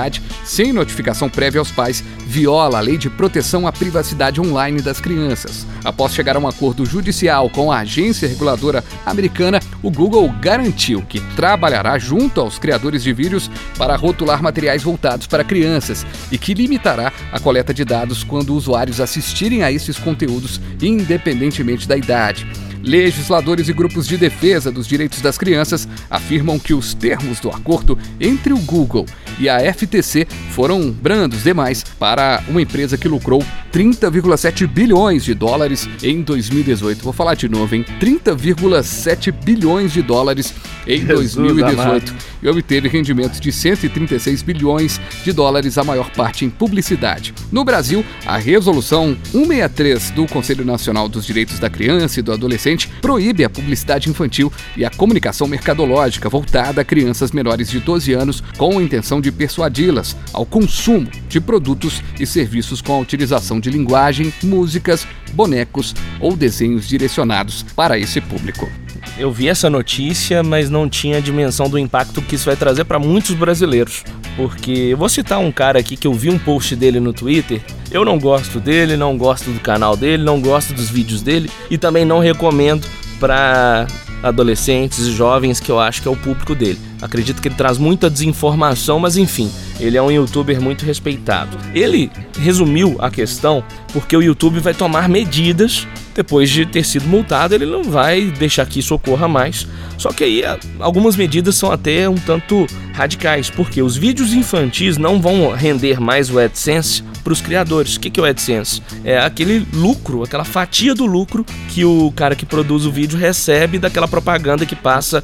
sem 0.43 0.73
notificação 0.73 1.29
prévia 1.29 1.59
aos 1.59 1.71
pais, 1.71 2.03
viola 2.25 2.77
a 2.77 2.81
lei 2.81 2.97
de 2.97 3.09
proteção 3.09 3.67
à 3.67 3.71
privacidade 3.71 4.41
online 4.41 4.81
das 4.81 4.99
crianças. 4.99 5.67
Após 5.83 6.13
chegar 6.13 6.35
a 6.35 6.39
um 6.39 6.47
acordo 6.47 6.85
judicial 6.85 7.49
com 7.49 7.71
a 7.71 7.79
agência 7.79 8.27
reguladora 8.27 8.83
americana, 9.05 9.59
o 9.81 9.91
Google 9.91 10.33
garantiu 10.41 11.01
que 11.01 11.19
trabalhará 11.35 11.99
junto 11.99 12.41
aos 12.41 12.57
criadores 12.57 13.03
de 13.03 13.13
vídeos 13.13 13.51
para 13.77 13.95
rotular 13.95 14.41
materiais 14.41 14.81
voltados 14.81 15.27
para 15.27 15.43
crianças 15.43 16.05
e 16.31 16.37
que 16.37 16.53
limitará 16.53 17.11
a 17.31 17.39
coleta 17.39 17.73
de 17.73 17.85
dados 17.85 18.23
quando 18.23 18.55
usuários 18.55 18.99
assistirem 18.99 19.63
a 19.63 19.71
esses 19.71 19.97
conteúdos, 19.97 20.59
independentemente 20.81 21.87
da 21.87 21.95
idade. 21.97 22.47
Legisladores 22.83 23.69
e 23.69 23.73
grupos 23.73 24.05
de 24.05 24.17
defesa 24.17 24.69
dos 24.69 24.85
direitos 24.85 25.21
das 25.21 25.37
crianças 25.37 25.87
afirmam 26.09 26.59
que 26.59 26.73
os 26.73 26.93
termos 26.93 27.39
do 27.39 27.49
acordo 27.49 27.97
entre 28.19 28.51
o 28.51 28.57
Google 28.57 29.05
e 29.39 29.47
a 29.47 29.59
FTC 29.73 30.27
foram 30.51 30.91
brandos 30.91 31.43
demais 31.43 31.83
para 31.97 32.43
uma 32.47 32.61
empresa 32.61 32.97
que 32.97 33.07
lucrou 33.07 33.43
30,7 33.71 34.67
bilhões 34.67 35.23
de 35.23 35.33
dólares 35.33 35.87
em 36.03 36.21
2018. 36.21 37.03
Vou 37.03 37.13
falar 37.13 37.35
de 37.35 37.49
novo, 37.49 37.73
hein? 37.73 37.85
30,7 37.99 39.31
bilhões 39.31 39.93
de 39.93 40.01
dólares 40.01 40.53
em 40.85 40.99
Jesus 40.99 41.35
2018 41.35 41.81
amado. 41.81 42.13
e 42.41 42.47
obteve 42.47 42.89
rendimentos 42.89 43.39
de 43.39 43.51
136 43.51 44.41
bilhões 44.41 44.99
de 45.23 45.31
dólares, 45.31 45.77
a 45.77 45.83
maior 45.83 46.11
parte 46.11 46.45
em 46.45 46.49
publicidade. 46.49 47.33
No 47.51 47.63
Brasil, 47.63 48.05
a 48.25 48.37
resolução 48.37 49.17
163 49.31 50.11
do 50.11 50.27
Conselho 50.27 50.65
Nacional 50.65 51.07
dos 51.07 51.25
Direitos 51.25 51.57
da 51.57 51.69
Criança 51.69 52.19
e 52.19 52.23
do 52.23 52.31
Adolescente 52.31 52.72
proíbe 53.01 53.43
a 53.43 53.49
publicidade 53.49 54.09
infantil 54.09 54.51
e 54.75 54.83
a 54.83 54.89
comunicação 54.89 55.47
mercadológica 55.47 56.29
voltada 56.29 56.81
a 56.81 56.85
crianças 56.85 57.31
menores 57.31 57.69
de 57.69 57.79
12 57.79 58.13
anos 58.13 58.43
com 58.57 58.77
a 58.77 58.83
intenção 58.83 59.21
de 59.21 59.31
persuadi-las 59.31 60.15
ao 60.31 60.45
consumo 60.45 61.07
de 61.27 61.39
produtos 61.39 62.01
e 62.19 62.25
serviços 62.25 62.81
com 62.81 62.93
a 62.93 62.99
utilização 62.99 63.59
de 63.59 63.69
linguagem, 63.69 64.33
músicas, 64.43 65.07
bonecos 65.33 65.93
ou 66.19 66.35
desenhos 66.35 66.87
direcionados 66.87 67.63
para 67.75 67.97
esse 67.97 68.21
público. 68.21 68.69
Eu 69.17 69.31
vi 69.31 69.47
essa 69.47 69.69
notícia, 69.69 70.41
mas 70.41 70.69
não 70.69 70.89
tinha 70.89 71.17
a 71.17 71.21
dimensão 71.21 71.69
do 71.69 71.77
impacto 71.77 72.21
que 72.21 72.35
isso 72.35 72.45
vai 72.45 72.55
trazer 72.55 72.83
para 72.85 72.97
muitos 72.97 73.35
brasileiros. 73.35 74.03
Porque 74.35 74.71
eu 74.71 74.97
vou 74.97 75.07
citar 75.07 75.39
um 75.39 75.51
cara 75.51 75.79
aqui 75.79 75.95
que 75.95 76.07
eu 76.07 76.13
vi 76.13 76.29
um 76.29 76.39
post 76.39 76.75
dele 76.75 76.99
no 76.99 77.13
Twitter. 77.13 77.61
Eu 77.91 78.03
não 78.03 78.17
gosto 78.17 78.59
dele, 78.59 78.97
não 78.97 79.15
gosto 79.17 79.51
do 79.51 79.59
canal 79.59 79.95
dele, 79.95 80.23
não 80.23 80.41
gosto 80.41 80.73
dos 80.73 80.89
vídeos 80.89 81.21
dele 81.21 81.49
e 81.69 81.77
também 81.77 82.05
não 82.05 82.19
recomendo 82.19 82.87
para 83.19 83.85
adolescentes 84.23 84.99
e 84.99 85.11
jovens 85.11 85.59
que 85.59 85.69
eu 85.69 85.79
acho 85.79 86.01
que 86.01 86.07
é 86.07 86.11
o 86.11 86.15
público 86.15 86.55
dele. 86.55 86.79
Acredito 87.01 87.41
que 87.41 87.49
ele 87.49 87.55
traz 87.55 87.77
muita 87.77 88.09
desinformação, 88.09 88.97
mas 88.97 89.17
enfim, 89.17 89.51
ele 89.79 89.97
é 89.97 90.01
um 90.01 90.09
youtuber 90.09 90.61
muito 90.61 90.85
respeitado. 90.85 91.57
Ele 91.75 92.09
resumiu 92.39 92.95
a 92.99 93.11
questão 93.11 93.63
porque 93.91 94.15
o 94.15 94.21
YouTube 94.21 94.59
vai 94.59 94.73
tomar 94.73 95.09
medidas 95.09 95.85
depois 96.15 96.49
de 96.49 96.65
ter 96.65 96.85
sido 96.85 97.07
multado, 97.07 97.53
ele 97.53 97.65
não 97.65 97.83
vai 97.83 98.21
deixar 98.21 98.65
que 98.65 98.79
isso 98.79 98.93
ocorra 98.93 99.27
mais. 99.27 99.67
Só 99.97 100.11
que 100.11 100.23
aí 100.23 100.43
algumas 100.79 101.15
medidas 101.15 101.55
são 101.55 101.71
até 101.71 102.07
um 102.07 102.15
tanto 102.15 102.67
radicais, 102.93 103.49
porque 103.49 103.81
os 103.81 103.95
vídeos 103.95 104.33
infantis 104.33 104.97
não 104.97 105.21
vão 105.21 105.51
render 105.51 105.99
mais 105.99 106.29
o 106.29 106.39
AdSense 106.39 107.03
para 107.23 107.33
os 107.33 107.41
criadores. 107.41 107.95
O 107.95 107.99
que, 107.99 108.19
é 108.19 108.23
o 108.23 108.25
AdSense? 108.25 108.81
É 109.03 109.17
aquele 109.17 109.65
lucro, 109.73 110.23
aquela 110.23 110.43
fatia 110.43 110.93
do 110.93 111.05
lucro 111.05 111.45
que 111.69 111.85
o 111.85 112.11
cara 112.15 112.35
que 112.35 112.45
produz 112.45 112.85
o 112.85 112.91
vídeo 112.91 113.17
recebe 113.17 113.79
daquela 113.79 114.07
propaganda 114.07 114.65
que 114.65 114.75
passa 114.75 115.23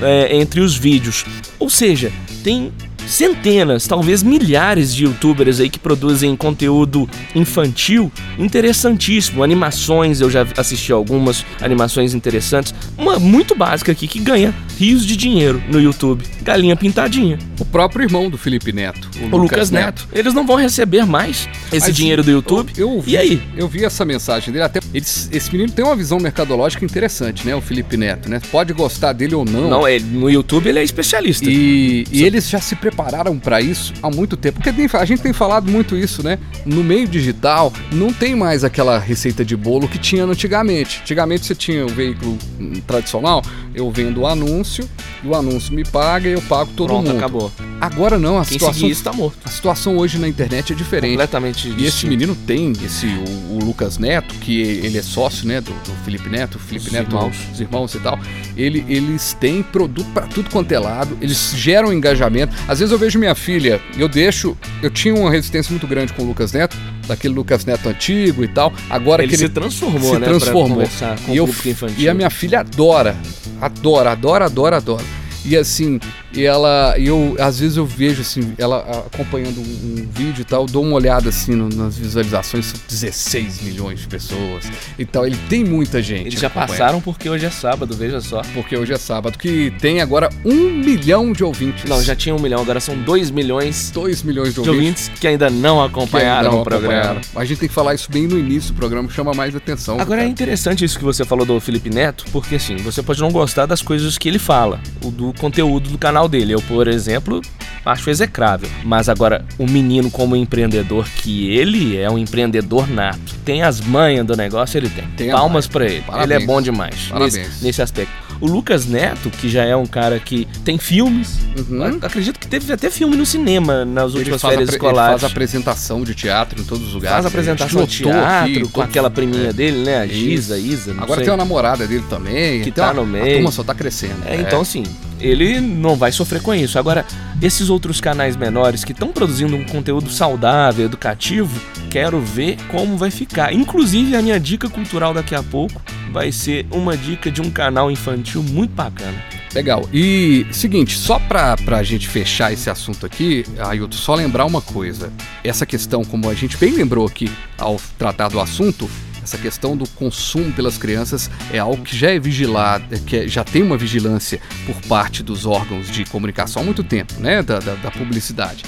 é, 0.00 0.36
entre 0.36 0.60
os 0.60 0.76
vídeos. 0.76 1.24
Ou 1.58 1.68
seja, 1.68 2.12
tem 2.42 2.72
centenas, 3.06 3.86
talvez 3.86 4.22
milhares 4.22 4.94
de 4.94 5.04
youtubers 5.04 5.60
aí 5.60 5.68
que 5.68 5.78
produzem 5.78 6.36
conteúdo 6.36 7.08
infantil 7.34 8.10
interessantíssimo, 8.38 9.42
animações, 9.42 10.20
eu 10.20 10.30
já 10.30 10.46
assisti 10.56 10.92
algumas 10.92 11.44
animações 11.60 12.14
interessantes, 12.14 12.74
uma 12.96 13.18
muito 13.18 13.54
básica 13.54 13.92
aqui 13.92 14.06
que 14.06 14.18
ganha 14.18 14.54
rios 14.80 15.04
de 15.04 15.14
dinheiro 15.14 15.62
no 15.68 15.78
YouTube, 15.78 16.24
Galinha 16.40 16.74
Pintadinha. 16.74 17.38
O 17.58 17.66
próprio 17.66 18.02
irmão 18.02 18.30
do 18.30 18.38
Felipe 18.38 18.72
Neto, 18.72 19.10
o, 19.16 19.24
o 19.24 19.24
Lucas, 19.24 19.40
Lucas 19.40 19.70
Neto. 19.70 19.84
Neto. 19.84 20.08
Eles 20.18 20.32
não 20.32 20.46
vão 20.46 20.56
receber 20.56 21.04
mais 21.04 21.46
esse 21.70 21.88
Mas, 21.88 21.94
dinheiro 21.94 22.24
do 22.24 22.30
YouTube. 22.30 22.72
Eu, 22.74 22.94
eu 22.94 23.00
vi, 23.02 23.10
e 23.10 23.16
aí? 23.18 23.42
Eu 23.54 23.68
vi 23.68 23.84
essa 23.84 24.06
mensagem 24.06 24.50
dele, 24.50 24.64
até 24.64 24.80
eles, 24.94 25.28
esse 25.30 25.52
menino 25.52 25.70
tem 25.70 25.84
uma 25.84 25.94
visão 25.94 26.18
mercadológica 26.18 26.82
interessante, 26.82 27.46
né, 27.46 27.54
o 27.54 27.60
Felipe 27.60 27.98
Neto, 27.98 28.30
né? 28.30 28.40
Pode 28.50 28.72
gostar 28.72 29.12
dele 29.12 29.34
ou 29.34 29.44
não. 29.44 29.68
Não, 29.68 29.86
ele, 29.86 30.06
no 30.06 30.30
YouTube 30.30 30.66
ele 30.66 30.78
é 30.78 30.82
especialista. 30.82 31.44
E, 31.44 32.06
e 32.10 32.24
eles 32.24 32.48
já 32.48 32.58
se 32.58 32.74
prepararam 32.74 33.38
para 33.38 33.60
isso 33.60 33.92
há 34.02 34.08
muito 34.08 34.34
tempo. 34.34 34.62
Porque 34.62 34.96
a 34.96 35.04
gente 35.04 35.20
tem 35.20 35.34
falado 35.34 35.70
muito 35.70 35.94
isso, 35.94 36.22
né? 36.22 36.38
No 36.64 36.82
meio 36.82 37.06
digital, 37.06 37.70
não 37.92 38.14
tem 38.14 38.34
mais 38.34 38.64
aquela 38.64 38.98
receita 38.98 39.44
de 39.44 39.54
bolo 39.54 39.86
que 39.86 39.98
tinha 39.98 40.24
antigamente. 40.24 41.00
Antigamente 41.02 41.44
você 41.44 41.54
tinha 41.54 41.84
o 41.84 41.88
veículo 41.88 42.38
tradicional, 42.86 43.42
eu 43.74 43.90
vendo 43.90 44.22
o 44.22 44.26
anúncio, 44.26 44.69
e 44.78 45.26
o 45.26 45.34
anúncio 45.34 45.74
me 45.74 45.84
paga 45.84 46.28
e 46.28 46.32
eu 46.32 46.42
pago 46.42 46.70
todo 46.76 46.88
Pronto, 46.88 47.06
mundo. 47.08 47.16
acabou. 47.18 47.52
Agora 47.80 48.18
não, 48.18 48.38
a 48.38 48.44
Quem 48.44 48.58
situação 48.58 48.88
está 48.88 49.12
morto. 49.12 49.38
A 49.44 49.48
situação 49.48 49.96
hoje 49.96 50.18
na 50.18 50.28
internet 50.28 50.72
é 50.72 50.76
diferente. 50.76 51.10
Completamente 51.12 51.68
E 51.68 51.70
distinto. 51.70 51.88
esse 51.88 52.06
menino 52.06 52.36
tem 52.46 52.72
esse 52.84 53.06
o, 53.06 53.54
o, 53.56 53.64
Lucas 53.64 53.98
Neto, 53.98 54.34
que 54.36 54.60
ele 54.60 54.98
é 54.98 55.02
sócio, 55.02 55.46
né, 55.46 55.60
do, 55.60 55.70
do 55.72 55.92
Felipe 56.04 56.28
Neto, 56.28 56.58
Felipe 56.58 56.86
os 56.86 56.92
Neto, 56.92 57.10
irmãos. 57.16 57.36
os 57.52 57.60
irmãos 57.60 57.94
e 57.94 58.00
tal. 58.00 58.18
Ele, 58.56 58.84
eles 58.88 59.34
têm 59.40 59.62
produto 59.62 60.08
para 60.12 60.26
tudo 60.26 60.50
quanto 60.50 60.70
é 60.72 60.78
lado, 60.78 61.16
eles 61.20 61.52
geram 61.56 61.92
engajamento. 61.92 62.54
Às 62.68 62.78
vezes 62.80 62.92
eu 62.92 62.98
vejo 62.98 63.18
minha 63.18 63.34
filha, 63.34 63.80
eu 63.96 64.08
deixo, 64.08 64.56
eu 64.82 64.90
tinha 64.90 65.14
uma 65.14 65.30
resistência 65.30 65.70
muito 65.70 65.86
grande 65.86 66.12
com 66.12 66.22
o 66.22 66.26
Lucas 66.26 66.52
Neto, 66.52 66.76
daquele 67.10 67.34
Lucas 67.34 67.64
Neto 67.64 67.88
antigo 67.88 68.42
e 68.42 68.48
tal. 68.48 68.72
Agora 68.88 69.22
ele 69.22 69.32
que 69.32 69.38
se 69.38 69.44
ele 69.44 69.52
transformou, 69.52 70.14
se 70.14 70.18
né? 70.18 70.26
transformou. 70.26 70.84
Com 71.26 71.32
e, 71.32 71.36
eu, 71.36 71.46
infantil. 71.46 71.96
e 71.98 72.08
a 72.08 72.14
minha 72.14 72.30
filha 72.30 72.60
adora, 72.60 73.16
adora, 73.60 74.12
adora, 74.12 74.46
adora, 74.46 74.76
adora. 74.76 75.04
E 75.44 75.56
assim, 75.56 75.98
e 76.32 76.44
ela, 76.44 76.94
eu 76.98 77.36
às 77.38 77.58
vezes 77.58 77.76
eu 77.76 77.84
vejo 77.84 78.22
assim, 78.22 78.54
ela 78.56 79.04
acompanhando 79.06 79.58
um, 79.58 80.00
um 80.02 80.08
vídeo 80.12 80.42
e 80.42 80.44
tal, 80.44 80.66
dou 80.66 80.84
uma 80.84 80.94
olhada 80.94 81.28
assim 81.28 81.54
no, 81.54 81.68
nas 81.68 81.96
visualizações, 81.96 82.66
são 82.66 82.80
16 82.88 83.62
milhões 83.62 84.00
de 84.00 84.06
pessoas 84.06 84.70
e 84.98 85.04
tal. 85.04 85.26
Ele 85.26 85.38
tem 85.48 85.64
muita 85.64 86.02
gente. 86.02 86.26
Eles 86.26 86.40
já 86.40 86.50
passaram 86.50 87.00
porque 87.00 87.28
hoje 87.28 87.46
é 87.46 87.50
sábado, 87.50 87.94
veja 87.96 88.20
só. 88.20 88.42
Porque 88.54 88.76
hoje 88.76 88.92
é 88.92 88.98
sábado, 88.98 89.38
que 89.38 89.72
tem 89.80 90.00
agora 90.00 90.28
um 90.44 90.70
milhão 90.70 91.32
de 91.32 91.42
ouvintes. 91.42 91.84
Não, 91.84 92.02
já 92.02 92.14
tinha 92.14 92.34
um 92.34 92.40
milhão, 92.40 92.60
agora 92.60 92.80
são 92.80 92.96
dois 92.96 93.30
milhões. 93.30 93.90
Dois 93.90 94.22
milhões 94.22 94.54
de 94.54 94.60
de 94.62 94.70
ouvintes. 94.70 95.08
ouvintes 95.08 95.20
que 95.20 95.26
ainda 95.26 95.50
não 95.50 95.82
acompanharam 95.82 96.52
não 96.52 96.60
o 96.60 96.64
programa. 96.64 96.94
acompanharam. 96.94 97.20
A 97.34 97.44
gente 97.44 97.58
tem 97.58 97.68
que 97.68 97.74
falar 97.74 97.94
isso 97.94 98.10
bem 98.10 98.26
no 98.26 98.38
início 98.38 98.72
do 98.72 98.76
programa, 98.76 99.08
que 99.08 99.14
chama 99.14 99.32
mais 99.32 99.54
atenção. 99.54 100.00
Agora 100.00 100.20
é 100.20 100.24
cara. 100.24 100.30
interessante 100.30 100.84
isso 100.84 100.98
que 100.98 101.04
você 101.04 101.24
falou 101.24 101.44
do 101.44 101.58
Felipe 101.60 101.90
Neto, 101.90 102.24
porque 102.32 102.56
assim, 102.56 102.76
você 102.76 103.02
pode 103.02 103.20
não 103.20 103.30
gostar 103.30 103.66
das 103.66 103.82
coisas 103.82 104.18
que 104.18 104.28
ele 104.28 104.38
fala, 104.38 104.80
o 105.04 105.10
do 105.10 105.32
conteúdo 105.34 105.90
do 105.90 105.98
canal 105.98 106.19
dele. 106.28 106.52
Eu, 106.54 106.62
por 106.62 106.88
exemplo, 106.88 107.40
acho 107.84 108.10
execrável. 108.10 108.68
Mas 108.84 109.08
agora, 109.08 109.44
o 109.58 109.66
menino 109.66 110.10
como 110.10 110.34
empreendedor 110.36 111.06
que 111.16 111.50
ele 111.56 111.96
é 111.96 112.10
um 112.10 112.18
empreendedor 112.18 112.88
nato, 112.88 113.34
tem 113.44 113.62
as 113.62 113.80
manhas 113.80 114.26
do 114.26 114.36
negócio, 114.36 114.78
ele 114.78 114.88
tem. 114.88 115.04
Tem 115.16 115.30
a 115.30 115.36
Palmas 115.36 115.66
pra 115.66 115.84
ele. 115.86 116.02
Parabéns. 116.02 116.30
Ele 116.30 116.42
é 116.42 116.46
bom 116.46 116.60
demais 116.62 116.94
Parabéns. 117.08 117.34
nesse, 117.34 117.64
nesse 117.64 117.82
aspecto. 117.82 118.12
O 118.40 118.46
Lucas 118.46 118.86
Neto, 118.86 119.28
que 119.28 119.50
já 119.50 119.64
é 119.64 119.76
um 119.76 119.84
cara 119.84 120.18
que 120.18 120.48
tem 120.64 120.78
filmes, 120.78 121.38
Uhum. 121.58 121.82
ac- 121.84 122.06
acredito 122.06 122.38
que 122.40 122.46
teve 122.48 122.72
até 122.72 122.88
filme 122.88 123.14
no 123.14 123.26
cinema 123.26 123.84
nas 123.84 124.14
últimas 124.14 124.40
férias 124.40 124.60
apre- 124.62 124.62
ele 124.62 124.76
escolares. 124.76 125.20
faz 125.20 125.30
apresentação 125.30 126.02
de 126.02 126.14
teatro 126.14 126.58
em 126.58 126.64
todos 126.64 126.86
os 126.88 126.94
lugares. 126.94 127.16
Faz 127.16 127.26
apresentação 127.26 127.82
A 127.82 127.84
de 127.84 127.96
teatro 127.98 128.50
aqui, 128.62 128.68
com 128.72 128.80
aquela 128.80 129.10
priminha 129.10 129.50
é. 129.50 129.52
dele, 129.52 129.84
né? 129.84 129.98
A 129.98 130.06
Giza, 130.06 130.56
Isso. 130.56 130.90
Isa, 130.90 130.92
Agora 130.92 131.16
sei. 131.16 131.24
tem 131.24 131.34
a 131.34 131.36
namorada 131.36 131.86
dele 131.86 132.04
também. 132.08 132.62
Que 132.62 132.70
então 132.70 132.84
tá 132.84 132.90
a- 132.92 132.94
no 132.94 133.02
A 133.02 133.06
meio. 133.06 133.34
turma 133.34 133.50
só 133.50 133.62
tá 133.62 133.74
crescendo. 133.74 134.22
É, 134.24 134.36
então 134.36 134.62
assim, 134.62 134.84
ele 135.20 135.60
não 135.60 135.96
vai 135.96 136.12
sofrer 136.12 136.42
com 136.42 136.54
isso. 136.54 136.78
Agora, 136.78 137.04
esses 137.40 137.70
outros 137.70 138.00
canais 138.00 138.36
menores 138.36 138.84
que 138.84 138.92
estão 138.92 139.08
produzindo 139.08 139.54
um 139.56 139.64
conteúdo 139.64 140.10
saudável, 140.10 140.84
educativo, 140.84 141.60
quero 141.90 142.20
ver 142.20 142.56
como 142.68 142.96
vai 142.96 143.10
ficar. 143.10 143.52
Inclusive, 143.52 144.16
a 144.16 144.22
minha 144.22 144.40
dica 144.40 144.68
cultural 144.68 145.14
daqui 145.14 145.34
a 145.34 145.42
pouco 145.42 145.80
vai 146.10 146.32
ser 146.32 146.66
uma 146.70 146.96
dica 146.96 147.30
de 147.30 147.40
um 147.40 147.50
canal 147.50 147.90
infantil 147.90 148.42
muito 148.42 148.72
bacana. 148.72 149.22
Legal. 149.54 149.88
E 149.92 150.46
seguinte, 150.52 150.96
só 150.96 151.18
pra, 151.18 151.56
pra 151.56 151.82
gente 151.82 152.08
fechar 152.08 152.52
esse 152.52 152.70
assunto 152.70 153.04
aqui, 153.04 153.44
Ailton, 153.58 153.96
só 153.96 154.14
lembrar 154.14 154.44
uma 154.44 154.60
coisa. 154.60 155.12
Essa 155.42 155.66
questão, 155.66 156.04
como 156.04 156.28
a 156.28 156.34
gente 156.34 156.56
bem 156.56 156.72
lembrou 156.72 157.06
aqui 157.06 157.30
ao 157.58 157.80
tratar 157.98 158.28
do 158.28 158.40
assunto, 158.40 158.88
essa 159.30 159.38
questão 159.38 159.76
do 159.76 159.88
consumo 159.90 160.52
pelas 160.52 160.76
crianças 160.76 161.30
é 161.52 161.58
algo 161.60 161.84
que 161.84 161.96
já 161.96 162.10
é 162.10 162.18
vigilado, 162.18 162.84
que 163.06 163.16
é- 163.16 163.28
já 163.28 163.44
tem 163.44 163.62
uma 163.62 163.76
vigilância 163.76 164.40
por 164.66 164.74
parte 164.88 165.22
dos 165.22 165.46
órgãos 165.46 165.88
de 165.88 166.04
comunicação 166.04 166.62
há 166.62 166.64
muito 166.64 166.82
tempo, 166.82 167.14
né? 167.20 167.40
Da, 167.40 167.60
da, 167.60 167.74
da 167.76 167.90
publicidade. 167.92 168.64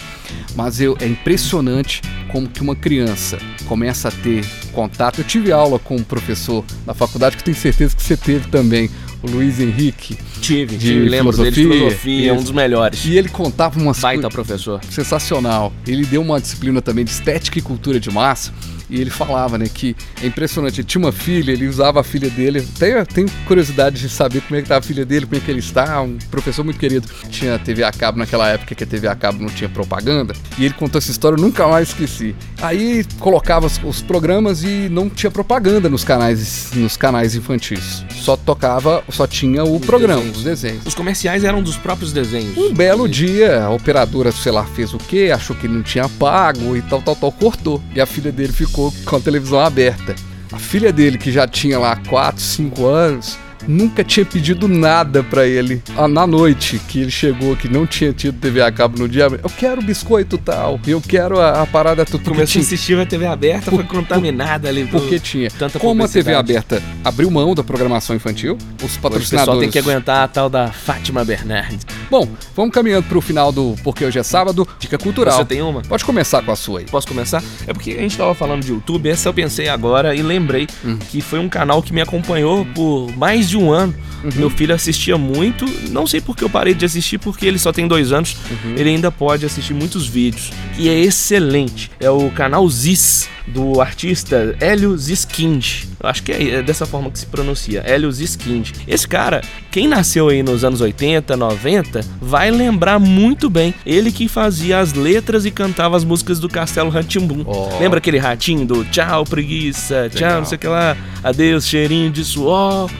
Mas 0.54 0.80
eu, 0.80 0.96
é 1.00 1.06
impressionante 1.06 2.00
como 2.30 2.48
que 2.48 2.62
uma 2.62 2.76
criança 2.76 3.38
começa 3.66 4.08
a 4.08 4.12
ter 4.12 4.44
contato. 4.72 5.18
Eu 5.20 5.24
tive 5.24 5.50
aula 5.50 5.78
com 5.80 5.96
um 5.96 6.02
professor 6.04 6.64
na 6.86 6.94
faculdade 6.94 7.36
que 7.36 7.42
tenho 7.42 7.56
certeza 7.56 7.96
que 7.96 8.02
você 8.02 8.16
teve 8.16 8.46
também, 8.48 8.88
o 9.20 9.26
Luiz 9.30 9.58
Henrique. 9.58 10.16
Tive, 10.40 10.76
De 10.76 10.86
tive, 10.88 11.08
lembro 11.08 11.36
dele 11.36 11.50
de 11.50 11.54
filosofia, 11.56 11.88
filosofia, 11.90 12.30
é 12.30 12.32
um 12.32 12.42
dos 12.42 12.50
melhores. 12.52 13.04
E 13.04 13.16
ele 13.16 13.28
contava 13.28 13.78
umas 13.80 13.98
Baita 14.00 14.22
coisas 14.22 14.32
professor. 14.34 14.80
sensacional. 14.90 15.72
Ele 15.86 16.04
deu 16.04 16.22
uma 16.22 16.40
disciplina 16.40 16.80
também 16.80 17.04
de 17.04 17.10
estética 17.10 17.58
e 17.58 17.62
cultura 17.62 17.98
de 18.00 18.10
massa. 18.10 18.52
E 18.93 19.01
ele 19.01 19.09
falava, 19.09 19.57
né, 19.57 19.66
que 19.72 19.97
é 20.22 20.26
impressionante. 20.26 20.82
Ele 20.82 20.86
tinha 20.86 21.03
uma 21.03 21.11
filha, 21.11 21.51
ele 21.51 21.66
usava 21.66 22.01
a 22.01 22.05
filha 22.05 22.28
dele. 22.28 22.61
Tenho, 22.78 23.07
tenho 23.07 23.26
curiosidade 23.47 23.99
de 23.99 24.07
saber 24.11 24.43
como 24.43 24.61
é 24.61 24.62
que 24.62 24.68
tá 24.68 24.76
a 24.76 24.82
filha 24.82 25.03
dele, 25.07 25.24
como 25.24 25.40
é 25.40 25.40
que 25.43 25.51
ele 25.51 25.61
está. 25.61 26.03
Um 26.03 26.18
professor 26.30 26.62
muito 26.62 26.78
querido. 26.78 27.09
Tinha 27.30 27.59
TV 27.59 27.82
a 27.84 27.90
cabo 27.90 28.18
naquela 28.18 28.47
época 28.51 28.74
que 28.74 28.84
a 28.84 28.86
TV 28.86 29.09
a 29.09 29.14
cabo 29.14 29.43
não 29.43 29.49
tinha 29.49 29.70
propaganda. 29.70 30.34
E 30.59 30.66
ele 30.66 30.74
contou 30.74 30.99
essa 30.99 31.11
história, 31.11 31.36
eu 31.36 31.40
nunca 31.40 31.66
mais 31.66 31.88
esqueci. 31.88 32.36
Aí 32.61 33.03
colocava 33.18 33.66
os, 33.66 33.80
os 33.82 34.03
programas 34.03 34.62
e 34.62 34.90
não 34.90 35.09
tinha 35.09 35.30
propaganda 35.30 35.88
nos 35.88 36.05
canais, 36.05 36.70
nos 36.74 36.95
canais 36.95 37.34
infantis. 37.34 38.05
Só 38.11 38.36
tocava, 38.36 39.03
só 39.09 39.26
tinha 39.26 39.64
o 39.64 39.80
programa, 39.80 40.20
desenhos. 40.20 40.36
os 40.36 40.45
desenhos. 40.45 40.86
Os 40.86 40.95
comerciais 40.95 41.45
eram 41.45 41.62
dos 41.62 41.78
próprios 41.78 42.12
desenhos. 42.12 42.59
Um 42.59 42.74
belo 42.74 43.09
dia, 43.09 43.64
a 43.64 43.70
operadora, 43.70 44.30
sei 44.30 44.53
lá, 44.53 44.64
fez 44.64 44.93
o 44.93 44.99
quê? 44.99 45.32
Achou 45.34 45.57
que 45.57 45.66
não 45.66 45.82
tinha 45.82 46.07
pago 46.11 46.76
e 46.76 46.82
tal, 46.82 47.01
tal, 47.01 47.16
tal, 47.16 47.32
cortou. 47.32 47.82
E 47.95 48.01
a 48.01 48.05
filha 48.05 48.30
dele 48.30 48.53
ficou 48.53 48.81
com 49.04 49.16
a 49.16 49.20
televisão 49.20 49.60
aberta. 49.60 50.14
A 50.50 50.58
filha 50.58 50.92
dele, 50.92 51.18
que 51.18 51.30
já 51.30 51.46
tinha 51.46 51.78
lá 51.78 51.96
4, 51.96 52.40
5 52.42 52.86
anos, 52.86 53.38
nunca 53.66 54.02
tinha 54.04 54.24
pedido 54.26 54.66
nada 54.68 55.22
pra 55.22 55.46
ele. 55.46 55.82
Ah, 55.96 56.08
Na 56.08 56.26
noite 56.26 56.80
que 56.88 57.00
ele 57.00 57.10
chegou, 57.10 57.56
que 57.56 57.68
não 57.68 57.86
tinha 57.86 58.12
tido 58.12 58.38
TV 58.38 58.62
a 58.62 58.70
cabo 58.72 58.98
no 58.98 59.08
dia, 59.08 59.24
eu 59.24 59.50
quero 59.58 59.80
biscoito 59.82 60.36
tal, 60.38 60.78
eu 60.86 61.00
quero 61.00 61.40
a, 61.40 61.62
a 61.62 61.66
parada 61.66 62.04
tudo. 62.04 62.22
Começou 62.24 62.60
a 62.60 62.62
assistir 62.64 62.98
a 62.98 63.06
TV 63.06 63.26
aberta, 63.26 63.70
Por- 63.70 63.78
foi 63.78 63.84
contaminada 63.86 64.68
ali. 64.68 64.84
por- 64.86 65.00
porque 65.00 65.18
tinha. 65.18 65.50
tanta 65.50 65.78
Como 65.78 66.04
a 66.04 66.08
TV 66.08 66.34
aberta 66.34 66.82
abriu 67.04 67.30
mão 67.30 67.54
da 67.54 67.62
programação 67.64 68.14
infantil, 68.16 68.56
os 68.82 68.82
Hoje 68.84 68.96
o 68.96 69.00
patrocinadores. 69.00 69.30
pessoal 69.30 69.58
tem 69.60 69.70
que 69.70 69.78
aguentar 69.78 70.24
a 70.24 70.28
tal 70.28 70.48
da 70.50 70.68
Fátima 70.68 71.24
Bernardes. 71.24 71.86
Bom, 72.10 72.28
vamos 72.54 72.72
caminhando 72.74 73.04
pro 73.08 73.20
final 73.20 73.50
do 73.52 73.74
Porque 73.82 74.04
Hoje 74.04 74.18
é 74.18 74.22
Sábado, 74.22 74.66
dica 74.78 74.98
cultural. 74.98 75.36
Você 75.38 75.44
tem 75.44 75.62
uma? 75.62 75.82
Pode 75.82 76.04
começar 76.04 76.42
com 76.42 76.52
a 76.52 76.56
sua 76.56 76.80
aí. 76.80 76.84
Posso 76.86 77.06
começar? 77.06 77.42
É 77.66 77.72
porque 77.72 77.92
a 77.92 78.00
gente 78.00 78.16
tava 78.16 78.34
falando 78.34 78.62
de 78.64 78.70
YouTube, 78.72 79.08
essa 79.08 79.28
eu 79.28 79.34
pensei 79.34 79.68
agora 79.68 80.14
e 80.14 80.22
lembrei 80.22 80.66
que 81.10 81.20
foi 81.20 81.38
um 81.38 81.48
canal 81.48 81.82
que 81.82 81.92
me 81.92 82.00
acompanhou 82.00 82.64
por 82.74 83.10
mais 83.16 83.48
de 83.48 83.51
um 83.57 83.72
ano. 83.72 83.94
Meu 84.36 84.48
filho 84.48 84.72
assistia 84.72 85.18
muito, 85.18 85.66
não 85.90 86.07
sei 86.07 86.20
porque 86.20 86.44
eu 86.44 86.50
parei 86.50 86.74
de 86.74 86.84
assistir, 86.84 87.18
porque 87.18 87.44
ele 87.44 87.59
só 87.59 87.72
tem 87.72 87.88
dois 87.88 88.12
anos, 88.12 88.36
ele 88.76 88.90
ainda 88.90 89.11
pode 89.11 89.44
assistir 89.44 89.74
muitos 89.74 90.07
vídeos. 90.07 90.53
E 90.78 90.88
é 90.88 90.96
excelente. 91.00 91.90
É 91.98 92.09
o 92.09 92.30
canal 92.30 92.68
Ziz, 92.68 93.28
do 93.46 93.80
artista 93.80 94.57
Hélio 94.61 94.96
Ziskind. 94.96 95.84
Eu 96.00 96.09
acho 96.09 96.22
que 96.22 96.32
é 96.32 96.42
é 96.53 96.62
dessa 96.62 96.86
forma 96.86 97.11
que 97.11 97.18
se 97.18 97.26
pronuncia, 97.26 97.82
Hélio 97.86 98.11
Ziskind. 98.11 98.70
Esse 98.86 99.07
cara, 99.07 99.40
quem 99.70 99.88
nasceu 99.88 100.28
aí 100.28 100.42
nos 100.42 100.64
anos 100.64 100.80
80, 100.80 101.36
90, 101.36 102.00
vai 102.20 102.50
lembrar 102.50 102.98
muito 102.98 103.48
bem. 103.48 103.74
Ele 103.86 104.11
que 104.12 104.28
fazia 104.28 104.78
as 104.78 104.92
letras 104.92 105.44
e 105.44 105.50
cantava 105.50 105.96
as 105.96 106.05
músicas 106.05 106.38
do 106.38 106.48
Castelo 106.48 106.90
Ratimbum. 106.90 107.44
Ó. 107.46 107.78
Lembra 107.78 107.98
aquele 107.98 108.18
ratinho 108.18 108.66
do 108.66 108.84
tchau, 108.84 109.24
preguiça, 109.24 110.09
tchau, 110.11 110.20
Legal. 110.22 110.38
não 110.40 110.46
sei 110.46 110.57
o 110.57 110.59
que 110.59 110.68
lá, 110.68 110.96
adeus, 111.22 111.66
cheirinho 111.66 112.11
de 112.11 112.24
suor. 112.24 112.90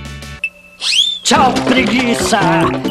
Tchau, 1.33 1.51
preguiça. 1.65 2.41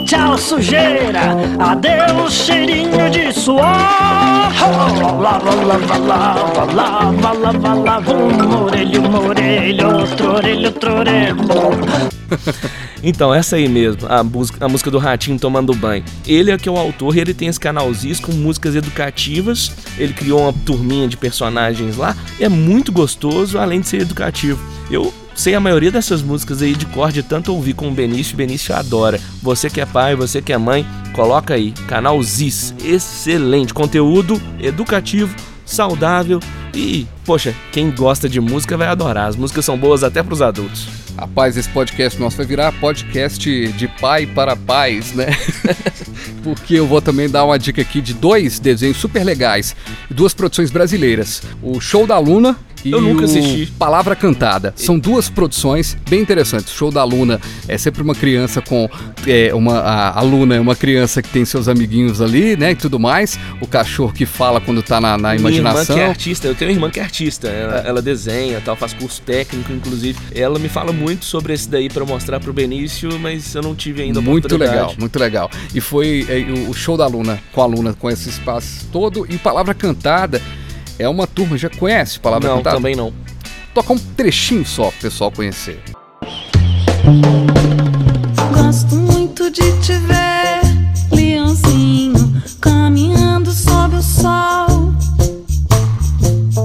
Tchau, 0.04 0.36
sujeira. 0.36 1.38
Adeus, 1.60 2.34
cheirinho 2.34 3.08
de 3.12 3.32
suor. 3.32 3.62
Lava, 3.62 5.54
lava, 5.54 5.98
lava, 5.98 6.74
lava, 6.74 7.34
lava, 7.34 7.74
lava. 7.76 8.12
Um 8.12 8.64
orelho, 8.64 9.04
um 9.04 9.28
orelho, 9.28 9.96
outro 9.96 10.34
orelho, 10.34 10.66
outro 10.66 10.98
orelho. 10.98 11.36
Então, 13.04 13.34
essa 13.34 13.56
aí 13.56 13.68
mesmo, 13.68 14.08
a 14.08 14.20
a 14.20 14.70
música 14.70 14.92
do 14.92 15.00
Ratinho 15.00 15.38
tomando 15.38 15.74
banho. 15.74 16.04
Ele 16.26 16.52
é 16.52 16.58
que 16.58 16.70
é 16.70 16.72
o 16.72 16.78
autor 16.78 17.18
e 17.18 17.20
ele 17.20 17.34
tem 17.34 17.48
esse 17.48 17.60
canalzinho 17.60 18.20
com 18.22 18.32
músicas 18.32 18.76
educativas. 18.76 19.72
Ele 19.98 20.14
criou 20.14 20.42
uma 20.42 20.54
turminha 20.54 21.08
de 21.08 21.18
personagens 21.18 21.98
lá. 21.98 22.16
É 22.40 22.48
muito 22.48 22.92
gostoso, 22.92 23.58
além 23.58 23.82
de 23.82 23.88
ser 23.88 24.02
educativo. 24.02 24.64
Eu 24.90 25.12
sei 25.36 25.56
a 25.56 25.60
maioria 25.60 25.92
dessas 25.92 26.22
músicas 26.22 26.62
aí 26.62 26.76
de 26.76 26.86
cor 26.86 27.12
de 27.12 27.24
tanto 27.24 27.54
ouvir 27.54 27.74
com 27.74 27.88
o 27.88 27.92
Benício. 27.92 28.34
O 28.34 28.38
Benício 28.38 28.76
adora. 28.76 29.20
Você 29.42 29.70
que 29.70 29.82
é 29.82 29.86
pai, 29.86 30.16
você 30.16 30.42
que 30.42 30.54
é 30.54 30.58
mãe, 30.58 30.86
coloca 31.14 31.54
aí. 31.54 31.72
Canal 31.88 32.22
Ziz. 32.22 32.74
Excelente. 32.84 33.74
Conteúdo 33.74 34.42
educativo, 34.60 35.36
saudável 35.66 36.40
e, 36.74 37.08
poxa, 37.26 37.54
quem 37.72 37.92
gosta 37.92 38.30
de 38.30 38.40
música 38.40 38.78
vai 38.78 38.88
adorar. 38.88 39.28
As 39.28 39.36
músicas 39.36 39.66
são 39.66 39.78
boas 39.78 40.04
até 40.04 40.24
pros 40.24 40.42
adultos. 40.42 40.88
Rapaz, 41.18 41.58
esse 41.58 41.70
podcast 41.70 42.20
nosso 42.20 42.38
vai 42.38 42.46
virar 42.46 42.72
podcast 42.74 43.68
de 43.68 43.88
pai 44.00 44.26
para 44.26 44.56
pais, 44.56 45.14
né? 45.14 45.28
Porque 46.44 46.76
eu 46.76 46.88
vou 46.88 47.02
também 47.02 47.30
dar 47.30 47.46
uma 47.46 47.60
dica 47.60 47.82
aqui 47.82 48.02
de 48.02 48.14
dois 48.14 48.60
desenhos 48.60 48.98
super 48.98 49.24
legais 49.24 49.76
duas 50.10 50.34
produções 50.34 50.72
brasileiras: 50.72 51.42
o 51.62 51.80
Show 51.80 52.06
da 52.06 52.18
Luna 52.18 52.58
e 52.84 52.92
Eu 52.92 53.02
nunca 53.02 53.22
o 53.22 53.26
assisti. 53.26 53.72
Palavra 53.78 54.16
Cantada. 54.16 54.74
São 54.76 54.98
duas 54.98 55.30
produções 55.30 55.98
bem 56.10 56.22
interessantes. 56.22 56.74
O 56.74 56.78
Show 56.78 56.92
da 56.92 57.04
Luna 57.04 57.40
é 57.68 57.78
sempre 57.78 58.02
uma 58.02 58.16
criança 58.16 58.62
com 58.62 58.90
é, 59.28 59.54
uma 59.54 59.80
a, 59.80 60.20
a 60.20 60.22
Luna 60.22 60.56
é 60.56 60.60
uma 60.60 60.76
criança 60.76 61.22
que 61.22 61.30
tem 61.30 61.46
seus 61.46 61.68
amiguinhos 61.68 62.22
ali, 62.22 62.56
né, 62.58 62.72
e 62.72 62.76
tudo 62.76 63.00
mais. 63.00 63.38
O 63.60 63.68
cachorro 63.68 64.12
que 64.14 64.26
fala 64.26 64.60
quando 64.62 64.82
tá 64.82 65.00
na, 65.00 65.18
na 65.18 65.30
Minha 65.30 65.36
irmã 65.36 65.50
imaginação. 65.50 65.96
que 65.96 66.02
é 66.02 66.06
artista, 66.08 66.48
eu 66.48 66.56
tenho 66.56 66.72
uma 66.72 66.76
irmã 66.76 66.90
que 66.90 67.00
é 67.00 67.04
artista, 67.04 67.48
ela, 67.48 67.76
ela 67.88 68.02
desenha, 68.02 68.62
tal, 68.64 68.76
faz 68.76 68.94
curso 68.94 69.22
técnico, 69.22 69.72
inclusive. 69.72 70.18
Ela 70.34 70.58
me 70.60 70.70
fala 70.70 70.92
muito 70.92 71.26
sobre 71.26 71.54
esse 71.54 71.70
daí 71.70 71.90
pra 71.90 72.06
mostrar 72.06 72.40
pro 72.40 72.52
Benício, 72.54 73.18
mas 73.20 73.54
eu 73.56 73.62
não 73.62 73.76
tive 73.76 74.02
ainda 74.02 74.20
a 74.20 74.22
Muito 74.22 74.58
legal, 74.58 74.94
muito 74.98 75.20
legal. 75.20 75.50
E 75.74 75.80
foi 75.82 76.26
é, 76.30 76.40
o- 76.52 76.70
o 76.70 76.74
show 76.74 76.98
da 76.98 77.08
Luna 77.08 77.40
com 77.52 77.62
a 77.62 77.66
Luna, 77.66 77.94
com 77.94 78.10
esse 78.10 78.30
espaço 78.30 78.88
todo. 78.92 79.26
E 79.30 79.38
Palavra 79.38 79.74
Cantada 79.74 80.42
é 81.02 81.10
uma 81.10 81.26
turma, 81.26 81.58
já 81.58 81.70
conhece 81.70 82.20
Palavra 82.20 82.48
Não, 82.48 82.58
Cantada? 82.58 82.76
também 82.76 82.96
não. 82.96 83.12
Toca 83.74 83.94
um 83.94 83.98
trechinho 83.98 84.66
só 84.66 84.92
pro 84.92 85.02
pessoal 85.02 85.32
conhecer. 85.32 85.80
Gosto 88.54 88.96
muito 88.96 89.50
de 89.50 89.64
te 89.80 89.94
ver, 89.94 90.62
leãozinho, 91.12 92.42
caminhando 92.60 93.52
sob 93.52 93.96
o 93.96 94.02
sol. 94.02 94.94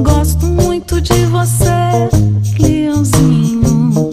Gosto 0.03 0.47
muito 0.47 1.01
de 1.01 1.25
você, 1.27 2.09
leãozinho. 2.59 4.11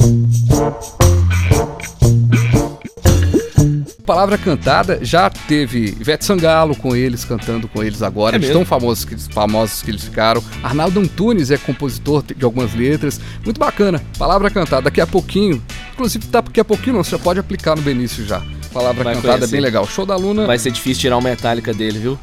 Palavra 4.13 4.37
Cantada 4.37 4.99
já 5.01 5.27
teve 5.27 5.97
Ivete 5.99 6.23
Sangalo 6.23 6.75
com 6.75 6.95
eles, 6.95 7.25
cantando 7.25 7.67
com 7.67 7.81
eles 7.83 8.03
agora, 8.03 8.35
É 8.35 8.39
de 8.39 8.51
tão 8.51 8.63
famosos 8.63 9.03
que, 9.05 9.15
eles- 9.15 9.27
famosos 9.27 9.81
que 9.81 9.89
eles 9.89 10.03
ficaram. 10.03 10.43
Arnaldo 10.61 10.99
Antunes 10.99 11.49
é 11.49 11.57
compositor 11.57 12.23
de 12.23 12.45
algumas 12.45 12.75
letras. 12.75 13.19
Muito 13.43 13.57
bacana. 13.59 13.99
Palavra 14.19 14.51
Cantada, 14.51 14.83
daqui 14.83 15.01
a 15.01 15.07
pouquinho. 15.07 15.59
Inclusive, 15.93 16.27
tá 16.27 16.41
daqui 16.41 16.59
a 16.59 16.63
pouquinho, 16.63 16.97
não, 16.97 17.03
você 17.03 17.09
já 17.09 17.17
pode 17.19 17.39
aplicar 17.39 17.75
no 17.75 17.81
Benício 17.81 18.23
já. 18.23 18.39
Palavra 18.71 19.03
Vai 19.03 19.15
Cantada 19.15 19.33
é 19.33 19.37
conhecer. 19.39 19.51
bem 19.51 19.61
legal. 19.61 19.87
Show 19.87 20.05
da 20.05 20.15
Luna, 20.15 20.45
Vai 20.45 20.59
ser 20.59 20.69
difícil 20.69 21.01
tirar 21.01 21.17
o 21.17 21.21
Metallica 21.21 21.73
dele, 21.73 21.97
viu? 21.97 22.19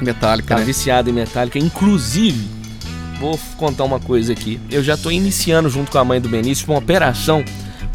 Metallica, 0.00 0.54
Tá 0.54 0.60
né? 0.60 0.64
viciado 0.64 1.10
em 1.10 1.12
Metallica. 1.12 1.58
Inclusive, 1.58 2.40
vou 3.18 3.36
contar 3.56 3.82
uma 3.82 3.98
coisa 3.98 4.32
aqui. 4.32 4.60
Eu 4.70 4.84
já 4.84 4.96
tô 4.96 5.10
iniciando 5.10 5.68
junto 5.68 5.90
com 5.90 5.98
a 5.98 6.04
mãe 6.04 6.20
do 6.20 6.28
Benício 6.28 6.68
uma 6.70 6.78
operação 6.78 7.44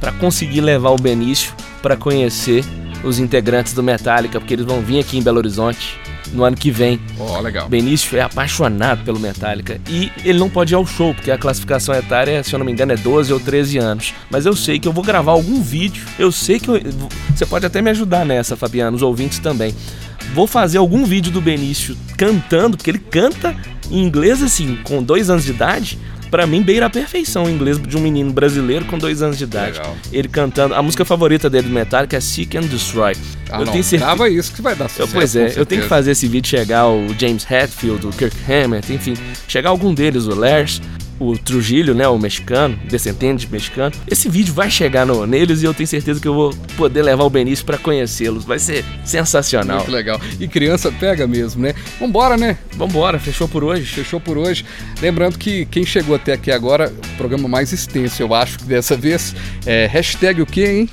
pra 0.01 0.11
conseguir 0.11 0.59
levar 0.59 0.89
o 0.89 0.97
Benício 0.97 1.53
pra 1.81 1.95
conhecer 1.95 2.65
os 3.03 3.19
integrantes 3.19 3.73
do 3.73 3.83
Metallica, 3.83 4.39
porque 4.39 4.53
eles 4.53 4.65
vão 4.65 4.81
vir 4.81 4.99
aqui 4.99 5.17
em 5.17 5.23
Belo 5.23 5.37
Horizonte 5.37 5.97
no 6.33 6.43
ano 6.43 6.57
que 6.57 6.69
vem. 6.69 6.99
Ó, 7.19 7.39
legal. 7.39 7.69
Benício 7.69 8.17
é 8.17 8.21
apaixonado 8.21 9.03
pelo 9.05 9.19
Metallica 9.19 9.79
e 9.89 10.11
ele 10.25 10.37
não 10.39 10.49
pode 10.49 10.73
ir 10.73 10.75
ao 10.75 10.85
show, 10.85 11.13
porque 11.13 11.31
a 11.31 11.37
classificação 11.37 11.95
etária, 11.95 12.43
se 12.43 12.53
eu 12.53 12.59
não 12.59 12.65
me 12.65 12.71
engano, 12.71 12.91
é 12.91 12.97
12 12.97 13.31
ou 13.31 13.39
13 13.39 13.77
anos. 13.77 14.13
Mas 14.29 14.45
eu 14.45 14.55
sei 14.55 14.77
que 14.79 14.87
eu 14.87 14.91
vou 14.93 15.03
gravar 15.03 15.31
algum 15.31 15.61
vídeo. 15.61 16.03
Eu 16.19 16.31
sei 16.31 16.59
que 16.59 16.67
eu- 16.69 16.81
você 17.33 17.45
pode 17.45 17.65
até 17.65 17.81
me 17.81 17.89
ajudar 17.91 18.25
nessa, 18.25 18.57
Fabiano, 18.57 18.95
os 18.97 19.01
ouvintes 19.03 19.39
também. 19.39 19.73
Vou 20.33 20.45
fazer 20.47 20.77
algum 20.79 21.05
vídeo 21.05 21.31
do 21.31 21.39
Benício 21.39 21.95
cantando, 22.17 22.75
porque 22.75 22.91
ele 22.91 22.99
canta 22.99 23.55
em 23.89 24.03
inglês 24.03 24.43
assim, 24.43 24.77
com 24.83 25.01
dois 25.01 25.29
anos 25.29 25.45
de 25.45 25.51
idade, 25.51 25.97
Pra 26.29 26.45
mim, 26.45 26.61
beira 26.61 26.87
a 26.87 26.89
perfeição 26.89 27.45
o 27.45 27.49
inglês 27.49 27.79
de 27.81 27.95
um 27.97 28.01
menino 28.01 28.31
brasileiro 28.31 28.85
com 28.85 28.97
dois 28.97 29.21
anos 29.21 29.37
de 29.37 29.45
idade. 29.45 29.77
Legal. 29.77 29.95
Ele 30.11 30.27
cantando. 30.27 30.73
A 30.75 30.81
música 30.83 31.05
favorita 31.05 31.49
dele 31.49 31.67
do 31.67 31.73
Metallica 31.73 32.17
é 32.17 32.19
Seek 32.19 32.57
and 32.57 32.61
Destroy. 32.61 33.13
Ah, 33.49 33.59
eu 33.61 33.65
não, 33.65 33.71
tenho 33.71 33.83
certeza. 33.83 34.11
isso 34.29 34.53
que 34.53 34.61
vai 34.61 34.75
dar 34.75 34.85
Eu, 34.85 34.89
sucesso. 34.89 35.13
pois 35.13 35.33
com 35.33 35.39
é, 35.39 35.53
eu 35.55 35.65
tenho 35.65 35.81
que 35.83 35.87
fazer 35.87 36.11
esse 36.11 36.27
vídeo 36.27 36.49
chegar 36.49 36.87
o 36.89 37.07
James 37.17 37.49
Hetfield, 37.49 38.07
o 38.07 38.09
Kirk 38.09 38.35
Hammett, 38.49 38.91
enfim, 38.91 39.13
chegar 39.47 39.69
algum 39.69 39.93
deles, 39.93 40.25
o 40.25 40.35
Lars, 40.35 40.81
o 41.19 41.37
Trujillo, 41.37 41.93
né, 41.93 42.07
o 42.07 42.17
mexicano, 42.17 42.77
descendente 42.87 43.47
mexicano. 43.51 43.93
Esse 44.09 44.29
vídeo 44.29 44.53
vai 44.53 44.69
chegar 44.69 45.05
no, 45.05 45.25
neles 45.25 45.61
e 45.61 45.65
eu 45.65 45.73
tenho 45.73 45.87
certeza 45.87 46.19
que 46.19 46.27
eu 46.27 46.33
vou 46.33 46.53
poder 46.75 47.01
levar 47.01 47.23
o 47.23 47.29
Benício 47.29 47.65
pra 47.65 47.77
conhecê-los. 47.77 48.45
Vai 48.45 48.59
ser 48.59 48.83
sensacional. 49.03 49.77
Muito 49.77 49.91
legal. 49.91 50.19
E 50.39 50.47
criança 50.47 50.91
pega 50.91 51.27
mesmo, 51.27 51.61
né? 51.61 51.73
Vambora, 51.99 52.37
né? 52.37 52.57
Vambora, 52.73 53.19
fechou 53.19 53.47
por 53.47 53.63
hoje? 53.63 53.85
Fechou 53.85 54.19
por 54.19 54.37
hoje. 54.37 54.65
Lembrando 55.01 55.37
que 55.37 55.65
quem 55.65 55.85
chegou 55.85 56.15
até 56.15 56.33
aqui 56.33 56.51
agora, 56.51 56.93
o 57.13 57.17
programa 57.17 57.47
mais 57.47 57.71
extenso, 57.73 58.21
eu 58.21 58.33
acho 58.33 58.59
que 58.59 58.65
dessa 58.65 58.95
vez. 58.95 59.35
É 59.65 59.87
hashtag 59.87 60.41
o 60.41 60.45
quê, 60.45 60.65
hein? 60.65 60.89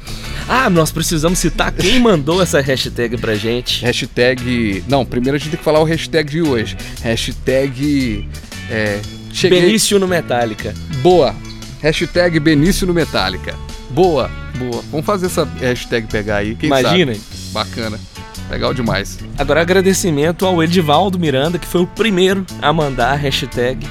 Ah, 0.49 0.69
nós 0.69 0.91
precisamos 0.91 1.39
citar 1.39 1.73
quem 1.73 2.01
mandou 2.01 2.43
essa 2.43 2.61
hashtag 2.61 3.17
pra 3.17 3.35
gente. 3.35 3.85
Hashtag. 3.85 4.83
Não, 4.89 5.05
primeiro 5.05 5.37
a 5.37 5.39
gente 5.39 5.51
tem 5.51 5.59
que 5.59 5.65
falar 5.65 5.81
o 5.81 5.85
hashtag 5.85 6.31
de 6.31 6.43
hoje. 6.43 6.77
Hashtag. 7.03 8.29
É. 8.71 9.01
Cheguei. 9.35 9.63
Benício 9.63 9.99
no 9.99 10.07
Metallica. 10.07 10.73
Boa. 11.03 11.35
Hashtag 11.83 12.39
Benício 12.39 12.87
no 12.87 12.95
Metallica. 12.95 13.55
Boa, 13.91 14.31
boa. 14.57 14.83
Vamos 14.91 15.05
fazer 15.05 15.27
essa 15.27 15.45
hashtag 15.61 16.07
pegar 16.07 16.37
aí. 16.37 16.55
Quem 16.55 16.69
Imaginem. 16.69 17.17
sabe? 17.17 17.53
Bacana. 17.53 18.01
Legal 18.49 18.73
demais. 18.73 19.19
Agora 19.37 19.61
agradecimento 19.61 20.47
ao 20.47 20.63
Edivaldo 20.63 21.19
Miranda, 21.19 21.59
que 21.59 21.67
foi 21.67 21.83
o 21.83 21.87
primeiro 21.87 22.47
a 22.63 22.73
mandar 22.73 23.13
a 23.13 23.17
hashtag. 23.17 23.85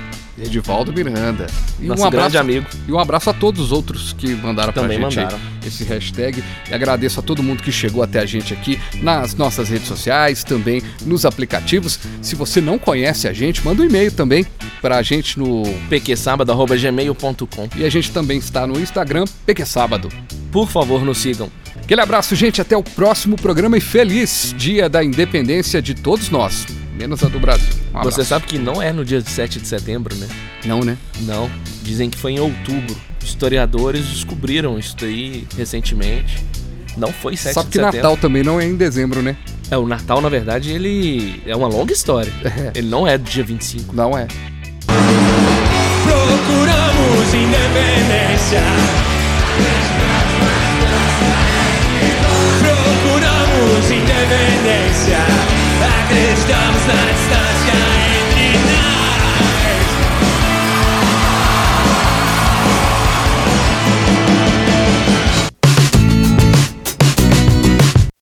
Edivaldo 0.46 0.94
Miranda. 0.94 1.48
E 1.80 1.86
Nosso 1.86 2.02
um 2.04 2.06
abraço, 2.06 2.32
grande 2.32 2.38
amigo. 2.38 2.68
E 2.88 2.92
um 2.92 3.00
abraço 3.00 3.30
a 3.30 3.34
todos 3.34 3.62
os 3.62 3.72
outros 3.72 4.14
que 4.14 4.34
mandaram 4.36 4.72
Também 4.74 5.00
pra 5.00 5.10
gente 5.10 5.24
mandaram. 5.24 5.40
esse 5.66 5.84
hashtag. 5.84 6.44
E 6.70 6.74
agradeço 6.74 7.20
a 7.20 7.24
todo 7.24 7.42
mundo 7.44 7.64
que 7.64 7.72
chegou 7.72 8.04
até 8.04 8.20
a 8.20 8.26
gente 8.26 8.54
aqui 8.54 8.80
nas 9.02 9.36
nossas 9.36 9.70
redes 9.70 9.88
sociais, 9.88 10.44
também 10.44 10.82
nos 11.06 11.26
aplicativos. 11.26 12.00
Se 12.22 12.36
você 12.36 12.60
não 12.62 12.78
conhece 12.78 13.28
a 13.28 13.34
gente, 13.34 13.64
manda 13.66 13.82
um 13.82 13.86
e-mail 13.86 14.12
também 14.12 14.46
pra 14.82 15.02
gente 15.02 15.40
no. 15.40 15.64
pqsábado.gmail.com 15.90 17.70
E 17.76 17.86
a 17.86 17.90
gente 17.90 18.12
também 18.12 18.38
está 18.38 18.68
no 18.68 18.80
Instagram, 18.80 19.26
PQ 19.46 19.66
Sábado. 19.66 20.10
Por 20.52 20.68
favor, 20.70 21.04
nos 21.04 21.18
sigam. 21.18 21.50
Aquele 21.76 22.02
abraço, 22.02 22.36
gente. 22.36 22.62
Até 22.62 22.78
o 22.78 22.84
próximo 22.84 23.36
programa 23.36 23.78
e 23.78 23.82
feliz 23.82 24.54
Dia 24.58 24.88
da 24.88 25.04
Independência 25.04 25.82
de 25.82 25.94
todos 25.94 26.30
nós, 26.30 26.66
menos 26.94 27.24
a 27.24 27.28
do 27.28 27.40
Brasil. 27.40 27.74
Um 27.94 28.04
Você 28.04 28.24
sabe 28.24 28.46
que 28.46 28.58
não 28.58 28.82
é 28.82 28.92
no 28.92 29.04
dia 29.04 29.22
7 29.22 29.60
de 29.60 29.68
setembro, 29.68 30.16
né? 30.16 30.28
Não, 30.66 30.82
né? 30.82 30.98
Não. 31.22 31.50
Dizem 31.82 32.10
que 32.10 32.18
foi 32.18 32.34
em 32.34 32.40
outubro. 32.40 32.96
Historiadores 33.24 34.06
descobriram 34.08 34.78
isso 34.78 34.96
aí 35.02 35.48
recentemente. 35.58 36.44
Não 36.96 37.12
foi 37.12 37.36
7 37.36 37.54
Sabe 37.54 37.66
de 37.66 37.72
que 37.72 37.78
setembro. 37.80 37.98
Natal 37.98 38.18
também 38.18 38.44
não 38.44 38.60
é 38.60 38.66
em 38.66 38.76
dezembro, 38.76 39.22
né? 39.22 39.36
É, 39.72 39.78
o 39.78 39.88
Natal, 39.88 40.22
na 40.22 40.30
verdade, 40.30 40.72
ele 40.72 41.42
é 41.46 41.56
uma 41.56 41.68
longa 41.68 41.92
história. 41.92 42.32
Ele 42.76 42.88
não 42.88 43.08
é 43.08 43.18
do 43.18 43.24
dia 43.24 43.44
25. 43.44 43.96
Não 43.96 44.16
é. 44.16 44.28
Procuramos 46.06 47.34
independência. 47.34 48.62
Procuramos 52.60 53.92
independência. 53.92 55.43
Acreditamos 55.82 56.86
na 56.86 57.12
distância 57.12 57.74
entre 58.20 58.58
nós. 58.60 58.94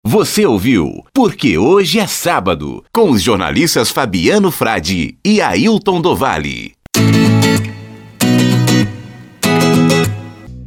Você 0.03 0.45
ouviu 0.45 1.03
Porque 1.13 1.57
Hoje 1.57 1.99
é 1.99 2.07
Sábado, 2.07 2.83
com 2.93 3.11
os 3.11 3.21
jornalistas 3.21 3.89
Fabiano 3.89 4.51
Frade 4.51 5.17
e 5.25 5.41
Ailton 5.41 6.01
Dovale. 6.01 6.80